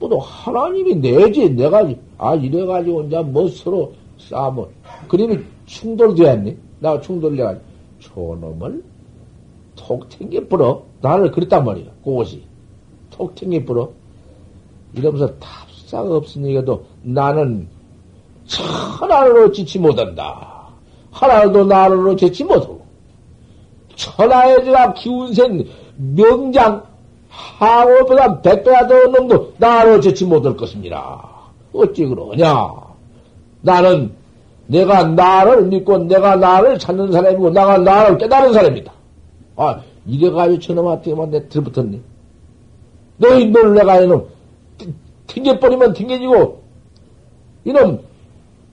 또 0.00 0.18
하나님이 0.18 0.96
내지. 0.96 1.48
내가, 1.50 1.88
아, 2.18 2.34
이래가지고 2.34 3.02
이제 3.04 3.20
뭐 3.20 3.48
서로 3.48 3.92
싸면. 4.18 4.66
그림이 5.08 5.38
충돌되었니? 5.66 6.56
나 6.80 7.00
충돌돼가지고. 7.00 7.64
저놈을 8.00 8.82
톡 9.76 10.08
튕겨 10.08 10.40
불어. 10.48 10.82
나를 11.00 11.30
그랬단 11.30 11.64
말이야. 11.64 11.86
그것이. 12.04 12.42
톡 13.10 13.34
튕겨 13.34 13.64
불어. 13.64 13.90
이러면서 14.94 15.32
답사가 15.38 16.16
없으니까도 16.16 16.84
나는 17.02 17.68
천하로 18.46 19.52
지치 19.52 19.78
못한다. 19.78 20.66
하나도 21.12 21.64
나로 21.64 22.16
지치 22.16 22.42
못하고. 22.42 22.77
제가 23.98 24.94
기운센 24.94 25.68
명장 25.96 26.84
하고보다 27.28 28.40
백배가 28.40 28.86
더 28.86 29.06
놈도 29.08 29.54
나로 29.58 30.00
지치 30.00 30.24
못할 30.24 30.56
것입니다. 30.56 31.28
어찌 31.72 32.06
그러냐? 32.06 32.74
나는 33.60 34.12
내가 34.68 35.02
나를 35.02 35.66
믿고 35.66 35.98
내가 35.98 36.36
나를 36.36 36.78
찾는 36.78 37.10
사람이고 37.10 37.50
내가 37.50 37.78
나를 37.78 38.18
깨달은 38.18 38.52
사람이다. 38.52 38.92
아, 39.56 39.80
이래가지고 40.06 40.60
저놈한테만 40.60 41.30
내 41.30 41.48
들붙었니? 41.48 42.00
너희 43.16 43.46
널 43.46 43.74
내가 43.74 44.00
이놈 44.00 44.28
튕겨버리면 45.26 45.92
튕겨지고 45.94 46.62
이놈 47.64 48.00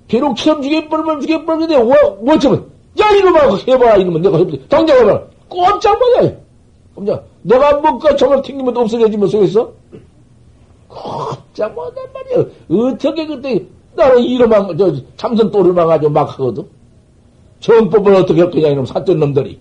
비록 0.07 0.35
처럼 0.37 0.61
죽여버리면 0.61 1.21
죽여버리는데 1.21 1.83
뭐, 1.83 1.95
뭐처럼 2.23 2.74
야 2.99 3.11
이놈아 3.11 3.55
해봐라 3.67 3.97
이놈은 3.97 4.21
내가 4.21 4.37
해보지. 4.37 4.65
당장 4.69 4.97
해봐라. 4.99 5.21
꼼짝 5.49 5.99
못해 5.99 6.37
꼼짝 6.95 7.25
내가 7.41 7.73
뭐까 7.73 8.15
저걸 8.15 8.41
튕기면 8.41 8.75
없어져지면 8.75 9.27
속겠어? 9.27 9.71
꼼짝 10.87 11.73
못한 11.73 12.05
말이야. 12.13 12.45
어떻게 12.69 13.25
그때 13.25 13.65
나는 13.95 14.19
이놈만 14.19 14.77
저 14.77 14.93
참선 15.17 15.51
또르만 15.51 15.87
가지고 15.87 16.11
막 16.11 16.29
하거든. 16.31 16.67
정법을 17.59 18.15
어떻게 18.15 18.41
했겠냐 18.41 18.69
이놈 18.69 18.85
사던 18.85 19.19
놈들이. 19.19 19.59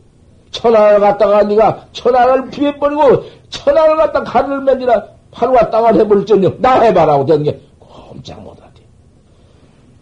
천하를 0.51 1.01
갖다가 1.01 1.43
네가 1.43 1.87
천하를 1.93 2.49
피해버리고 2.51 3.25
천하를 3.51 3.97
갖다 3.97 4.23
가를 4.23 4.61
맨지라 4.61 5.05
하루가 5.33 5.69
땅을 5.71 5.97
해버릴 5.97 6.27
전녕 6.27 6.57
나 6.61 6.81
해봐라고 6.81 7.27
되는 7.27 7.43
게 7.43 7.61
꼼짝 7.81 8.41
못 8.43 8.54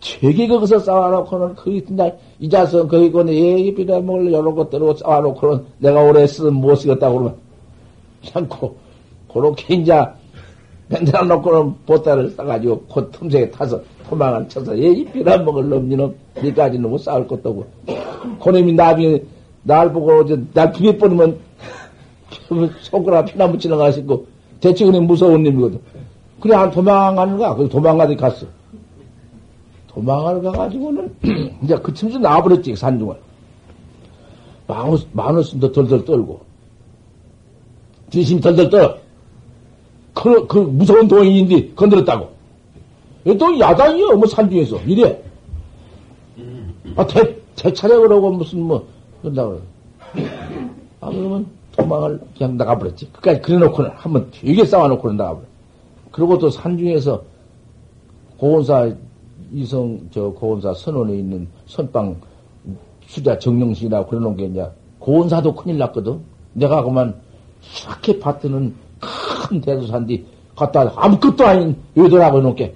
되게 0.03 0.49
거기서 0.49 0.81
쌓아놓고는 0.81 1.55
거기 1.55 1.85
날, 1.91 2.19
이 2.41 2.49
자식은 2.49 2.89
거기 2.89 3.13
거는 3.13 3.33
얘기 3.33 3.73
빌어먹을 3.73 4.33
여러 4.33 4.53
것들로 4.53 4.95
쌓아놓고는 4.97 5.65
내가 5.79 6.03
오래 6.03 6.27
쓰면 6.27 6.55
못 6.55 6.75
쓰겠다고 6.75 7.19
그러면 7.19 7.37
참고 8.25 8.77
그렇게 9.33 9.75
이제 9.75 10.05
맨날 10.89 11.29
놓고는 11.29 11.75
보따를 11.87 12.31
싸가지고 12.31 12.83
곧 12.89 13.13
틈새에 13.13 13.51
타서 13.51 13.81
도망을 14.09 14.49
쳐서 14.49 14.77
얘기 14.77 15.05
빌어먹을 15.05 15.69
놈니는 15.69 16.15
니까지는 16.43 16.91
못 16.91 16.99
싸울 16.99 17.27
것도 17.29 17.51
없고 17.51 17.67
그놈이 18.41 18.73
나중에 18.73 19.23
날 19.63 19.93
보고 19.93 20.25
날 20.53 20.73
비벼 20.73 20.99
버리면 20.99 21.39
손가락 22.83 23.27
피나무 23.27 23.57
지나가시고 23.57 24.27
대체 24.61 24.85
그냥 24.85 25.07
무서운 25.07 25.45
놈이거든. 25.45 25.81
그래 26.41 26.57
안 26.57 26.71
도망가는 26.71 27.39
거야. 27.39 27.55
그 27.55 27.69
도망가서 27.69 28.17
갔어. 28.17 28.47
도망을 29.95 30.43
가가지고는 30.43 31.15
이제 31.63 31.77
그 31.77 31.93
틈새 31.93 32.19
나와버렸지 32.19 32.75
산중을. 32.75 33.17
마누 34.67 34.99
마누스도 35.13 35.73
덜덜 35.73 36.05
떨고 36.05 36.41
진심이 38.11 38.41
덜덜 38.41 38.71
떨어. 38.71 38.97
그, 40.15 40.47
그 40.47 40.59
무서운 40.59 41.09
동인인데 41.09 41.75
건드렸다고. 41.75 42.31
또 43.39 43.59
야단이요, 43.59 44.17
뭐 44.17 44.27
산중에서 44.27 44.81
이래. 44.83 45.23
아 46.97 47.07
대, 47.07 47.37
대차례 47.57 47.97
그러고 47.97 48.31
무슨 48.31 48.63
뭐 48.63 48.87
그런다고. 49.21 49.61
아, 51.01 51.09
그러면 51.09 51.47
도망을 51.77 52.21
그냥 52.37 52.57
나가버렸지. 52.57 53.11
끝까지 53.13 53.41
그래놓고는 53.41 53.91
한번 53.95 54.31
되게 54.33 54.65
싸워놓고는 54.65 55.17
나가버려. 55.17 55.47
그리고 56.11 56.39
또 56.39 56.51
산중에서 56.51 57.23
고원사 58.37 58.93
이성, 59.53 60.09
저 60.11 60.31
고원사 60.31 60.75
선원에 60.75 61.15
있는 61.17 61.49
선빵 61.67 62.17
수자 63.07 63.39
정령신이라고 63.39 64.17
놓은 64.19 64.37
게 64.37 64.47
이제 64.47 64.67
고원사도 64.99 65.55
큰일 65.55 65.79
났거든. 65.79 66.21
내가 66.55 66.83
그만 66.83 67.21
샥해 67.63 68.21
파트는 68.21 68.75
큰 69.49 69.61
대도산디 69.61 70.25
갖다 70.57 70.93
아무것도 70.97 71.45
아닌 71.45 71.77
여도라고 71.97 72.39
해놓게. 72.39 72.75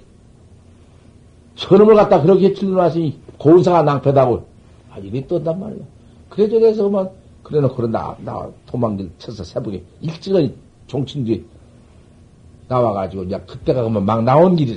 선음을 1.55 1.95
갖다 1.95 2.21
그렇게 2.21 2.53
틀려놨으니 2.53 3.19
고원사가 3.37 3.83
낭패다고. 3.83 4.45
아, 4.91 4.99
이리 4.99 5.25
떤단 5.25 5.59
말이야. 5.59 5.83
그래 6.29 6.49
저래서 6.49 6.83
그만 6.83 7.09
그래 7.41 7.61
놓고 7.61 7.87
나, 7.87 8.15
나 8.19 8.47
도망길 8.67 9.09
쳐서 9.17 9.43
새벽에 9.43 9.81
일찍은 10.01 10.53
종친 10.85 11.23
뒤에 11.23 11.41
나와가지고 12.67 13.23
이제 13.23 13.39
그때가 13.47 13.83
그만 13.83 14.05
막 14.05 14.23
나온 14.23 14.59
이제 14.59 14.75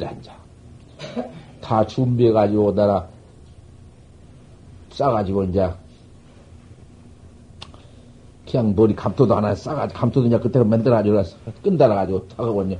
다 1.61 1.87
준비해가지고 1.87 2.75
나라 2.75 3.09
싸가지고 4.91 5.45
이제 5.45 5.71
그냥 8.51 8.75
머리 8.75 8.95
감도도 8.95 9.35
하나 9.37 9.55
싸가지고 9.55 9.99
감도도 9.99 10.27
이제 10.27 10.39
그때가 10.39 10.65
만들어가지고 10.65 11.23
끈달아가지고 11.63 12.63
이제 12.65 12.79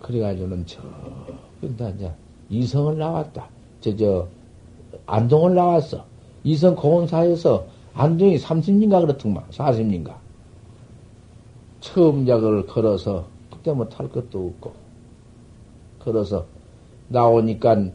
그래가지고는 0.00 0.66
저 0.66 0.82
근데 1.60 1.92
이제 1.96 2.12
이성을 2.50 2.98
나왔다. 2.98 3.48
저 3.80 3.96
저 3.96 4.28
안동을 5.06 5.54
나왔어. 5.54 6.04
이성 6.44 6.76
공원사에서 6.76 7.66
안동이 7.94 8.36
30년가 8.38 9.00
그렇더만, 9.00 9.44
40년가. 9.50 10.14
처음 11.80 12.26
작을 12.26 12.66
걸어서, 12.66 13.26
그때 13.50 13.72
뭐 13.72 13.88
탈 13.88 14.08
것도 14.08 14.46
없고, 14.46 14.74
걸어서 16.00 16.46
나오니까, 17.08 17.90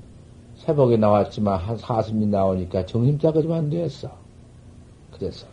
새벽에 0.57 0.97
나왔지만 0.97 1.59
한 1.59 1.77
40년 1.77 2.27
나오니까 2.27 2.85
정신자가 2.85 3.41
좀안 3.41 3.69
됐어. 3.69 4.09
그래서, 5.11 5.47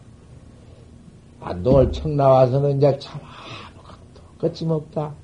안동을 1.41 1.93
청 1.93 2.17
나와서는 2.17 2.79
이제 2.79 2.99
참 2.99 3.21
아무것도 3.21 4.23
거침없다. 4.39 5.15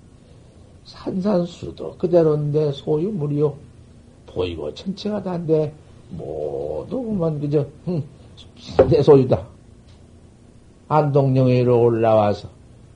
산산수도 0.84 1.96
그대로인데 1.96 2.72
소유 2.72 3.10
무리요. 3.10 3.54
보이고 4.26 4.72
천체가 4.74 5.22
단데 5.22 5.72
모두 6.10 7.02
그만 7.02 7.40
그저 7.40 7.66
응, 7.88 8.02
내 8.90 9.02
소유다. 9.02 9.46
안동 10.88 11.36
영해로 11.36 11.82
올라와서 11.82 12.48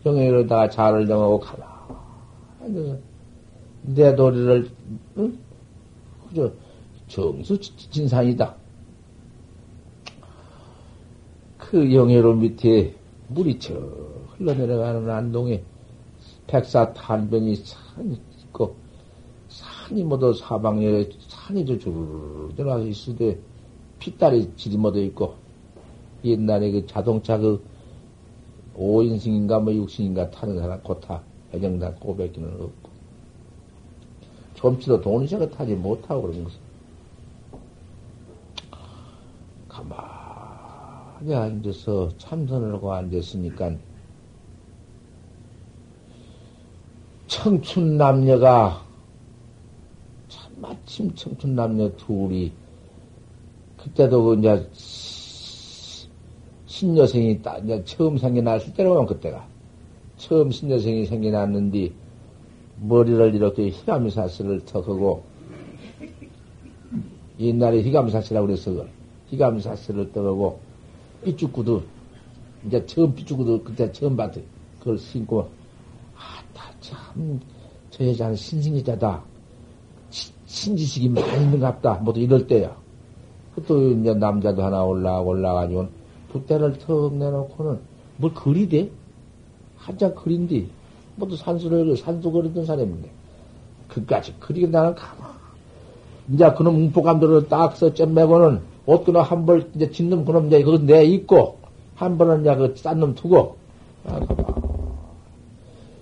영해로다가 0.05 0.69
자를 0.69 1.07
정하고 1.07 1.41
가라. 1.41 1.87
내 3.83 4.15
도리를 4.15 4.71
응? 5.19 5.39
그저 6.29 6.53
정수 7.09 7.59
진산이다. 7.61 8.55
그 11.57 11.95
영해로 11.95 12.35
밑에 12.35 12.95
물이 13.29 13.59
저 13.59 13.75
흘러내려가는 14.37 15.09
안동에 15.11 15.63
백사 16.47 16.93
탄변이 16.93 17.57
산이 17.57 18.19
있고 18.45 18.75
산이 19.49 20.05
모두 20.05 20.33
사방에 20.33 21.09
산이 21.29 21.67
저줄 21.67 22.55
들어가서 22.57 22.87
있으되 22.87 23.39
핏다리 23.99 24.51
지리모도 24.57 25.03
있고 25.05 25.35
옛날에 26.25 26.71
그 26.71 26.87
자동차 26.87 27.39
그 27.39 27.63
5인승인가 28.77 29.63
뭐 29.63 29.73
6승인가 29.73 30.31
타는 30.31 30.59
사람 30.59 30.81
고타 30.83 31.23
해정단 31.53 31.97
꼬백기는 31.97 32.49
없고 32.49 32.88
좀치도 34.59 35.01
돈이셔가 35.01 35.51
타지 35.51 35.75
못하고 35.75 36.23
그런 36.23 36.45
것은. 36.45 36.59
가만히 39.69 41.35
앉아서 41.35 42.11
참선을 42.19 42.75
하고 42.75 42.93
앉았으니까 42.93 43.77
청춘 47.29 47.97
남녀가 47.97 48.85
참 50.27 50.53
마침 50.57 51.15
청춘 51.15 51.55
남녀 51.55 51.89
둘이 51.97 52.53
그때도 53.77 54.25
그 54.25 54.39
이제 54.39 54.69
신여생이 56.67 57.43
딱 57.43 57.63
이제 57.65 57.85
처음 57.85 58.19
생겨났을 58.19 58.75
때로만 58.75 59.07
그때가. 59.07 59.47
처음 60.17 60.51
신여생이 60.51 61.07
생겨났는데 61.07 61.93
머리를 62.81 63.35
이렇게 63.35 63.69
희감사슬을 63.71 64.65
턱하고 64.65 65.25
옛날에 67.39 67.83
희감사슬이라고 67.83 68.47
그래서 68.47 68.85
희감사슬을 69.29 70.13
떠하고 70.13 70.61
삐죽구도 71.25 71.83
이제 72.67 72.85
처음 72.87 73.15
삐죽구도 73.15 73.63
그때 73.63 73.91
처음 73.93 74.17
봤대. 74.17 74.43
그걸 74.79 74.99
신고 74.99 75.49
아참 76.17 77.41
저 77.91 78.07
여자는 78.07 78.37
신승이자다. 78.37 79.23
신지식이 80.47 81.09
많이 81.11 81.45
있는 81.45 81.61
갑다. 81.61 81.95
모두 82.03 82.21
이럴 82.21 82.47
때야. 82.47 82.77
또 83.67 83.91
이제 83.91 84.15
남자도 84.15 84.63
하나 84.63 84.85
올라 84.85 85.21
올라가지고 85.21 85.89
붓대를 86.33 86.79
턱 86.79 87.15
내놓고는 87.15 87.81
뭘 88.17 88.33
그리 88.35 88.69
대? 88.69 88.89
한장 89.77 90.15
그린디 90.15 90.69
모두 91.19 91.37
산수를 91.37 91.97
산수 91.97 92.31
그리던 92.31 92.65
사람인데 92.65 93.09
그까지 93.89 94.35
그리게 94.39 94.67
나는 94.67 94.95
가만 94.95 95.29
이제 96.33 96.51
그놈 96.53 96.77
웅포감들을 96.77 97.49
딱써 97.49 97.93
잼매고는 97.93 98.61
옷그나 98.87 99.23
한벌 99.23 99.71
이제 99.75 99.91
짓는 99.91 100.25
그놈 100.25 100.47
이제 100.47 100.63
그거 100.63 100.79
내 100.79 101.05
입고 101.05 101.59
한 101.95 102.17
번은 102.17 102.43
이제 102.43 102.55
그싼놈 102.55 103.15
두고 103.15 103.57
아, 104.07 104.21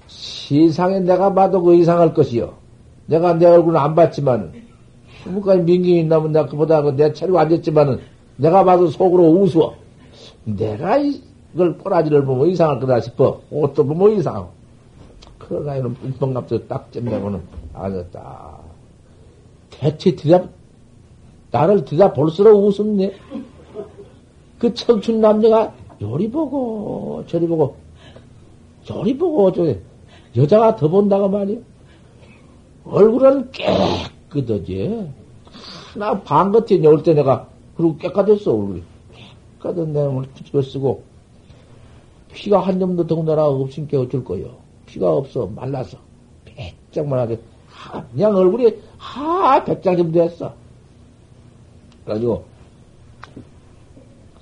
세상에 0.07 1.01
내가 1.01 1.33
봐도 1.33 1.62
그 1.62 1.75
이상할 1.75 2.14
것이요. 2.14 2.55
내가 3.07 3.35
내 3.35 3.47
얼굴은 3.47 3.79
안 3.81 3.95
봤지만 3.95 4.53
뭐까지 5.25 5.62
민경이 5.62 6.01
있나면 6.01 6.33
내가 6.33 6.47
그보다 6.47 6.83
그내 6.83 7.12
차리고 7.12 7.39
앉았지만은 7.39 8.01
내가 8.37 8.64
봐도 8.64 8.89
속으로 8.89 9.25
웃어. 9.25 9.75
내가 10.45 10.99
이걸 10.99 11.79
꼬라지를 11.79 12.25
보면 12.25 12.49
이상할 12.49 12.79
거다 12.79 13.01
싶어. 13.01 13.41
옷도 13.51 13.85
보면 13.87 14.19
이상하고. 14.19 14.55
이는 15.51 15.94
분통갑도 15.94 16.66
딱 16.66 16.90
잼내고는 16.92 17.40
앉았다. 17.72 18.59
대체 19.70 20.16
들여, 20.16 20.49
나를 21.51 21.84
들여 21.84 22.12
볼수록 22.12 22.64
웃었네. 22.64 23.14
그 24.59 24.72
청춘 24.74 25.20
남자가 25.20 25.74
요리 26.01 26.30
보고, 26.30 27.22
저리 27.26 27.47
보고, 27.47 27.76
저리 28.84 29.16
보고, 29.16 29.53
저리, 29.53 29.78
여자가 30.34 30.76
더 30.76 30.88
본다고 30.88 31.28
말이야. 31.28 31.59
얼굴은 32.84 33.51
깨끗하지. 33.53 35.11
반 36.24 36.53
겉에 36.53 36.78
넣을 36.78 37.03
때 37.03 37.14
내가, 37.14 37.49
그리고 37.76 37.97
깨끗했어, 37.99 38.53
얼굴이. 38.53 38.82
깨끗한 39.62 39.92
내용을 39.92 40.26
뒤집어 40.34 40.62
쓰고, 40.62 41.03
피가 42.32 42.61
한 42.61 42.78
점도 42.78 43.07
더군다나 43.07 43.47
없으니까 43.47 44.01
어쩔 44.01 44.24
거요. 44.24 44.66
피가 44.87 45.12
없어, 45.12 45.47
말라서. 45.47 45.99
배짱만 46.45 47.18
하게. 47.18 47.39
그냥 48.12 48.34
얼굴이, 48.34 48.78
하, 48.97 49.62
백장 49.62 49.97
좀 49.97 50.11
됐어. 50.11 50.55
그래가지고, 52.05 52.45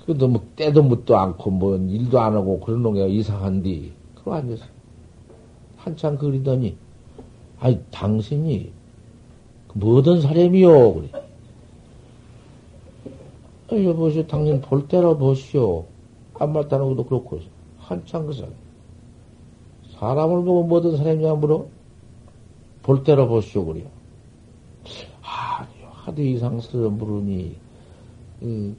그도 0.05 0.27
뭐, 0.27 0.45
때도 0.55 0.83
묻도 0.83 1.17
않고, 1.17 1.49
뭐, 1.51 1.77
일도 1.77 2.19
안 2.19 2.33
하고, 2.33 2.59
그런 2.59 2.81
놈이 2.81 3.13
이상한디. 3.13 3.91
그거 4.15 4.35
앉아서. 4.35 4.65
한참 5.77 6.17
그리더니, 6.17 6.77
아이, 7.59 7.79
당신이, 7.91 8.71
뭐든 9.73 10.21
사람이요. 10.21 10.93
그래. 10.93 11.09
아, 13.71 13.83
여보시오, 13.83 14.25
당신 14.27 14.61
볼 14.61 14.87
때로 14.87 15.17
보시오. 15.17 15.85
한말 16.33 16.67
따는 16.67 16.87
것도 16.89 17.05
그렇고, 17.05 17.39
한참 17.77 18.27
그 18.27 18.33
사람. 18.33 18.64
사람을 19.99 20.43
보고 20.43 20.63
뭐든 20.63 20.97
사람이냐 20.97 21.35
물어? 21.35 21.67
볼 22.83 23.03
때로 23.03 23.27
보시오, 23.27 23.65
그래요. 23.65 23.87
아, 25.23 25.67
하도 25.91 26.21
이상스러워 26.21 26.89
물으니, 26.91 27.55
음, 28.43 28.75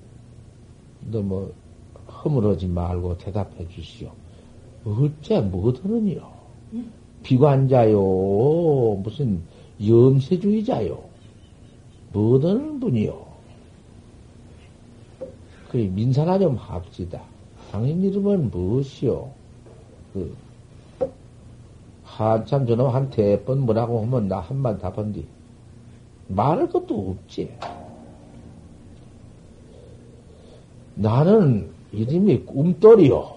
너뭐 1.10 1.52
허물하지 2.08 2.68
말고 2.68 3.18
대답해 3.18 3.66
주시오. 3.68 4.10
어째 4.84 5.40
뭐더느요? 5.40 6.30
비관자요, 7.22 9.00
무슨 9.02 9.42
염세주의자요, 9.84 11.02
뭐더는 12.12 12.78
분이요. 12.78 13.26
그 15.68 15.76
민사나 15.78 16.38
좀 16.38 16.54
합시다. 16.54 17.22
당신 17.72 18.02
이름은 18.04 18.50
무엇이요? 18.50 19.28
그, 20.12 20.34
한참 22.16 22.66
저놈 22.66 22.94
한 22.94 23.10
대번 23.10 23.66
뭐라고 23.66 24.00
하면 24.02 24.26
나 24.26 24.40
한마디 24.40 24.80
답한디. 24.80 25.26
말할 26.28 26.66
것도 26.70 27.10
없지. 27.10 27.54
나는 30.94 31.68
이름이 31.92 32.46
꿈돌이요. 32.46 33.36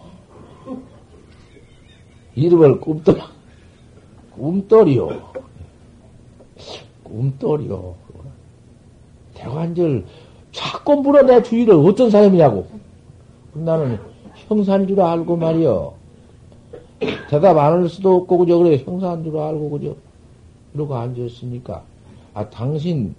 이름을 2.36 2.80
꿈돌, 2.80 3.20
꿈돌이요. 4.32 5.10
꿈돌이요. 7.04 7.96
대관절 9.34 10.06
자꾸 10.54 10.96
물어 11.02 11.24
내 11.24 11.44
주위를 11.44 11.74
어떤 11.74 12.10
사람이냐고. 12.10 12.66
나는 13.52 14.00
형사인 14.48 14.88
줄 14.88 15.02
알고 15.02 15.36
말이요. 15.36 15.99
대답 17.30 17.58
안 17.58 17.82
할 17.82 17.90
수도 17.90 18.16
없고, 18.18 18.40
그저, 18.40 18.58
그래, 18.58 18.78
형사인 18.78 19.24
줄 19.24 19.38
알고, 19.38 19.70
그저, 19.70 19.96
이러고 20.74 20.96
앉았으니까. 20.96 21.84
아, 22.34 22.50
당신, 22.50 23.16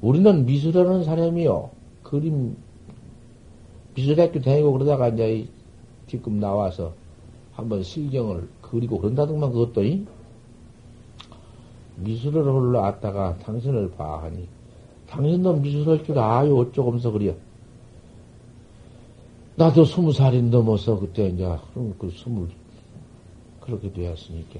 우리는 0.00 0.44
미술하는 0.46 1.04
사람이요. 1.04 1.70
그림, 2.02 2.56
미술학교 3.94 4.40
다니고 4.40 4.72
그러다가 4.72 5.08
이제 5.08 5.46
지금 6.06 6.40
나와서 6.40 6.92
한번 7.52 7.82
실경을 7.82 8.48
그리고 8.62 8.98
그런다더만 8.98 9.52
그것도, 9.52 9.84
이? 9.84 10.04
미술을 11.96 12.48
올라왔다가 12.48 13.36
당신을 13.38 13.90
봐 13.92 14.22
하니, 14.22 14.48
당신도 15.08 15.54
미술할 15.56 16.02
줄 16.04 16.18
아요, 16.18 16.56
어쩌면서 16.56 17.10
그래요. 17.12 17.34
나도 19.60 19.84
스무 19.84 20.10
살이 20.10 20.40
넘어서 20.40 20.98
그때 20.98 21.28
이제 21.28 21.44
그럼 21.74 21.94
그 21.98 22.10
스물 22.16 22.48
그렇게 23.60 23.92
되었으니까. 23.92 24.58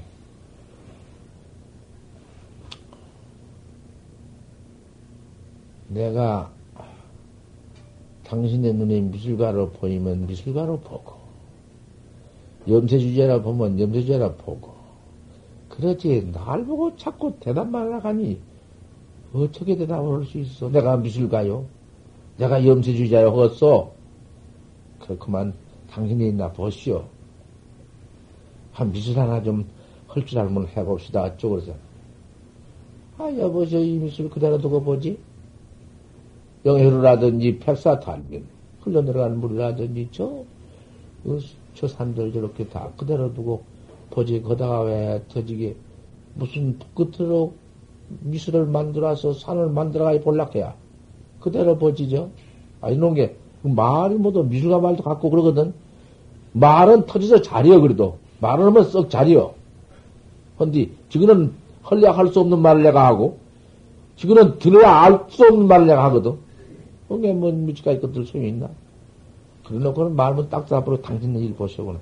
내가 5.89 6.53
당신의 8.25 8.75
눈에 8.75 9.01
미술가로 9.01 9.71
보이면 9.71 10.27
미술가로 10.27 10.81
보고, 10.81 11.15
염세주제라 12.69 13.41
보면 13.41 13.81
염세주제라 13.81 14.35
보고, 14.35 14.75
그렇지, 15.71 16.31
날 16.31 16.67
보고 16.67 16.95
자꾸 16.99 17.33
대답만 17.41 17.87
하라가니, 17.87 18.39
어떻게 19.33 19.79
대답을 19.79 20.19
할 20.19 20.25
수 20.27 20.37
있어? 20.37 20.69
내가 20.69 20.99
미술가요? 20.99 21.65
내가 22.37 22.67
염세주자요? 22.67 23.31
허써? 23.31 23.99
그만 25.19 25.55
당신이 25.91 26.29
있나 26.29 26.53
보시오. 26.53 27.05
한 28.73 28.93
미술 28.93 29.19
하나 29.19 29.43
좀 29.43 29.65
할 30.11 30.27
줄 30.27 30.39
알면 30.41 30.67
해봅시다. 30.77 31.23
어쩌고서. 31.23 31.73
아, 33.19 33.31
여보시오, 33.39 33.79
이 33.79 33.99
미술 33.99 34.29
그대로 34.29 34.59
두고 34.59 34.83
보지? 34.83 35.19
영해루라든지 36.65 37.59
백사탈면, 37.61 38.45
흘러내려가는 38.81 39.39
물이라든지, 39.39 40.09
저, 40.11 40.45
그저 41.23 41.87
산들 41.87 42.33
저렇게 42.33 42.67
다 42.69 42.91
그대로 42.97 43.33
두고 43.33 43.63
보지 44.11 44.43
거다가 44.43 44.83
왜 44.83 45.23
터지게 45.29 45.77
무슨 46.35 46.79
끝으로 46.95 47.55
미술을 48.23 48.67
만들어서 48.67 49.35
산을 49.35 49.69
만들어가 49.69 50.19
볼락해야 50.21 50.75
그대로 51.41 51.79
보지죠. 51.79 52.31
아 52.81 52.91
이런 52.91 53.15
게 53.15 53.37
말이 53.63 54.15
뭐도 54.15 54.45
미술가 54.45 54.79
말도 54.79 55.03
갖고 55.03 55.31
그러거든. 55.31 55.73
말은 56.53 57.07
터져서 57.07 57.43
자리여 57.43 57.81
그래도 57.81 58.19
말을 58.41 58.67
하면 58.67 58.85
썩 58.85 59.11
자리여. 59.11 59.55
헌디 60.59 60.93
지금은 61.09 61.53
헐려 61.91 62.11
할수 62.13 62.41
없는 62.41 62.59
말을 62.59 62.83
내가 62.83 63.07
하고 63.07 63.39
지금은 64.17 64.59
들어야 64.59 64.91
알 65.03 65.25
수 65.29 65.45
없는 65.45 65.67
말을 65.69 65.87
내가 65.87 66.05
하거든. 66.05 66.37
그게 67.09 67.33
뭐 67.33 67.51
미치까지 67.51 68.01
것들 68.01 68.27
소용이 68.27 68.49
있나? 68.51 68.69
그래놓고는 69.65 70.17
말은 70.17 70.49
딱딱 70.49 70.73
앞으로 70.73 71.01
당신네 71.01 71.41
일 71.41 71.55
보시고는 71.55 71.99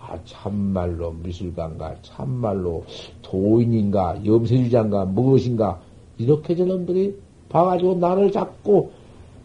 아 0.00 0.16
참말로 0.24 1.12
미술가인가 1.22 1.96
참말로 2.02 2.84
도인인가 3.22 4.24
염세주자인가 4.24 5.06
무엇인가 5.06 5.80
이렇게 6.18 6.54
저놈들이 6.54 7.18
봐가지고 7.48 7.96
나를 7.96 8.30
자꾸 8.32 8.90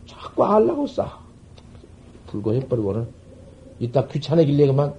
자꾸 0.06 0.46
하려고 0.46 0.88
싸 0.88 1.23
불고 2.34 2.54
해버리고는 2.56 3.08
이따 3.80 4.08
귀찮아길래 4.08 4.68
그만 4.68 4.94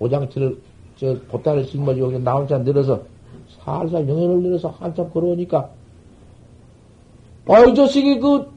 오장치를 0.00 0.58
저 0.96 1.16
보따를 1.28 1.64
짊어지고 1.64 2.18
나 2.18 2.34
혼자 2.34 2.58
내려서 2.58 3.02
살살 3.64 4.08
영현을 4.08 4.42
내려서 4.42 4.74
한참 4.80 5.08
걸어오니까 5.10 5.70
아이 7.48 7.74
자식이 7.74 8.18
그 8.18 8.56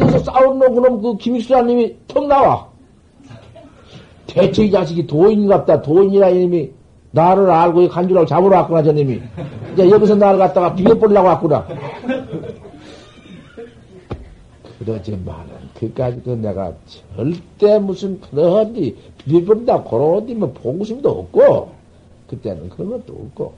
그래서 0.00 0.18
싸우는 0.18 0.74
그놈 0.74 1.02
그 1.02 1.16
김익수라님이 1.16 1.96
턱 2.08 2.26
나와. 2.26 2.68
대체 4.26 4.64
이 4.64 4.70
자식이 4.70 5.06
도인 5.06 5.46
같다. 5.46 5.82
도인이라 5.82 6.30
이놈이 6.30 6.70
나를 7.12 7.50
알고 7.50 7.88
간주라고 7.88 8.26
잡으러 8.26 8.56
왔구나 8.58 8.82
저님이. 8.82 9.20
이제 9.72 9.90
여기서 9.90 10.16
나를 10.16 10.38
갖다가 10.38 10.74
비벼보려고 10.74 11.28
왔구나. 11.28 11.66
그러지만은 14.78 15.59
그까지도 15.80 16.36
내가 16.36 16.74
절대 17.16 17.78
무슨 17.78 18.20
그러한디 18.20 18.96
비벼본다 19.18 19.84
그러한디 19.84 20.34
뭐 20.34 20.52
보고심도 20.52 21.08
없고 21.08 21.70
그때는 22.28 22.68
그런 22.68 22.90
것도 22.90 23.12
없고 23.12 23.54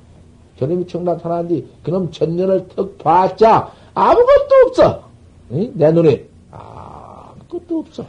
저놈이 0.59 0.87
청뒤 0.87 1.67
그놈 1.83 2.11
천년을 2.13 2.69
턱 2.69 2.97
봤자 2.99 3.73
아무것도 3.95 4.55
없어. 4.69 5.03
응? 5.51 5.73
내 5.75 5.91
눈에. 5.91 6.25
아무것도 6.51 7.81
없어. 7.81 8.05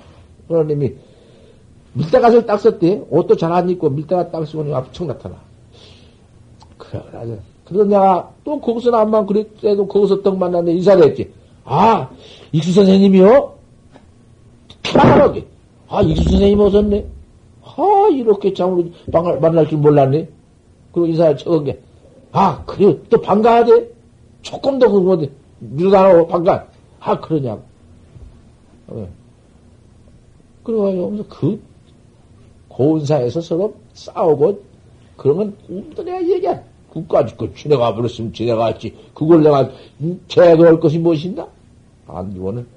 그러님이 0.48 0.94
밀대갓을 1.94 2.46
딱 2.46 2.58
썼대 2.58 3.06
옷도 3.10 3.36
잘 3.36 3.52
안 3.52 3.70
입고 3.70 3.90
밀대갓 3.90 4.32
딱 4.32 4.46
쓰고 4.46 4.76
앞에 4.76 4.90
청 4.92 5.08
나타나. 5.08 5.36
그래 6.78 7.02
그래서 7.66 7.86
내가 7.86 8.32
또 8.44 8.60
거기서 8.60 8.92
나만 8.92 9.26
그랬대도 9.26 9.88
거기서 9.88 10.22
떡 10.22 10.38
만났는데 10.38 10.78
인사를 10.78 11.04
했지. 11.04 11.32
아 11.66 12.10
익수 12.52 12.74
선생님이요? 12.74 13.63
편하게. 14.94 15.46
아, 15.88 16.02
익수 16.02 16.24
선생님 16.24 16.60
오셨네? 16.60 17.06
아, 17.64 18.10
이렇게 18.12 18.54
참으로 18.54 18.86
만날 19.40 19.68
줄 19.68 19.80
몰랐네? 19.80 20.28
그리고 20.92 21.08
인사를 21.08 21.38
쳐은 21.38 21.66
게, 21.66 21.80
아, 22.32 22.64
그래, 22.66 22.98
또 23.10 23.20
반가워야 23.22 23.66
돼? 23.66 23.90
조금 24.42 24.80
더 24.80 24.90
그러면 24.90 25.30
밀어다오, 25.60 26.28
반가. 26.28 26.68
아, 27.00 27.20
그러냐고. 27.20 27.64
네. 28.88 29.08
그래가지고, 30.64 31.26
그, 31.30 31.62
고운사에서 32.68 33.42
서로 33.42 33.76
싸우고, 33.94 34.62
그러면 35.18 35.56
꿈도 35.68 36.04
내가 36.04 36.22
얘기야. 36.28 36.62
그까지 36.92 37.36
그 37.38 37.54
지내가 37.56 37.96
버렸으면 37.96 38.34
지내가 38.34 38.68
했지. 38.68 38.96
그걸 39.14 39.42
내가 39.42 39.70
제거할 40.28 40.80
것이 40.80 41.00
무엇인가? 41.00 41.48
안주원은 42.08 42.68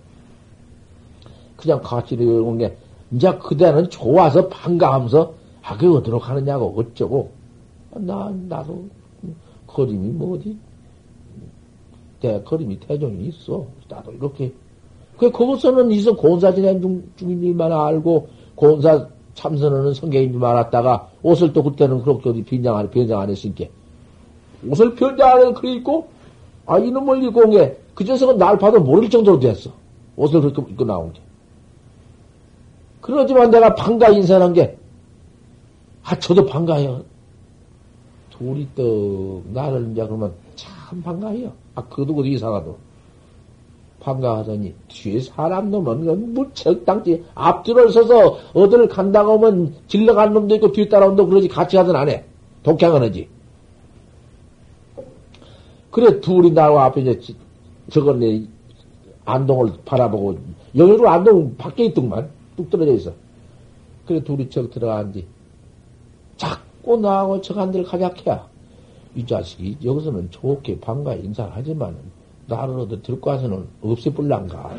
그냥 1.57 1.81
같이 1.83 2.15
이러는 2.15 2.59
게, 2.59 2.77
이제 3.13 3.33
그대는 3.39 3.89
좋아서 3.89 4.49
반가하면서, 4.49 5.35
아, 5.63 5.77
그 5.77 5.97
어디로 5.97 6.19
가느냐고, 6.19 6.75
어쩌고. 6.77 7.31
나, 7.95 8.33
나도, 8.49 8.85
거림이 9.67 10.09
뭐 10.11 10.37
어디, 10.37 10.57
대, 12.21 12.43
거림이 12.43 12.79
태종이 12.81 13.27
있어. 13.27 13.65
나도 13.89 14.13
이렇게. 14.13 14.53
그, 15.17 15.31
거기서는 15.31 15.91
있어, 15.93 16.15
고사 16.15 16.53
지낸 16.53 16.81
중, 16.81 17.03
중인 17.17 17.41
줄만 17.41 17.73
알고, 17.73 18.29
고사 18.55 19.09
참선하는 19.35 19.95
성경인 19.95 20.33
줄 20.33 20.45
알았다가, 20.45 21.11
옷을 21.23 21.53
또 21.53 21.63
그때는 21.63 22.03
그렇게 22.03 22.31
어디 22.31 22.43
변장 22.43 22.77
안, 22.77 22.91
변장 22.91 23.21
안 23.21 23.31
했으니까. 23.31 23.65
옷을 24.69 24.95
변장 24.95 25.29
안 25.31 25.39
해서 25.39 25.55
그래 25.55 25.73
있고, 25.75 26.09
아, 26.67 26.79
이놈을 26.79 27.25
입고 27.25 27.41
온 27.41 27.51
게, 27.51 27.79
그 27.95 28.05
녀석은 28.05 28.37
날 28.37 28.59
봐도 28.59 28.81
모를 28.81 29.09
정도로 29.09 29.39
됐어. 29.39 29.71
옷을 30.17 30.41
그렇게 30.41 30.63
입고 30.73 30.85
나온 30.85 31.13
게. 31.13 31.21
그러지만 33.07 33.51
내가 33.53 33.73
반가 33.73 34.09
인사한 34.09 34.53
게, 34.53 34.77
아, 36.03 36.19
저도 36.19 36.45
반가요. 36.45 37.05
둘이 38.31 38.67
또, 38.75 39.45
나를 39.53 39.93
이제 39.93 40.05
그러면 40.05 40.33
참 40.57 41.01
반가해요. 41.03 41.53
아, 41.77 41.85
그도 41.85 42.15
어디 42.17 42.33
이상하도. 42.33 42.77
반가하더니, 44.01 44.75
뒤에 44.89 45.21
사람 45.21 45.71
놈은 45.71 46.35
무척 46.35 46.85
당지 46.85 47.25
앞뒤를 47.35 47.91
서서 47.93 48.39
어디를 48.53 48.89
간다고 48.89 49.35
하면 49.35 49.73
질러간 49.87 50.33
놈도 50.35 50.57
있고 50.57 50.73
뒤에 50.73 50.89
따라온 50.89 51.15
놈도 51.15 51.29
그러지 51.29 51.49
같이 51.49 51.77
하든 51.77 51.95
안 51.95 52.09
해. 52.09 52.25
독향은 52.65 53.03
하지. 53.03 53.29
그래, 55.93 56.21
둘이 56.21 56.51
나와 56.51 56.87
앞에 56.87 57.03
이제 57.03 57.35
저건 57.91 58.19
내 58.19 58.43
안동을 59.25 59.73
바라보고 59.85 60.39
여기로 60.77 61.09
안동 61.09 61.57
밖에 61.57 61.85
있더만 61.87 62.36
뚝 62.57 62.71
떨어져 62.71 62.93
있어. 62.93 63.13
그래 64.07 64.23
둘이 64.23 64.49
척 64.51 64.71
들어간 64.71 65.13
뒤 65.13 65.27
자꾸 66.37 66.97
나하고 66.97 67.41
저간들 67.41 67.85
가작해야 67.85 68.49
이 69.15 69.27
자식이 69.27 69.79
여기서는 69.85 70.31
좋게 70.31 70.81
반가 70.81 71.15
인사를 71.15 71.51
하지만 71.55 71.97
어디 72.49 73.03
들고 73.03 73.31
와서는 73.31 73.67
없애불란가. 73.83 74.77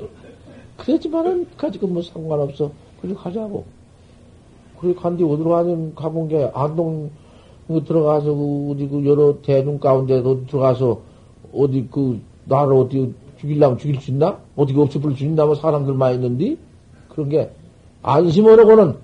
그렇지만은 0.78 1.46
가지고 1.56 1.88
뭐 1.88 2.02
상관없어. 2.02 2.70
그래 3.00 3.14
가자고. 3.14 3.64
그래 4.80 4.94
간뒤 4.94 5.24
어디로 5.24 5.50
가면 5.50 5.94
가본 5.94 6.28
게 6.28 6.50
안동 6.54 7.10
들어가서 7.68 8.32
그 8.32 8.70
어디 8.70 8.88
그 8.88 9.04
여러 9.04 9.40
대중 9.42 9.78
가운데 9.78 10.22
들어가서 10.22 11.00
어디 11.52 11.88
그, 11.90 12.20
나를 12.44 12.74
어디 12.74 13.12
죽이려면 13.38 13.78
죽일 13.78 14.00
수 14.00 14.10
있나? 14.10 14.38
어떻게 14.54 14.78
없애버릴 14.78 15.16
수 15.16 15.24
있나? 15.24 15.44
뭐 15.44 15.54
사람들 15.54 15.94
많이 15.94 16.14
있는데? 16.14 16.56
그런 17.16 17.30
게, 17.30 17.50
안심하려고는, 18.02 18.94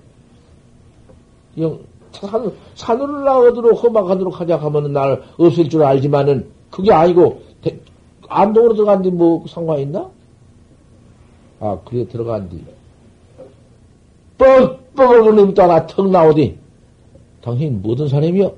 영, 1.57 1.79
산, 2.11 2.53
산으로 2.75 3.21
나어도록 3.21 3.83
험악하도록 3.83 4.39
하자 4.39 4.57
하면은 4.57 4.93
날 4.93 5.23
없앨 5.37 5.67
줄 5.67 5.83
알지만은, 5.83 6.47
그게 6.69 6.93
아니고, 6.93 7.41
대, 7.61 7.79
안동으로 8.29 8.75
들어간 8.75 9.01
뒤뭐 9.01 9.45
상관 9.47 9.79
있나? 9.79 10.09
아, 11.59 11.79
그래 11.85 12.07
들어간 12.07 12.49
뒤. 12.49 12.63
뻑뻑을 14.37 15.23
그놈이 15.23 15.53
또 15.55 15.63
하나 15.63 15.87
턱 15.87 16.09
나오디. 16.09 16.57
당신 17.41 17.81
무슨 17.81 18.07
사람이여? 18.07 18.53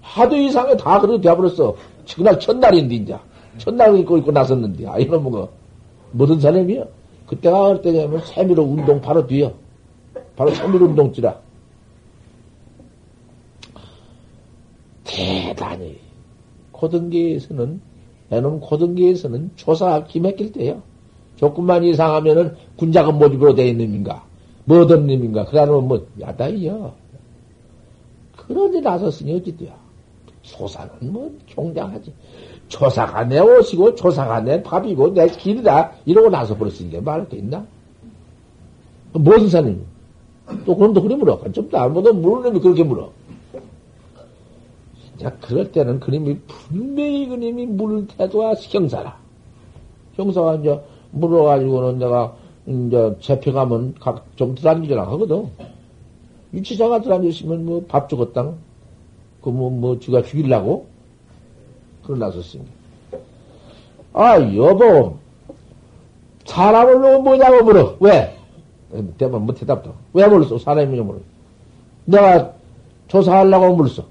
하도 0.00 0.36
이상에 0.36 0.76
다 0.76 1.00
그렇게 1.00 1.20
되어버렸어. 1.20 1.76
그날 2.16 2.40
첫날인데, 2.40 2.94
이제. 2.94 3.16
첫날 3.58 3.98
입고 3.98 4.16
입고 4.18 4.32
나섰는데, 4.32 4.88
아, 4.88 4.98
이놈은 4.98 5.30
거, 5.30 5.50
무슨 6.12 6.40
사람이야? 6.40 6.84
그때가 7.26 7.64
어떨 7.64 7.82
때냐면, 7.82 8.20
세미로 8.24 8.62
운동 8.62 9.00
바로 9.00 9.26
뒤에 9.26 9.54
바로 10.36 10.54
세미로 10.54 10.86
운동지라. 10.86 11.40
대단히, 15.04 15.98
고등계에서는, 16.72 17.80
애놈 18.30 18.60
고등계에서는 18.60 19.52
조사 19.56 20.04
기맥힐 20.04 20.52
때요. 20.52 20.82
조금만 21.36 21.84
이상하면은 21.84 22.56
군자금 22.76 23.18
모집으로 23.18 23.54
돼 23.54 23.68
있는 23.68 23.86
놈인가, 23.86 24.24
뭐든 24.64 25.06
놈인가, 25.06 25.46
그러면 25.46 25.88
뭐, 25.88 26.06
야다이요. 26.20 26.94
그런데 28.36 28.80
나섰으니 28.80 29.34
어찌돼요? 29.36 29.72
소사는 30.42 30.90
뭐, 31.00 31.34
경장하지. 31.46 32.12
조사가 32.68 33.24
내 33.24 33.38
옷이고 33.38 33.94
조사가 33.94 34.40
내 34.40 34.62
밥이고 34.62 35.14
내 35.14 35.26
길이다 35.28 35.92
이러고 36.06 36.30
나서 36.30 36.56
버렸으니 36.56 36.92
까 36.92 37.00
말할 37.00 37.28
게 37.28 37.36
있나? 37.38 37.64
무슨 39.12 39.48
사님? 39.48 39.84
또 40.66 40.76
그럼 40.76 40.92
또 40.92 41.02
그래 41.02 41.14
물어. 41.14 41.40
좀 41.52 41.68
나보다 41.70 42.12
물는 42.12 42.52
놈이 42.52 42.60
그렇게 42.60 42.82
물어. 42.82 43.10
자, 45.18 45.30
그럴 45.40 45.70
때는 45.70 46.00
그님이 46.00 46.38
분명히 46.46 47.28
그님이 47.28 47.66
물을 47.66 48.06
태도가 48.08 48.54
형사라. 48.54 49.16
형사가 50.14 50.56
이제 50.56 50.80
물어가지고는 51.12 51.98
내가 51.98 52.34
이제 52.66 53.16
잡혀가면 53.20 53.94
각좀 54.00 54.54
들어앉으라 54.56 55.06
하거든. 55.12 55.48
유치장가 56.52 57.00
들어앉으시면 57.00 57.64
뭐 57.64 57.84
밥 57.86 58.08
죽었다. 58.08 58.52
그 59.42 59.50
뭐, 59.50 59.70
뭐, 59.70 59.98
쥐가 59.98 60.22
죽일라고? 60.22 60.86
그러나섰습니다. 62.06 62.70
아, 64.12 64.38
여보. 64.54 65.16
사람을 66.44 67.00
놓고 67.00 67.22
뭐냐고 67.22 67.64
물어. 67.64 67.96
왜? 68.00 68.36
대만 69.18 69.42
뭐 69.42 69.54
대답도. 69.54 69.92
왜 70.12 70.26
물었어? 70.26 70.58
사람이 70.58 71.00
물어. 71.00 71.18
내가 72.04 72.52
조사하려고 73.08 73.74
물었어. 73.74 74.04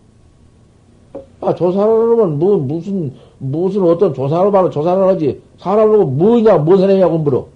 아, 1.42 1.54
조사하려면 1.54 2.40
뭐, 2.40 2.58
무슨, 2.58 3.14
무슨 3.38 3.84
어떤 3.84 4.14
조사로 4.14 4.52
바로 4.52 4.70
조사를 4.70 5.04
하지. 5.08 5.42
사람을 5.58 6.06
뭐냐, 6.06 6.58
무엇을 6.58 6.90
하냐고 6.90 7.18
물어. 7.18 7.48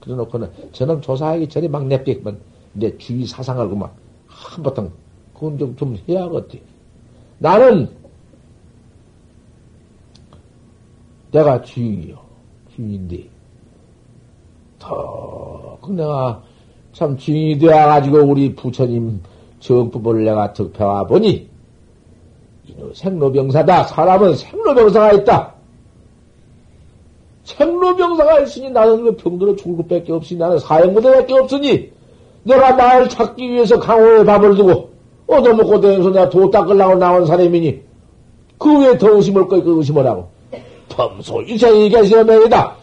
그래 0.00 0.16
놓고는 0.16 0.50
저는 0.72 1.00
조사하기 1.00 1.48
전에 1.48 1.68
막 1.68 1.86
냅겠만 1.86 2.36
내 2.72 2.96
주위 2.98 3.24
사상을 3.24 3.68
그만 3.68 3.88
한바탕 4.26 4.90
그건 5.32 5.58
좀, 5.58 5.76
좀 5.76 5.98
해야 6.08 6.24
하겠지. 6.24 6.60
나는 7.38 7.88
내가 11.32 11.60
주인이요. 11.62 12.16
주인인데 12.74 13.28
더, 14.78 15.78
그 15.82 15.90
내가 15.90 16.42
참 16.92 17.16
주인이 17.16 17.58
되어가지고 17.58 18.18
우리 18.18 18.54
부처님 18.54 19.20
정법을 19.60 20.24
내가 20.24 20.52
득표와 20.52 21.06
보니 21.06 21.48
이놈 22.66 22.92
생로병사다. 22.94 23.84
사람은 23.84 24.36
생로병사가 24.36 25.12
있다. 25.12 25.54
생로병사가 27.44 28.40
있으니 28.40 28.70
나는 28.70 29.04
그 29.04 29.16
병들어 29.16 29.56
죽을 29.56 29.78
것밖에 29.78 30.12
없으니 30.12 30.38
나는 30.38 30.58
사형무대밖에 30.58 31.34
없으니 31.34 31.92
내가 32.44 32.72
나를 32.72 33.08
찾기 33.08 33.50
위해서 33.50 33.78
강호에 33.78 34.24
밥을 34.24 34.56
두고 34.56 34.90
얻어먹고 35.26 35.80
다니면서 35.80 36.10
내가 36.10 36.28
도 36.28 36.50
닦으려고 36.50 36.96
나온 36.96 37.26
사람이니 37.26 37.82
그 38.58 38.80
외에 38.80 38.98
더 38.98 39.14
의심을 39.16 39.48
거이 39.48 39.62
그 39.62 39.76
의심을 39.78 40.06
하고 40.06 40.31
범소 40.94 41.42
이생이 41.42 41.88
계시면이다. 41.88 42.76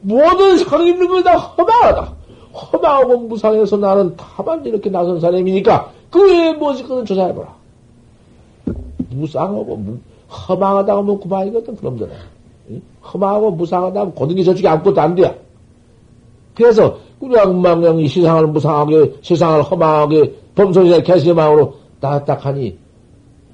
모든 0.00 0.58
상 0.58 0.84
있는 0.86 1.08
거다 1.08 1.36
허망하다. 1.36 2.12
허망하고 2.52 3.18
무상해서 3.18 3.76
나는 3.76 4.14
다만 4.16 4.64
이렇게 4.64 4.90
나선 4.90 5.20
사람이니까 5.20 5.92
그 6.10 6.22
외에 6.22 6.52
무엇이 6.52 6.82
그는 6.82 7.04
조사해보라. 7.04 7.54
무상하고 9.10 9.76
무, 9.76 9.98
허망하다고 10.30 11.02
뭐 11.02 11.20
그만이거든 11.20 11.76
그놈들은 11.76 12.12
험하고 13.02 13.50
무상하다면 13.52 14.14
고등이 14.14 14.44
저쪽에 14.44 14.68
아무것도 14.68 15.00
안 15.00 15.14
돼. 15.14 15.40
그래서 16.54 16.98
그냥 17.18 17.60
망령이 17.60 18.08
세상을 18.08 18.46
무상하게 18.48 19.14
세상을 19.22 19.62
험하게 19.62 20.34
범소리에 20.54 21.02
개심망으로 21.02 21.74
딱딱하니 22.00 22.76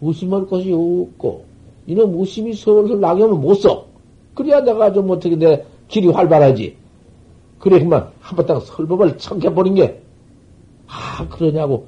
의심할 0.00 0.46
것이 0.46 0.72
없고 0.72 1.44
이놈 1.86 2.24
슬슬 2.24 3.00
나게 3.00 3.22
하면 3.22 3.40
못 3.40 3.54
써. 3.54 3.84
그래야 4.34 4.60
내가 4.60 4.92
좀 4.92 5.10
어떻게 5.10 5.36
내 5.36 5.64
길이 5.88 6.08
활발하지. 6.08 6.76
그래 7.58 7.78
그만 7.78 8.08
한바탕 8.20 8.60
설법을 8.60 9.18
청해버린 9.18 9.74
게 9.74 10.04
아 10.88 11.26
그러냐고 11.28 11.86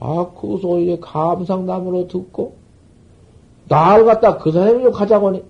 아 0.00 0.26
그 0.38 0.58
소리에 0.58 0.98
감상담으로 1.00 2.08
듣고 2.08 2.54
날 3.68 4.04
갖다 4.04 4.36
그 4.38 4.52
사람이 4.52 4.90
가자고 4.90 5.28
하니 5.28 5.42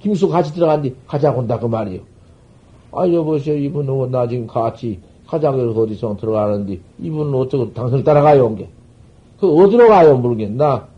김수 0.00 0.28
같이 0.28 0.52
들어간디 0.54 0.94
가자고 1.06 1.40
한다 1.40 1.58
그 1.58 1.66
말이요. 1.66 2.00
아 2.92 3.08
여보세요 3.08 3.56
이분은 3.56 4.10
나 4.10 4.26
지금 4.26 4.46
같이 4.46 4.98
가자고 5.26 5.58
어디서 5.58 6.16
들어가는데 6.16 6.78
이분은 7.00 7.34
어쩌고 7.34 7.72
당신을 7.74 8.04
따라가요 8.04 8.46
온 8.46 8.56
게. 8.56 8.68
그 9.38 9.52
어디로 9.52 9.88
가요 9.88 10.16
모르겠나. 10.16 10.88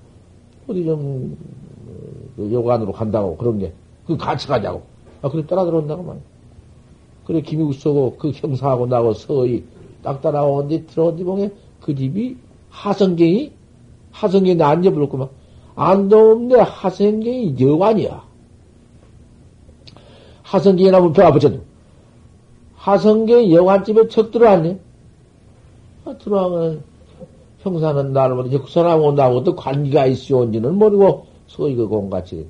어디 0.68 0.84
좀그 0.84 2.50
여관으로 2.52 2.92
간다고 2.92 3.36
그런 3.36 3.58
게. 3.58 3.72
그 4.06 4.16
같이 4.16 4.46
가자고. 4.46 4.82
아 5.22 5.28
그래 5.28 5.46
따라 5.46 5.64
들어온다고 5.64 6.02
말. 6.02 6.18
그래 7.24 7.40
김육수고 7.40 8.16
그 8.18 8.30
형사하고 8.30 8.86
나하고 8.86 9.14
서희 9.14 9.64
딱 10.02 10.20
따라오는데 10.20 10.86
들어온디 10.86 11.24
보게 11.24 11.50
그 11.80 11.94
집이 11.94 12.36
하성경이 12.70 13.52
하성경이 14.12 14.56
나 14.56 14.68
앉아버렸구만. 14.68 15.28
안동읍내 15.76 16.56
하성경이 16.60 17.56
여관이야. 17.58 18.22
하성경이나 20.42 21.00
문표 21.00 21.22
아버지도. 21.22 21.60
하성경 22.76 23.50
여관집에 23.50 24.08
척 24.08 24.30
들어왔네. 24.30 24.78
아, 26.04 26.18
들어와면 26.18 26.82
형사는 27.60 28.12
나를 28.12 28.50
그 28.50 28.70
사람하고 28.70 29.12
나하고 29.12 29.42
또 29.42 29.56
관계가 29.56 30.06
있어온지는 30.06 30.74
모르고 30.74 31.26
서이가 31.46 31.86
공같이 31.86 32.46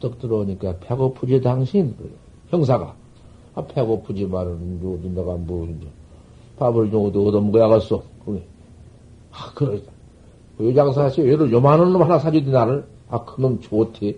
떡 0.00 0.18
들어오니까 0.18 0.78
배고프지 0.80 1.40
당신 1.40 1.94
형사가 2.48 2.94
아 3.54 3.64
배고프지 3.64 4.26
말은 4.26 5.14
내가 5.14 5.34
뭐 5.34 5.68
밥을 6.58 6.90
좀 6.90 7.06
얻어먹어야 7.06 7.68
겠어 7.68 8.02
그래 8.24 8.42
아 9.32 9.52
그래 9.54 9.80
여장사씨 10.58 11.22
얘를 11.22 11.52
요만한 11.52 11.92
놈 11.92 12.02
하나 12.02 12.18
사주지 12.18 12.50
나를 12.50 12.84
아 13.08 13.24
그놈 13.24 13.60
좋대 13.60 14.16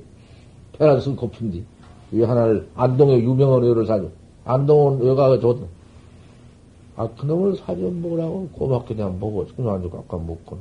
배란 0.78 1.00
쓴 1.00 1.16
고픈디 1.16 1.64
이 2.12 2.22
하나를 2.22 2.68
안동에 2.74 3.18
유명한 3.20 3.66
여를 3.66 3.86
사줘. 3.86 4.08
안동은 4.44 5.06
여가가 5.06 5.40
좋다. 5.40 5.66
아, 6.96 7.08
그놈을 7.08 7.56
사줘 7.56 7.80
먹으라고 7.80 8.48
고맙게 8.52 8.94
그냥 8.94 9.18
먹어. 9.18 9.46
그냥 9.56 9.74
아주 9.74 9.90
아까 9.94 10.18
먹고. 10.18 10.58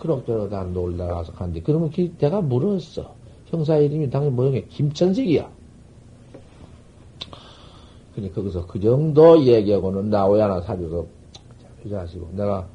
그럭저럭 0.00 0.50
나가서 0.96 1.32
간디. 1.32 1.62
그러면 1.62 1.90
기, 1.90 2.16
내가 2.16 2.40
물었어. 2.40 3.14
형사 3.46 3.76
이름이 3.76 4.10
당연히 4.10 4.32
뭐형에 4.34 4.64
김천색이야. 4.68 5.50
그니 8.14 8.32
거기서 8.32 8.66
그 8.66 8.80
정도 8.80 9.40
얘기하고는 9.42 10.10
나오야 10.10 10.44
하나 10.44 10.60
사줘서 10.62 11.06
이 11.84 11.88
자식고 11.90 12.30
내가 12.32 12.66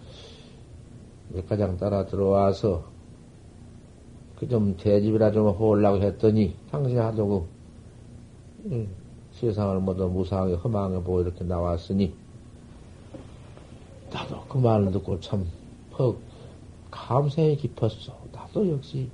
백과장 1.33 1.77
따라 1.77 2.05
들어와서 2.05 2.83
그 4.39 4.47
좀 4.47 4.75
대집이라 4.77 5.31
좀 5.31 5.47
호으려고 5.49 6.01
했더니 6.01 6.55
하도 6.71 7.27
그 7.27 7.47
음, 8.69 8.87
세상을 9.31 9.79
모두 9.79 10.07
무상하게 10.07 10.55
허망하게 10.55 11.03
보고 11.03 11.21
이렇게 11.21 11.43
나왔으니 11.43 12.13
나도 14.11 14.41
그 14.47 14.57
말을 14.57 14.91
듣고 14.91 15.19
참 15.19 15.45
퍽 15.91 16.17
감성이 16.95 17.57
깊었어. 17.57 18.17
나도 18.31 18.71
역시 18.71 19.09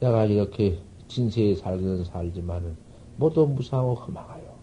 내가 0.00 0.24
이렇게 0.26 0.78
진세에 1.08 1.56
살기는 1.56 2.04
살지만은 2.04 2.76
모두 3.16 3.46
무상하고 3.46 3.94
허망하여. 3.94 4.56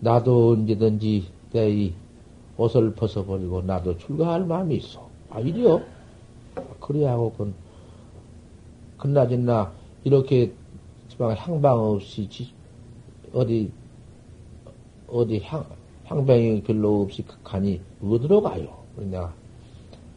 나도 0.00 0.52
언제든지 0.52 1.26
내 1.52 1.70
이 1.70 1.92
옷을 2.56 2.94
벗어버리고 2.94 3.62
나도 3.62 3.98
출가할 3.98 4.44
마음이 4.46 4.76
있어. 4.76 5.08
아, 5.30 5.40
이리요? 5.40 5.82
그래야 6.80 7.12
하고 7.12 7.32
그 7.36 7.52
끝나진나 8.98 9.72
이렇게 10.04 10.52
향방 11.18 11.78
없이 11.78 12.28
어디 13.32 13.70
어디 15.08 15.40
향 15.40 15.64
향방이 16.04 16.62
별로 16.62 17.02
없이 17.02 17.24
가니 17.42 17.80
어디로 18.02 18.42
가요? 18.42 18.84
내가 18.96 19.32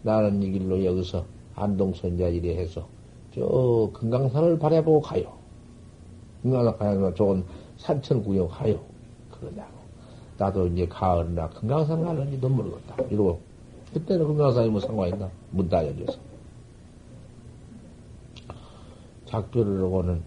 나는 0.06 0.44
이 0.44 0.52
길로 0.52 0.86
여기서 0.86 1.26
안동선자 1.56 2.28
이래 2.28 2.56
해서 2.56 2.88
저 3.34 3.90
금강산을 3.94 4.60
바라보고 4.60 5.02
가요. 5.02 5.34
금강산 6.44 6.78
가면 6.78 7.16
좋은 7.16 7.44
산천 7.78 8.24
구경하요. 8.24 8.80
그러냐고. 9.32 9.74
나도 10.38 10.68
이제 10.68 10.88
가을이나 10.88 11.50
금강산 11.50 12.06
가는지도 12.06 12.48
모르겠다. 12.50 12.98
이러고 13.10 13.42
그때는 13.94 14.28
금강산이 14.28 14.70
뭐 14.70 14.80
상관있나? 14.80 15.28
문다 15.50 15.84
열려서. 15.88 16.20
작별을 19.26 19.82
하고는 19.86 20.22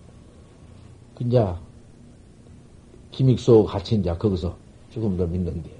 그냥 1.14 1.56
김익소 3.12 3.64
같이 3.64 3.94
이제 3.94 4.12
거기서 4.12 4.56
조금 4.90 5.16
더 5.16 5.24
믿는데 5.24 5.70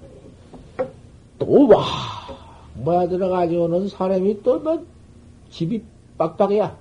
또 1.41 1.67
와 1.67 2.18
뭐야 2.79 3.09
들어가지고는 3.09 3.89
사람이 3.89 4.43
또 4.43 4.59
뭐 4.61 4.85
집이 5.51 5.83
빡빡이야. 6.19 6.77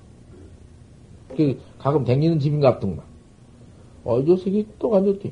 그 1.35 1.57
가끔 1.79 2.03
댕기는 2.03 2.39
집인 2.39 2.59
같더만. 2.59 2.99
어, 4.03 4.23
저 4.25 4.35
새끼 4.35 4.65
또 4.79 4.89
간졌지. 4.89 5.31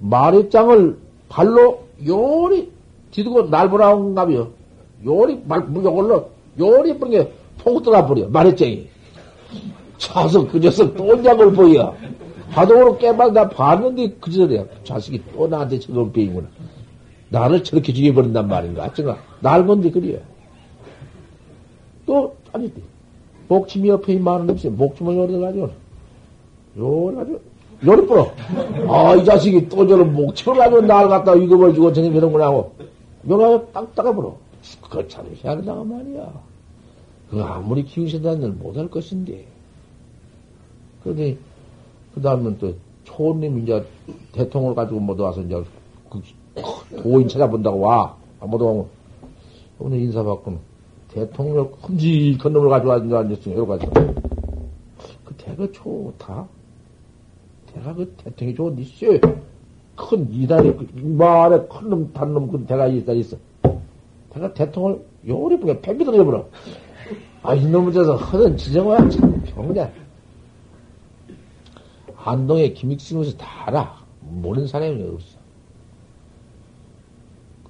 마리장을 0.00 0.98
발로 1.28 1.84
요리 2.06 2.70
뒤두고 3.10 3.44
날보라온가며 3.44 4.48
요리 5.04 5.40
말 5.46 5.66
올라 5.86 6.22
요리 6.58 6.98
뿌린 6.98 7.12
게 7.22 7.32
포고 7.58 7.82
떠나 7.82 8.06
버려 8.06 8.28
마리장이. 8.28 8.86
차서 9.98 10.48
그 10.48 10.58
녀석 10.58 10.96
또 10.96 11.16
냐걸 11.16 11.52
보여. 11.52 11.94
하도로 12.50 12.98
깨발 12.98 13.32
다 13.32 13.48
봤는데 13.48 14.16
그 14.20 14.30
저래야. 14.30 14.64
자식이 14.84 15.22
또 15.34 15.46
나한테 15.48 15.78
저런 15.78 16.12
빼이구나. 16.12 16.46
나를 17.32 17.64
저렇게 17.64 17.92
죽여버린단 17.92 18.46
말인가? 18.46 18.92
제가 18.92 19.16
날 19.40 19.66
건데 19.66 19.90
그래요. 19.90 20.18
또, 22.04 22.36
아니, 22.52 22.70
목침이 23.48 23.88
옆에 23.88 24.18
많은 24.18 24.50
없이 24.50 24.68
목침을 24.68 25.16
열어가지고, 25.16 25.70
요래가지고, 26.76 27.40
요리 27.86 28.06
뿌려. 28.06 28.32
아, 28.88 29.14
이 29.16 29.24
자식이 29.24 29.68
또 29.68 29.86
저런 29.86 30.12
목침을 30.12 30.58
가지고 30.58 30.82
날 30.82 31.08
갖다 31.08 31.32
위급을주고 31.32 31.92
저녁 31.92 32.14
이런구나 32.14 32.46
하고, 32.46 32.74
요래 33.28 33.60
딱딱해 33.72 34.14
불어. 34.14 34.36
그거 34.82 35.08
참 35.08 35.26
희한하다가 35.34 35.84
말이야. 35.84 36.32
그 37.30 37.42
아무리 37.42 37.84
키우신다는 37.84 38.58
못할 38.58 38.88
것인데. 38.88 39.46
그러니, 41.02 41.38
그 42.14 42.20
다음은 42.20 42.58
또, 42.58 42.74
초님 43.04 43.60
이제 43.60 43.84
대통령을 44.32 44.74
가지고 44.74 45.00
못 45.00 45.18
와서 45.18 45.40
이제 45.40 45.54
그 45.54 45.64
도인 47.02 47.28
찾아본다고 47.28 47.80
와. 47.80 48.16
아무도 48.40 48.68
오면 48.68 48.86
오늘 49.78 50.00
인사받고는 50.00 50.58
대통령 51.08 51.70
큼직한 51.82 52.52
놈을 52.52 52.68
가지고 52.68 52.92
앉았으니 52.92 53.54
여러 53.54 53.66
가지. 53.66 53.86
그 55.24 55.34
대가 55.36 55.66
좋다. 55.72 56.46
대가 57.72 57.94
그 57.94 58.14
대통령이 58.16 58.56
좋은 58.56 58.78
있어. 58.78 59.06
큰 59.94 60.32
이달이 60.32 60.74
이만해 60.96 61.66
큰놈 61.68 62.12
단놈 62.12 62.50
그 62.50 62.64
대가 62.66 62.86
이달 62.86 63.16
있어. 63.16 63.36
대가 64.30 64.52
대통령을 64.54 65.04
요리 65.28 65.58
보게 65.58 65.80
팽비 65.80 66.04
던져버려. 66.04 66.46
아 67.42 67.54
이놈을 67.54 67.92
져서 67.92 68.16
허든 68.16 68.56
지정화야 68.56 69.08
참 69.10 69.42
병자. 69.54 69.90
안동에 72.24 72.72
김익승에서 72.72 73.36
다 73.36 73.66
알아. 73.66 74.02
모르는 74.20 74.68
사람이 74.68 75.02
없어. 75.02 75.31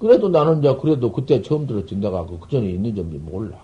그래도 0.03 0.27
나는 0.27 0.59
이제 0.59 0.75
그래도 0.81 1.13
그때 1.13 1.41
처음 1.41 1.65
들었지. 1.65 1.95
내가 1.95 2.25
그, 2.25 2.37
그 2.37 2.49
전에 2.49 2.69
있는 2.69 2.93
점이 2.93 3.17
몰라. 3.19 3.57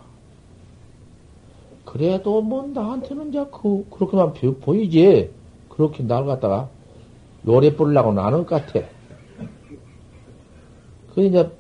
그래도 1.83 2.41
뭐 2.41 2.65
나한테는 2.65 3.27
이제 3.27 3.45
그, 3.51 3.85
그렇게만 3.89 4.31
보이지. 4.61 5.31
그렇게 5.67 6.01
날 6.01 6.25
갖다가 6.25 6.69
요래 7.45 7.75
뿌리려고 7.75 8.13
나는 8.13 8.45
것 8.45 8.65
같아. 8.65 8.87
그 11.13 11.23
이제 11.25 11.51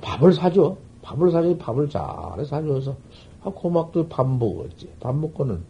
밥을 0.00 0.32
사줘. 0.32 0.78
밥을 1.02 1.30
사줘. 1.30 1.58
밥을 1.58 1.90
잘 1.90 2.02
사줘서. 2.46 2.96
아, 3.42 3.50
고막도 3.50 4.08
밥 4.08 4.26
먹었지. 4.26 4.88
밥 4.98 5.14
먹고는 5.14 5.62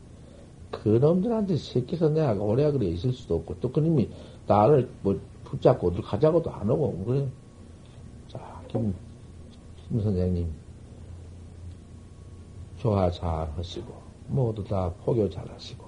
그 0.70 0.88
놈들한테 0.88 1.56
새끼서 1.56 2.10
내가 2.10 2.34
오래 2.34 2.70
그래 2.70 2.86
있을 2.86 3.12
수도 3.12 3.34
없고, 3.34 3.56
또 3.60 3.72
그놈이 3.72 4.08
나를 4.46 4.88
뭐 5.02 5.18
붙잡고 5.42 5.88
어디 5.88 6.00
가자고도 6.00 6.48
안 6.52 6.70
오고, 6.70 7.04
그래. 7.06 7.26
자, 8.76 8.82
김, 8.82 8.94
김 9.88 10.02
선생님, 10.02 10.52
조화 12.78 13.10
잘 13.10 13.50
하시고, 13.56 13.94
모두 14.28 14.62
다 14.64 14.92
포교 15.04 15.28
잘 15.30 15.48
하시고, 15.50 15.84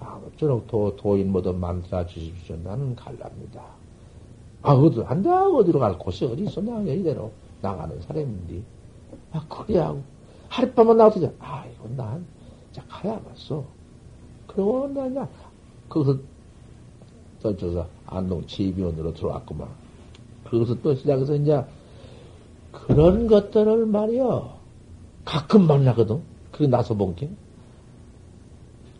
아무쪼록 0.00 0.66
도, 0.66 0.96
도인 0.96 1.30
뭐든 1.30 1.60
만들어 1.60 2.06
주십시오. 2.06 2.56
나는 2.64 2.96
갈랍니다. 2.96 3.62
아, 4.62 4.72
어디, 4.72 5.02
안 5.02 5.22
돼. 5.22 5.28
어디로 5.30 5.78
갈 5.78 5.98
곳이 5.98 6.24
어디 6.24 6.44
있어. 6.44 6.60
나 6.60 6.80
이대로 6.80 7.32
나가는 7.60 8.00
사람인데. 8.00 8.62
아, 9.32 9.44
그래. 9.48 9.84
하룻밤만 10.48 10.96
나왔더니, 10.96 11.30
아, 11.38 11.66
이건 11.66 11.96
난, 11.96 12.24
자, 12.72 12.82
가야겠어. 12.88 13.64
그러고 14.46 14.88
나냐 14.88 15.28
거기서 15.88 16.18
또 17.40 17.56
저서 17.56 17.86
안동 18.06 18.46
지비원으로 18.46 19.14
들어왔구만. 19.14 19.68
거기서 20.44 20.80
또 20.82 20.94
시작해서 20.94 21.34
이제 21.36 21.64
그런 22.72 23.26
것들을 23.26 23.86
말이여 23.86 24.58
가끔 25.24 25.66
만나거든. 25.66 26.20
그게 26.50 26.66
나서 26.66 26.94
본 26.94 27.14
게. 27.14 27.28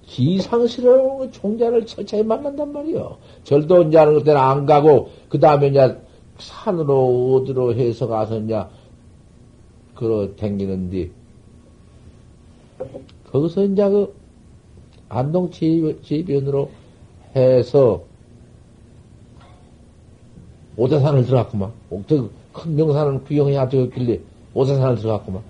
기상스러운 0.03 1.31
종자를 1.31 1.87
철저히 1.87 2.23
만난단 2.23 2.73
말이여. 2.73 3.19
절도 3.45 3.83
이제 3.83 3.99
하는 3.99 4.25
때는 4.25 4.41
안 4.41 4.67
가고, 4.67 5.11
그 5.29 5.39
다음에 5.39 5.69
이제 5.69 6.01
산으로 6.39 7.37
어디로 7.37 7.75
해서 7.75 8.09
가서 8.09 8.39
이제, 8.41 8.65
그러 9.95 10.35
댕기는데, 10.35 11.11
거기서 13.31 13.65
이제 13.65 13.89
그, 13.89 14.15
안동 15.09 15.51
지변으로 15.51 16.71
해서 17.37 18.03
오대산을 20.77 21.25
들어갔구만. 21.25 21.73
큰 22.53 22.77
명산을 22.77 23.25
구경해야 23.25 23.69
되겠길래 23.69 24.21
오대산을 24.55 24.97
들어갔구만. 24.97 25.43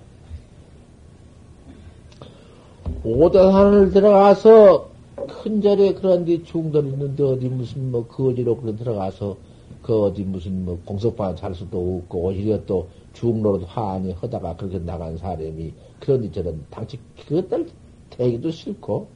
오대산을 3.03 3.91
들어가서 3.91 4.91
큰 5.29 5.63
절에 5.63 5.95
그런 5.95 6.25
데 6.25 6.43
중들 6.43 6.85
있는데 6.87 7.23
어디 7.23 7.49
무슨 7.49 7.91
뭐 7.91 8.07
거지로 8.07 8.57
그런 8.57 8.77
들어가서 8.77 9.37
그 9.83 10.03
어디 10.03 10.23
무슨 10.23 10.65
뭐 10.65 10.79
공석방 10.85 11.37
잘 11.37 11.55
수도 11.55 11.79
없고 11.79 12.19
오히려 12.19 12.63
또 12.67 12.89
중로로 13.15 13.65
화안이 13.65 14.13
하다가 14.13 14.57
그렇게 14.57 14.79
나간 14.79 15.17
사람이 15.17 15.73
그런 15.99 16.23
데 16.23 16.31
저런 16.31 16.65
당시 16.71 16.99
그것들 17.27 17.69
되기도 18.11 18.51
싫고 18.51 19.09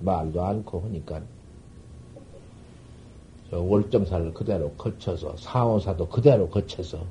말도 0.00 0.42
않고 0.42 0.80
하니까 0.80 1.20
월점사를 3.58 4.32
그대로 4.34 4.70
거쳐서 4.72 5.36
상호사도 5.36 6.08
그대로 6.08 6.48
거쳐서 6.48 7.04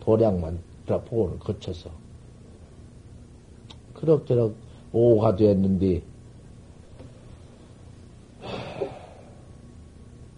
도량만 0.00 0.58
보고는 0.86 1.38
거쳐서 1.38 1.90
그럭저럭 3.94 4.54
오가 4.92 5.36
됐는데 5.36 6.02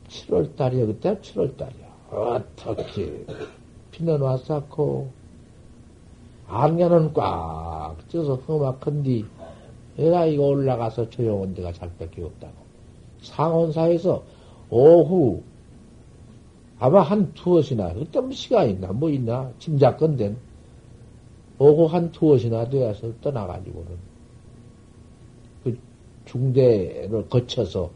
7월달이야 0.09 0.87
그때 0.87 1.17
7월달이야 1.21 2.11
어떻게 2.11 3.25
비는 3.91 4.21
왔었고 4.21 5.11
안개는 6.49 7.15
꽉 7.15 7.97
쪄서 8.09 8.37
험악한디 8.37 9.25
내가 9.97 10.27
이거 10.27 10.45
올라가서 10.45 11.11
조용한 11.11 11.55
데가 11.55 11.73
잘 11.73 11.91
밖에 11.99 12.23
없다고. 12.23 12.55
상원사에서 13.23 14.23
오후 14.73 15.43
아마 16.79 17.03
한 17.03 17.35
두엇이나 17.35 17.93
그때 17.93 18.21
뭐 18.21 18.33
시간 18.33 18.71
있나 18.71 18.91
뭐 18.91 19.11
있나 19.11 19.53
짐작건된 19.59 20.35
오후 21.59 21.85
한 21.85 22.11
두엇이나 22.11 22.71
되어서 22.71 23.13
떠나가지고는 23.21 23.91
그 25.63 25.79
중대를 26.25 27.29
거쳐서 27.29 27.91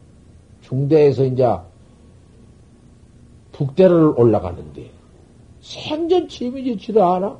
중대에서 0.61 1.25
이제 1.25 1.47
북대를 3.53 4.13
올라가는데 4.15 4.91
생전 5.61 6.29
침이지지를 6.29 7.01
않아? 7.01 7.39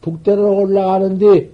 북대를 0.00 0.44
올라가는데 0.44 1.50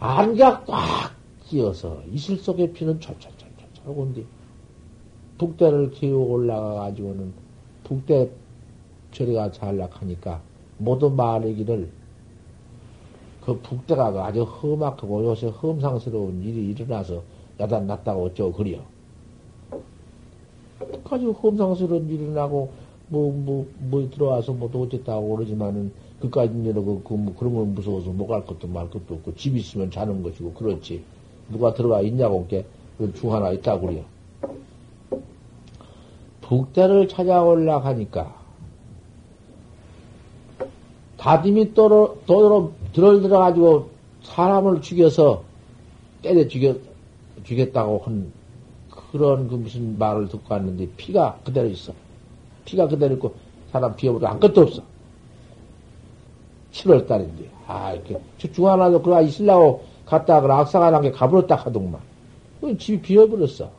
안개가 0.00 0.64
꽉 0.64 1.12
끼어서 1.46 2.02
이슬 2.12 2.36
속에 2.36 2.72
피는 2.72 2.98
철철 3.00 3.30
온디 3.86 4.24
북대를 5.38 5.90
기우고 5.90 6.32
올라가가지고는 6.32 7.32
북대 7.84 8.30
처리가 9.12 9.52
잘락하니까 9.52 10.40
모두 10.78 11.10
말하기를 11.10 11.90
그 13.44 13.58
북대가 13.60 14.06
아주 14.24 14.42
험악하고 14.42 15.24
요새 15.24 15.48
험상스러운 15.48 16.42
일이 16.42 16.70
일어나서 16.70 17.22
야단 17.58 17.86
났다고 17.86 18.24
어쩌고 18.26 18.52
그려. 18.52 18.78
아주 21.10 21.30
험상스러운 21.32 22.08
일이 22.08 22.24
일어나고 22.24 22.70
뭐, 23.08 23.32
뭐, 23.32 23.66
뭐 23.80 24.08
들어와서 24.10 24.52
뭐또 24.52 24.82
어쨌다고 24.82 25.36
그러지만은 25.36 25.92
그까지 26.20 26.58
이제 26.60 26.72
그, 26.72 27.02
그, 27.04 27.14
뭐 27.14 27.34
그런 27.36 27.54
건 27.54 27.74
무서워서 27.74 28.10
못 28.10 28.26
갈 28.28 28.46
것도 28.46 28.68
말 28.68 28.88
것도 28.88 29.14
없고 29.14 29.34
집 29.34 29.56
있으면 29.56 29.90
자는 29.90 30.22
것이고 30.22 30.52
그렇지. 30.54 31.02
누가 31.50 31.74
들어가 31.74 32.00
있냐고 32.00 32.46
그 32.48 32.64
중 33.14 33.32
하나 33.32 33.50
있다고 33.50 33.86
그래요. 33.86 34.04
북대를 36.40 37.08
찾아 37.08 37.42
올라 37.42 37.78
하니까 37.78 38.34
다짐이 41.16 41.74
또로, 41.74 42.20
또로 42.26 42.72
들어 42.92 43.20
들어가지고 43.20 43.90
사람을 44.24 44.82
죽여서 44.82 45.42
때려 46.22 46.46
죽여, 46.48 46.74
죽였다고 47.44 48.02
한 48.04 48.32
그런 49.10 49.48
그 49.48 49.54
무슨 49.54 49.98
말을 49.98 50.28
듣고 50.28 50.42
왔는데 50.54 50.88
피가 50.96 51.38
그대로 51.44 51.68
있어. 51.68 51.92
피가 52.64 52.88
그대로 52.88 53.14
있고 53.14 53.34
사람 53.70 53.94
비어보도 53.94 54.26
아무것도 54.26 54.60
없어. 54.62 54.82
7월 56.72 57.06
달인데. 57.06 57.48
아, 57.66 57.92
이렇게 57.92 58.18
중 58.52 58.68
하나도 58.68 59.02
그거 59.02 59.20
있으려고 59.22 59.84
갔다가 60.06 60.46
그 60.46 60.52
악사가 60.52 60.90
난 60.90 61.02
게 61.02 61.10
가버렸다 61.10 61.54
하더구만. 61.54 62.00
집이 62.78 63.02
비어버렸어. 63.02 63.70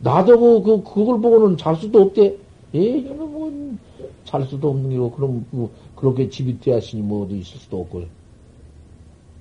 나도 0.00 0.62
그, 0.62 0.82
그, 0.82 0.94
그걸 0.94 1.20
보고는 1.20 1.56
잘 1.56 1.76
수도 1.76 2.02
없대. 2.02 2.36
예, 2.74 2.80
이놈은 2.80 3.78
잘 4.24 4.44
수도 4.46 4.70
없는 4.70 4.90
게고, 4.90 5.10
그럼, 5.12 5.46
뭐, 5.50 5.70
그렇게 5.94 6.28
집이 6.28 6.60
되었으니 6.60 7.02
뭐 7.02 7.24
어디 7.24 7.38
있을 7.38 7.58
수도 7.58 7.80
없고. 7.80 8.04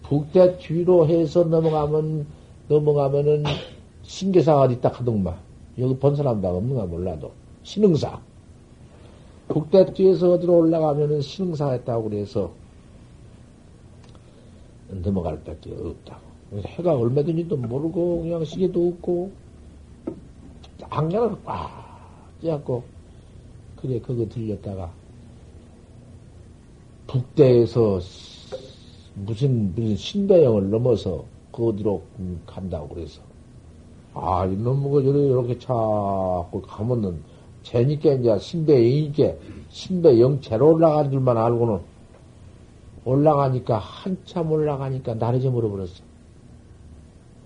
북대 0.03 0.57
뒤로 0.57 1.07
해서 1.07 1.43
넘어가면, 1.43 2.25
넘어가면은, 2.67 3.43
신계사가 4.03 4.79
딱 4.81 4.99
하던만. 4.99 5.35
여기 5.77 5.95
본 5.97 6.15
사람도 6.15 6.47
없는가 6.47 6.85
몰라도. 6.85 7.31
신흥사. 7.63 8.19
북대 9.47 9.93
뒤에서 9.93 10.33
어디로 10.33 10.57
올라가면은 10.57 11.21
신흥사 11.21 11.71
했다고 11.71 12.09
그래서, 12.09 12.51
넘어갈 14.89 15.41
밖에 15.43 15.71
없다고. 15.71 16.28
해가 16.55 16.95
얼마든지도 16.95 17.57
모르고, 17.57 18.21
그냥 18.21 18.43
시계도 18.43 18.87
없고, 18.87 19.31
안경을 20.89 21.43
꽉 21.43 21.69
쥐고, 22.41 22.83
그래, 23.75 23.99
그거 23.99 24.27
들렸다가, 24.27 24.91
북대에서 27.07 27.99
무슨, 29.13 29.73
무슨 29.75 29.95
신배영을 29.95 30.69
넘어서 30.69 31.25
그 31.51 31.67
어디로 31.67 32.01
간다고 32.45 32.89
그래서. 32.89 33.21
아, 34.13 34.45
이놈, 34.45 34.81
뭐, 34.81 35.01
이렇게 35.01 35.57
자꾸 35.59 36.61
가면은, 36.65 37.21
재니까 37.61 38.13
이제 38.13 38.37
신배영이게, 38.39 39.39
신배영 39.69 40.41
제로 40.41 40.73
올라간 40.73 41.11
줄만 41.11 41.37
알고는, 41.37 41.79
올라가니까, 43.05 43.77
한참 43.77 44.51
올라가니까 44.51 45.13
나를 45.13 45.41
좀 45.41 45.55
잃어버렸어. 45.55 46.08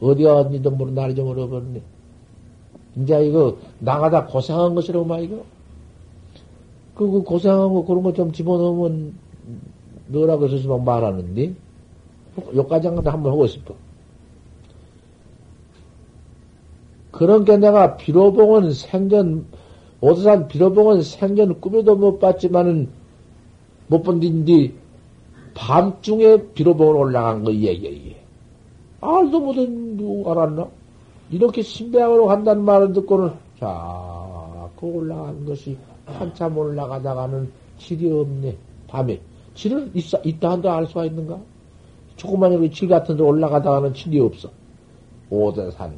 어디 0.04 0.26
어디도 0.26 0.72
모르 0.72 0.92
나를 0.92 1.16
좀 1.16 1.30
잃어버렸네. 1.30 1.82
이제 2.98 3.26
이거, 3.26 3.58
나가다 3.80 4.26
고생한 4.26 4.76
것이라고 4.76 5.06
말이고. 5.06 5.46
그, 6.96 7.10
그 7.10 7.24
고생한 7.24 7.74
거 7.74 7.86
그런 7.86 8.04
거 8.04 8.14
좀 8.14 8.32
집어넣으면 8.32 9.14
너라고 10.08 10.48
막 10.68 10.84
말하는데 10.84 11.54
여기까지 12.56 12.88
한 12.88 12.98
한번 12.98 13.32
하고 13.32 13.48
싶어. 13.48 13.74
그러니까 17.12 17.58
내가 17.58 17.96
비로봉은 17.98 18.72
생전 18.74 19.46
오드산 20.02 20.48
비로봉은 20.48 21.04
생전 21.04 21.62
꿈에도 21.62 21.96
못 21.96 22.20
봤지만은 22.20 22.90
못 23.88 24.04
본 24.04 24.20
뒤인데 24.20 24.74
밤중에 25.54 26.52
비로봉을 26.54 26.96
올라간 26.96 27.44
거 27.44 27.54
예예예. 27.54 28.23
알도 29.04 29.40
못한 29.40 29.98
누구 29.98 30.32
알았나? 30.32 30.68
이렇게 31.32 31.62
신배학으로 31.62 32.28
간다는 32.28 32.64
말을 32.64 32.94
듣고는 32.94 33.32
자그 33.60 34.86
올라간 34.86 35.46
것이 35.46 35.78
한참 36.06 36.58
올라가다가는 36.58 37.50
질이 37.78 38.12
없네. 38.12 38.56
밤에. 38.88 39.20
질은 39.56 39.92
있어, 39.94 40.20
있다 40.24 40.52
한도 40.52 40.72
알 40.72 40.86
수가 40.88 41.06
있는가? 41.06 41.40
조그만 42.16 42.52
이렇게 42.52 42.70
질 42.70 42.88
같은 42.88 43.18
데 43.18 43.24
올라가다가는 43.24 43.94
질이 43.94 44.20
없어. 44.20 44.50
오대산. 45.30 45.94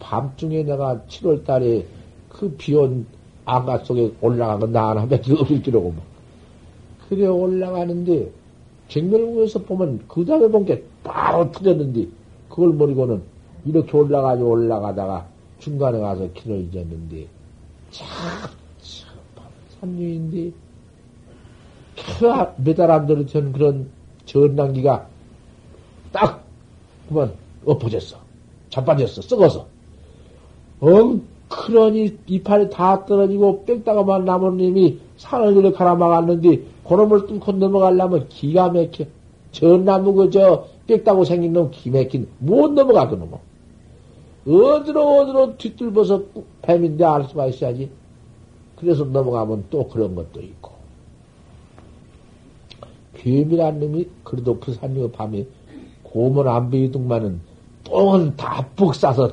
밤중에 0.00 0.62
내가 0.64 1.00
7월 1.08 1.44
달에 1.44 1.86
그 2.28 2.50
비온 2.58 3.06
안가 3.44 3.78
속에 3.78 4.12
올라간 4.20 4.60
건나 4.60 4.90
하나밖에 4.90 5.32
없을 5.32 5.62
기라고 5.62 5.92
막. 5.92 6.02
그래 7.08 7.26
올라가는데, 7.26 8.30
정멸국에서 8.88 9.60
보면 9.60 10.04
그 10.08 10.24
다음에 10.24 10.48
본 10.48 10.64
게 10.64 10.82
바로 11.02 11.50
틀렸는데, 11.52 12.06
그걸 12.48 12.68
모르고는 12.70 13.22
이렇게 13.64 13.96
올라가지고 13.96 14.48
올라가다가 14.50 15.26
중간에 15.58 15.98
가서 15.98 16.30
길을 16.32 16.68
잊었는데, 16.72 17.26
참, 17.90 18.06
삼류인데, 19.80 20.52
몇달 22.58 22.90
안 22.90 23.06
들었던 23.06 23.52
그런 23.52 23.88
전단기가 24.26 25.06
딱, 26.12 26.44
그만 27.08 27.32
엎어졌어. 27.64 28.16
자빠졌어. 28.70 29.22
썩어서. 29.22 29.66
엉크러니 30.80 32.18
이파리 32.26 32.68
다 32.70 33.04
떨어지고 33.06 33.64
빽다가만 33.64 34.24
남은 34.24 34.56
님이 34.56 34.98
산을 35.16 35.56
이렇게 35.56 35.76
가라막았는데, 35.76 36.62
그놈을 36.86 37.26
뚫고 37.26 37.52
넘어가려면 37.52 38.28
기가 38.28 38.68
막혀. 38.70 39.04
전나무 39.52 40.14
그저 40.14 40.66
빽다고 40.86 41.24
생긴 41.24 41.52
놈 41.52 41.70
기막힌 41.70 42.28
못 42.38 42.72
넘어가 42.72 43.08
그 43.08 43.14
놈은. 43.14 43.38
어디로 44.46 45.20
어디로 45.20 45.56
뒤뚫어서 45.56 46.22
뱀인데 46.62 47.04
알 47.04 47.24
수가 47.24 47.46
있어야지. 47.46 47.88
그래서 48.76 49.04
넘어가면 49.04 49.66
또 49.70 49.88
그런 49.88 50.14
것도 50.14 50.40
있고. 50.42 50.72
뱀이란 53.14 53.80
놈이 53.80 54.08
그래도 54.24 54.58
부산역 54.58 55.12
밤에 55.12 55.46
고문 56.02 56.46
안 56.48 56.68
보이더만은 56.70 57.40
똥은 57.84 58.36
다 58.36 58.68
푹 58.76 58.94
싸서 58.94 59.32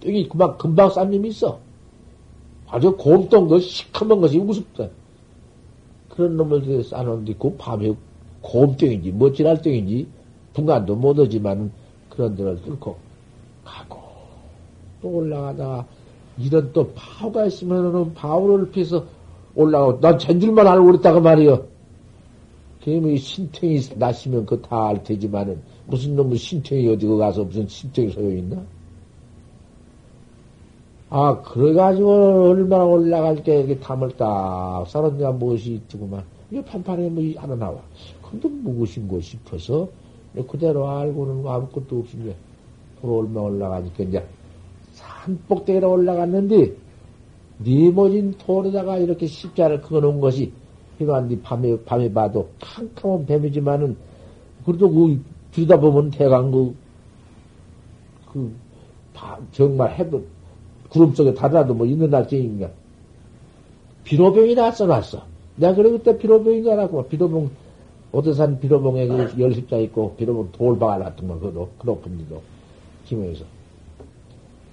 똥이 0.00 0.28
그만 0.28 0.58
금방 0.58 0.90
싼 0.90 1.10
놈이 1.10 1.28
있어. 1.28 1.58
아주 2.68 2.94
곰똥 2.96 3.48
그 3.48 3.60
시커먼 3.60 4.20
것이 4.20 4.38
우습다. 4.38 4.88
그런 6.14 6.36
놈을 6.36 6.84
싸놓는데 6.84 7.34
그 7.38 7.54
밤에 7.56 7.92
곰똥인지 8.40 9.12
멋지랄 9.12 9.62
똥인지 9.62 10.06
분간도 10.52 10.94
못하지만 10.96 11.72
그런 12.08 12.36
데를 12.36 12.60
뚫고 12.62 12.96
가고 13.64 13.98
또 15.02 15.08
올라가다가 15.08 15.86
이런 16.38 16.72
또 16.72 16.92
파워가 16.94 17.46
있으면은 17.46 18.14
파워를 18.14 18.70
피해서 18.70 19.04
올라가고, 19.54 20.00
난 20.00 20.18
전줄만 20.18 20.66
알고 20.66 20.86
그랬다고 20.86 21.20
말이요. 21.20 21.64
그러면 22.84 23.16
신통이 23.16 23.80
나시면 23.96 24.44
그거 24.46 24.60
다 24.68 24.88
알 24.88 25.02
테지만은, 25.04 25.62
무슨 25.86 26.16
놈의 26.16 26.36
신통이 26.36 26.88
어디고 26.88 27.16
가서 27.16 27.44
무슨 27.44 27.66
신통이 27.68 28.10
소용있나? 28.10 28.62
아, 31.10 31.40
그래가지고 31.42 32.50
얼마나 32.50 32.84
올라갈 32.84 33.42
때 33.42 33.60
이렇게 33.60 33.78
탐을 33.78 34.16
딱 34.16 34.84
사람들가 34.88 35.32
무엇이 35.32 35.74
있더구만. 35.74 36.24
이게 36.50 36.64
판판에 36.64 37.08
뭐 37.08 37.22
하나 37.36 37.54
나와. 37.54 37.80
근데 38.22 38.48
무엇인고 38.48 39.20
싶어서 39.20 39.88
그대로 40.48 40.88
알고는 40.88 41.46
아무것도 41.46 42.04
이제 42.14 42.34
도로 43.00 43.18
얼마 43.18 43.40
올라가니까 43.40 44.04
이제 44.04 44.26
산꼭대기로 44.92 45.90
올라갔는데 45.90 46.74
니모진 47.60 48.34
돌에다가 48.38 48.98
이렇게 48.98 49.26
십자를 49.26 49.80
그어놓은 49.82 50.20
것이 50.20 50.52
이거한디 51.00 51.40
밤에 51.40 51.76
밤에 51.84 52.12
봐도 52.12 52.48
캄캄한 52.60 53.26
뱀이지만은 53.26 53.96
그래도 54.64 54.90
그 54.90 55.20
들여다보면 55.52 56.10
대강 56.10 56.50
그, 56.50 56.74
그 58.32 58.52
정말 59.52 59.92
해도 59.94 60.24
구름 60.94 61.12
속에 61.12 61.34
달아도 61.34 61.74
뭐 61.74 61.86
있는 61.86 62.08
날짜인가 62.08 62.70
비로병이나 64.04 64.70
써놨어. 64.70 65.22
내가 65.56 65.74
그래 65.74 65.90
그때 65.90 66.16
비로병인 66.16 66.62
줄 66.62 66.72
알았고 66.72 67.08
비로병 67.08 67.50
오대산 68.12 68.60
비로봉에 68.60 69.08
그 69.08 69.34
열십자 69.40 69.78
있고 69.78 70.14
비로봉 70.16 70.52
돌박을 70.52 71.02
놨던 71.04 71.28
거 71.28 71.68
그거 71.78 72.00
그 72.00 72.10
데도 72.10 72.40
김해에서 73.06 73.44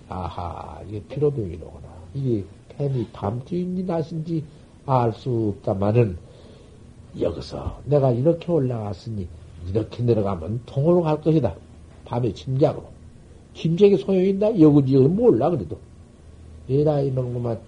아하, 0.09 0.79
이게 0.87 1.01
피로병이로구나. 1.09 1.87
이게 2.13 2.43
뱀이 2.77 3.07
밤중인지 3.13 3.83
낮인지 3.83 4.43
알 4.85 5.13
수 5.13 5.55
없다마는 5.57 6.17
여기서 7.19 7.81
내가 7.85 8.11
이렇게 8.11 8.51
올라갔으니 8.51 9.27
이렇게 9.69 10.03
내려가면 10.03 10.61
통으로 10.67 11.01
갈 11.01 11.19
것이다. 11.21 11.55
밤에 12.05 12.33
짐작으로. 12.33 12.83
짐작이 13.55 13.97
소용이 13.97 14.29
있나? 14.29 14.47
여기지, 14.59 14.95
여기 14.95 15.07
몰라, 15.07 15.49
그래도. 15.49 15.77
얘라, 16.71 17.01
이놈구만. 17.01 17.59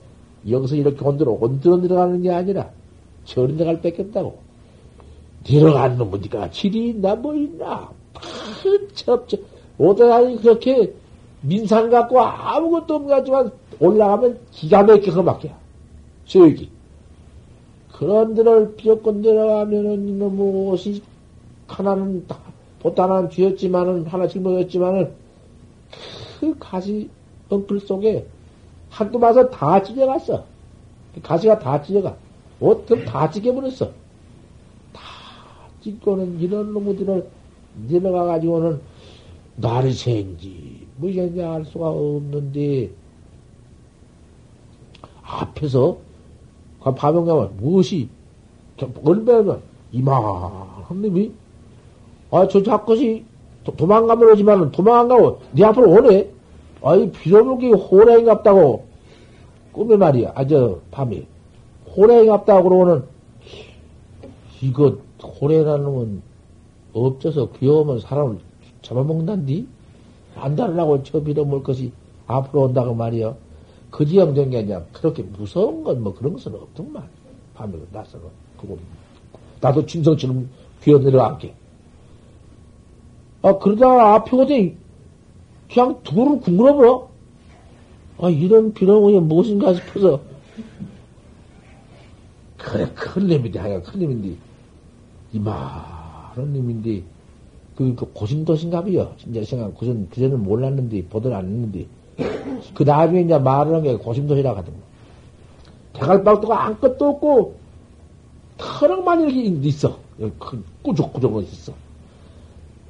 여기서 0.49 0.75
이렇게 0.75 1.05
온들어, 1.05 1.37
온들어 1.39 1.77
내려가는 1.77 2.21
게 2.21 2.31
아니라, 2.31 2.69
저리 3.25 3.53
내갈 3.55 3.81
뺏겼다고. 3.81 4.37
내려가는 5.49 5.97
놈은 5.97 6.21
니가 6.21 6.49
질이 6.51 6.89
있나, 6.89 7.15
뭐 7.15 7.35
있나. 7.35 7.89
큰 8.61 8.87
첩첩. 8.93 9.39
오다가니 9.77 10.37
그렇게 10.37 10.93
민산 11.41 11.89
갖고 11.89 12.21
아무것도 12.21 12.95
없는 12.95 13.09
가지만 13.09 13.51
올라가면 13.79 14.39
기가 14.51 14.83
막히게 14.83 15.11
험악해. 15.11 15.51
저기. 16.25 16.69
그런 17.91 18.33
데를 18.33 18.75
비었건 18.75 19.21
내려가면은 19.21 20.19
너무 20.19 20.71
옷이 20.71 21.01
하나는 21.67 22.25
보따나는 22.79 23.29
쥐었지만은 23.29 24.05
하나 24.05 24.27
짊어졌지만은 24.27 25.11
그 26.39 26.55
가시 26.59 27.09
엉클 27.49 27.79
속에 27.81 28.25
한두 28.93 29.17
마서 29.17 29.49
다 29.49 29.81
찢어갔어. 29.81 30.45
가시가 31.23 31.57
다 31.57 31.81
찢어가. 31.81 32.15
옷들 32.59 33.05
다 33.05 33.29
찢겨버렸어. 33.29 33.91
다 34.93 35.01
찢고는 35.81 36.39
이런 36.39 36.71
놈들을 36.73 37.27
내려가가지고는 37.87 38.79
날이 39.55 39.93
새인지 39.93 40.87
무엇인지 40.97 41.41
알 41.41 41.65
수가 41.65 41.89
없는데, 41.89 42.91
앞에서 45.23 45.97
그 46.83 46.93
밤에 46.93 47.19
가면 47.19 47.57
무엇이, 47.57 48.07
얼마나 49.03 49.57
이만한 49.91 51.01
놈이, 51.01 51.31
아, 52.29 52.47
저 52.47 52.61
자것이 52.61 53.25
도망가면 53.63 54.31
오지만 54.31 54.71
도망 54.71 54.99
안 54.99 55.07
가고 55.07 55.39
네 55.51 55.63
앞으로 55.63 55.89
오네? 55.89 56.32
아이, 56.83 57.09
빌어먹기 57.11 57.71
호랭이갑다고. 57.71 58.85
꿈에 59.71 59.95
말이야. 59.97 60.33
아, 60.35 60.45
저, 60.45 60.79
밤에. 60.91 61.25
호랭이갑다고 61.95 62.63
그러고는, 62.69 63.03
이거, 64.61 64.97
호랭이라는 65.21 65.83
놈은 65.83 66.21
없어서 66.93 67.49
귀여우면 67.53 67.99
사람을 68.01 68.37
잡아먹는단디? 68.81 69.67
안 70.35 70.55
다르라고 70.55 71.03
저 71.03 71.23
빌어먹을 71.23 71.63
것이 71.63 71.91
앞으로 72.27 72.63
온다고 72.63 72.93
말이야. 72.93 73.35
그 73.91 74.05
지형된 74.05 74.49
게 74.49 74.57
아니라 74.59 74.83
그렇게 74.91 75.21
무서운 75.23 75.83
건 75.83 76.01
뭐 76.01 76.13
그런 76.13 76.33
것은 76.33 76.53
없더만. 76.53 77.03
밤에 77.53 77.73
나서는. 77.91 78.25
그거. 78.59 78.75
나도 79.61 79.85
진성처럼 79.85 80.49
귀어 80.81 80.97
내려앉게. 80.97 81.53
아, 83.43 83.57
그러다가 83.59 84.15
앞에 84.15 84.35
오더니 84.35 84.75
그냥 85.73 85.99
두를 86.03 86.39
굶어버려. 86.39 87.09
아, 88.19 88.29
이런 88.29 88.73
비렁이 88.73 89.19
무엇인가 89.21 89.73
싶어서. 89.73 90.21
그래, 92.57 92.87
큰 92.93 93.27
놈인데, 93.27 93.59
하여 93.59 93.81
큰 93.81 93.99
놈인데. 93.99 94.37
이만한 95.33 96.53
놈인데, 96.53 97.01
그, 97.75 97.95
그 97.95 98.05
고심도신갑이요. 98.13 99.15
진짜 99.17 99.43
생각, 99.43 99.75
그전, 99.77 100.07
그전은 100.09 100.43
몰랐는데, 100.43 101.05
보들 101.07 101.33
안 101.33 101.45
했는데. 101.45 101.87
그 102.75 102.83
나중에 102.83 103.21
이제 103.21 103.33
한게 103.33 103.95
고심도시라고 103.95 104.59
하더만. 104.59 104.79
대갈박도 105.93 106.53
아무것도 106.53 107.09
없고, 107.09 107.55
터럭만 108.57 109.21
이렇게 109.21 109.67
있어. 109.67 109.97
꾸적꾸적 110.83 111.41
있어. 111.41 111.73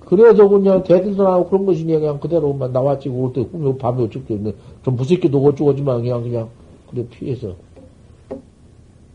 그래서 0.05 0.47
그냥 0.47 0.83
대들도 0.83 1.23
나고 1.23 1.49
그런 1.49 1.65
것이 1.65 1.83
그냥 1.85 2.19
그대로만 2.19 2.71
나왔지. 2.71 3.09
올때 3.09 3.45
밤에 3.77 4.03
어쩌겠네. 4.03 4.53
좀 4.83 4.95
무섭게도 4.95 5.43
어쩌고지만 5.43 6.01
그냥, 6.01 6.23
그냥, 6.23 6.49
그래 6.89 7.05
피해서. 7.09 7.55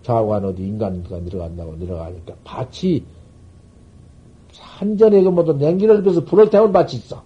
자관 0.03 0.43
어디 0.43 0.63
인간가 0.63 1.21
들어간다고 1.21 1.79
들어가니까 1.79 2.35
밭이 2.43 3.03
산전에 4.53 5.23
그 5.23 5.29
뭐도 5.29 5.53
냉기를 5.55 6.03
빼서 6.03 6.25
불을 6.25 6.49
태운 6.49 6.73
밭이 6.73 6.95
있어. 6.95 7.23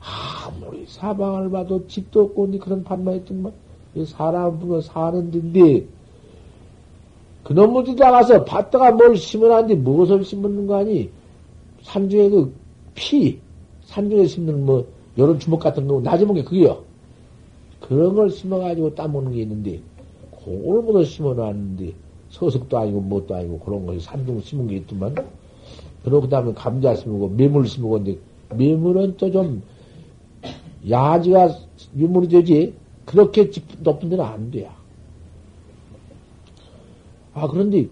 아무리 0.00 0.84
사방을 0.86 1.50
봐도 1.50 1.86
집도 1.86 2.22
없고 2.22 2.50
그런 2.58 2.82
밭만 2.82 3.16
있더만 3.18 3.52
사람 4.06 4.58
보면 4.58 4.82
사는 4.82 5.30
데인데 5.30 5.86
그놈들이 7.44 7.94
나가서 7.94 8.44
밭다가 8.44 8.90
뭘 8.90 9.16
심어놨는데 9.16 9.76
무엇을 9.82 10.24
심었는 10.24 10.66
거 10.66 10.78
아니? 10.78 11.10
산중에 11.86 12.28
그 12.30 12.52
피, 12.94 13.38
산중에 13.84 14.26
심는 14.26 14.66
뭐, 14.66 14.86
여론 15.16 15.38
주먹 15.38 15.60
같은 15.60 15.86
거, 15.86 16.00
나지은 16.00 16.34
게 16.34 16.42
그게요. 16.42 16.82
그런 17.80 18.14
걸 18.14 18.28
심어가지고 18.30 18.94
따먹는 18.94 19.32
게 19.32 19.42
있는데, 19.42 19.80
그걸 20.30 20.82
모두 20.82 21.04
심어놨는데, 21.04 21.94
서석도 22.30 22.76
아니고, 22.76 23.00
뭣도 23.00 23.36
아니고, 23.36 23.60
그런 23.60 23.86
것이 23.86 24.00
산중 24.00 24.40
심은 24.40 24.66
게 24.66 24.76
있더만. 24.76 25.14
그러고 26.02 26.22
그 26.22 26.28
다음에 26.28 26.52
감자 26.54 26.94
심고, 26.94 27.28
매물 27.28 27.68
심고, 27.68 27.90
근데, 27.90 28.18
매물은 28.54 29.16
또 29.16 29.30
좀, 29.30 29.62
야지가 30.88 31.56
매물이 31.92 32.28
되지, 32.28 32.74
그렇게 33.04 33.50
높은 33.78 34.08
데는 34.08 34.24
안 34.24 34.50
돼요. 34.50 34.70
아, 37.32 37.46
그런데, 37.46 37.88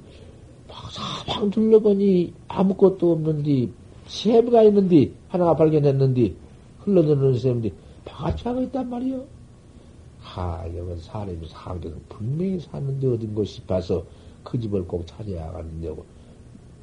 사방 0.91 1.51
둘러보니 1.51 2.33
아무것도 2.49 3.13
없는데, 3.13 3.69
샘가 4.15 4.63
있는데, 4.65 5.13
하나가 5.29 5.55
발견했는데, 5.57 6.35
흘러드는 6.81 7.39
샘인데, 7.39 7.73
바가지 8.05 8.47
하고 8.49 8.63
있단 8.63 8.89
말이요. 8.89 9.25
하, 10.21 10.65
여건 10.77 10.99
사람이 10.99 11.47
상대는 11.49 12.01
분명히 12.09 12.59
사는데 12.61 13.07
어딘 13.09 13.35
곳 13.35 13.45
싶어서 13.45 14.05
그 14.43 14.59
집을 14.59 14.87
꼭 14.87 15.07
찾아야 15.07 15.53
하는데, 15.53 15.95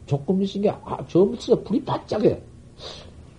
조금 0.06 0.42
있은 0.42 0.62
게, 0.62 0.70
아, 0.70 1.06
저부터 1.08 1.62
불이 1.64 1.84
바짝해. 1.86 2.42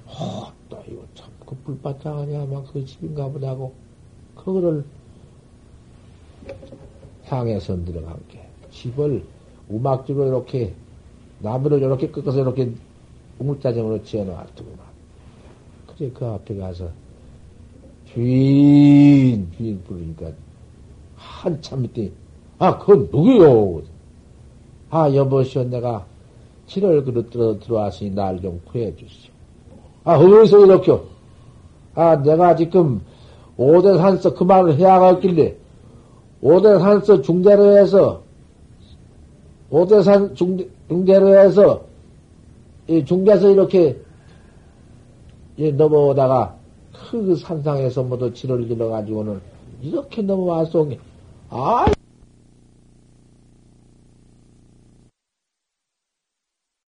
어, 0.07 0.53
또 0.69 0.79
이거 0.89 1.03
참, 1.15 1.31
그 1.47 1.55
불 1.65 1.79
바짝하냐, 1.81 2.43
아마 2.43 2.63
그 2.65 2.85
집인가 2.85 3.29
보다고, 3.29 3.73
그거를 4.35 4.85
향해서 7.25 7.85
들어간 7.85 8.17
게. 8.29 8.41
집을 8.71 9.23
우막집으로 9.69 10.27
이렇게 10.29 10.75
나무를 11.41 11.79
이렇게 11.79 12.11
꺾어서 12.11 12.41
이렇게 12.41 12.73
우물자정으로 13.43 14.03
지어놓았더구만. 14.05 14.79
그래 15.97 16.11
그 16.15 16.25
앞에 16.25 16.57
가서 16.57 16.89
주인 18.13 19.51
주인 19.57 19.83
부르니까 19.85 20.31
한참 21.17 21.83
밑에 21.83 22.11
아 22.59 22.79
그건 22.79 23.09
누구요? 23.13 23.83
아 24.91 25.13
여보시오 25.13 25.65
내가 25.65 26.07
7월 26.67 27.05
그릇 27.05 27.31
들어 27.31 27.59
들어왔으니 27.59 28.11
날 28.11 28.41
좀 28.41 28.61
구해 28.71 28.95
주시오. 28.97 29.33
아 30.05 30.17
어디서 30.17 30.65
이렇게 30.67 30.99
아 31.95 32.17
내가 32.17 32.57
지금 32.57 33.01
오대산서 33.57 34.35
그 34.35 34.45
말을 34.45 34.77
해야 34.77 35.01
하길래 35.01 35.57
오대산서 36.41 37.23
중대로 37.23 37.77
해서 37.77 38.23
오대산 39.71 40.35
중, 40.35 40.59
중대로 40.89 41.39
해서 41.39 41.85
이 42.89 43.05
중대에서 43.05 43.51
이렇게 43.51 43.97
넘어오다가 45.57 46.57
그 46.93 47.37
산상에서 47.37 48.03
모두 48.03 48.33
지를 48.33 48.67
들어가지고는 48.67 49.41
이렇게 49.83 50.23
넘어와서 50.23 50.87
아 51.51 51.87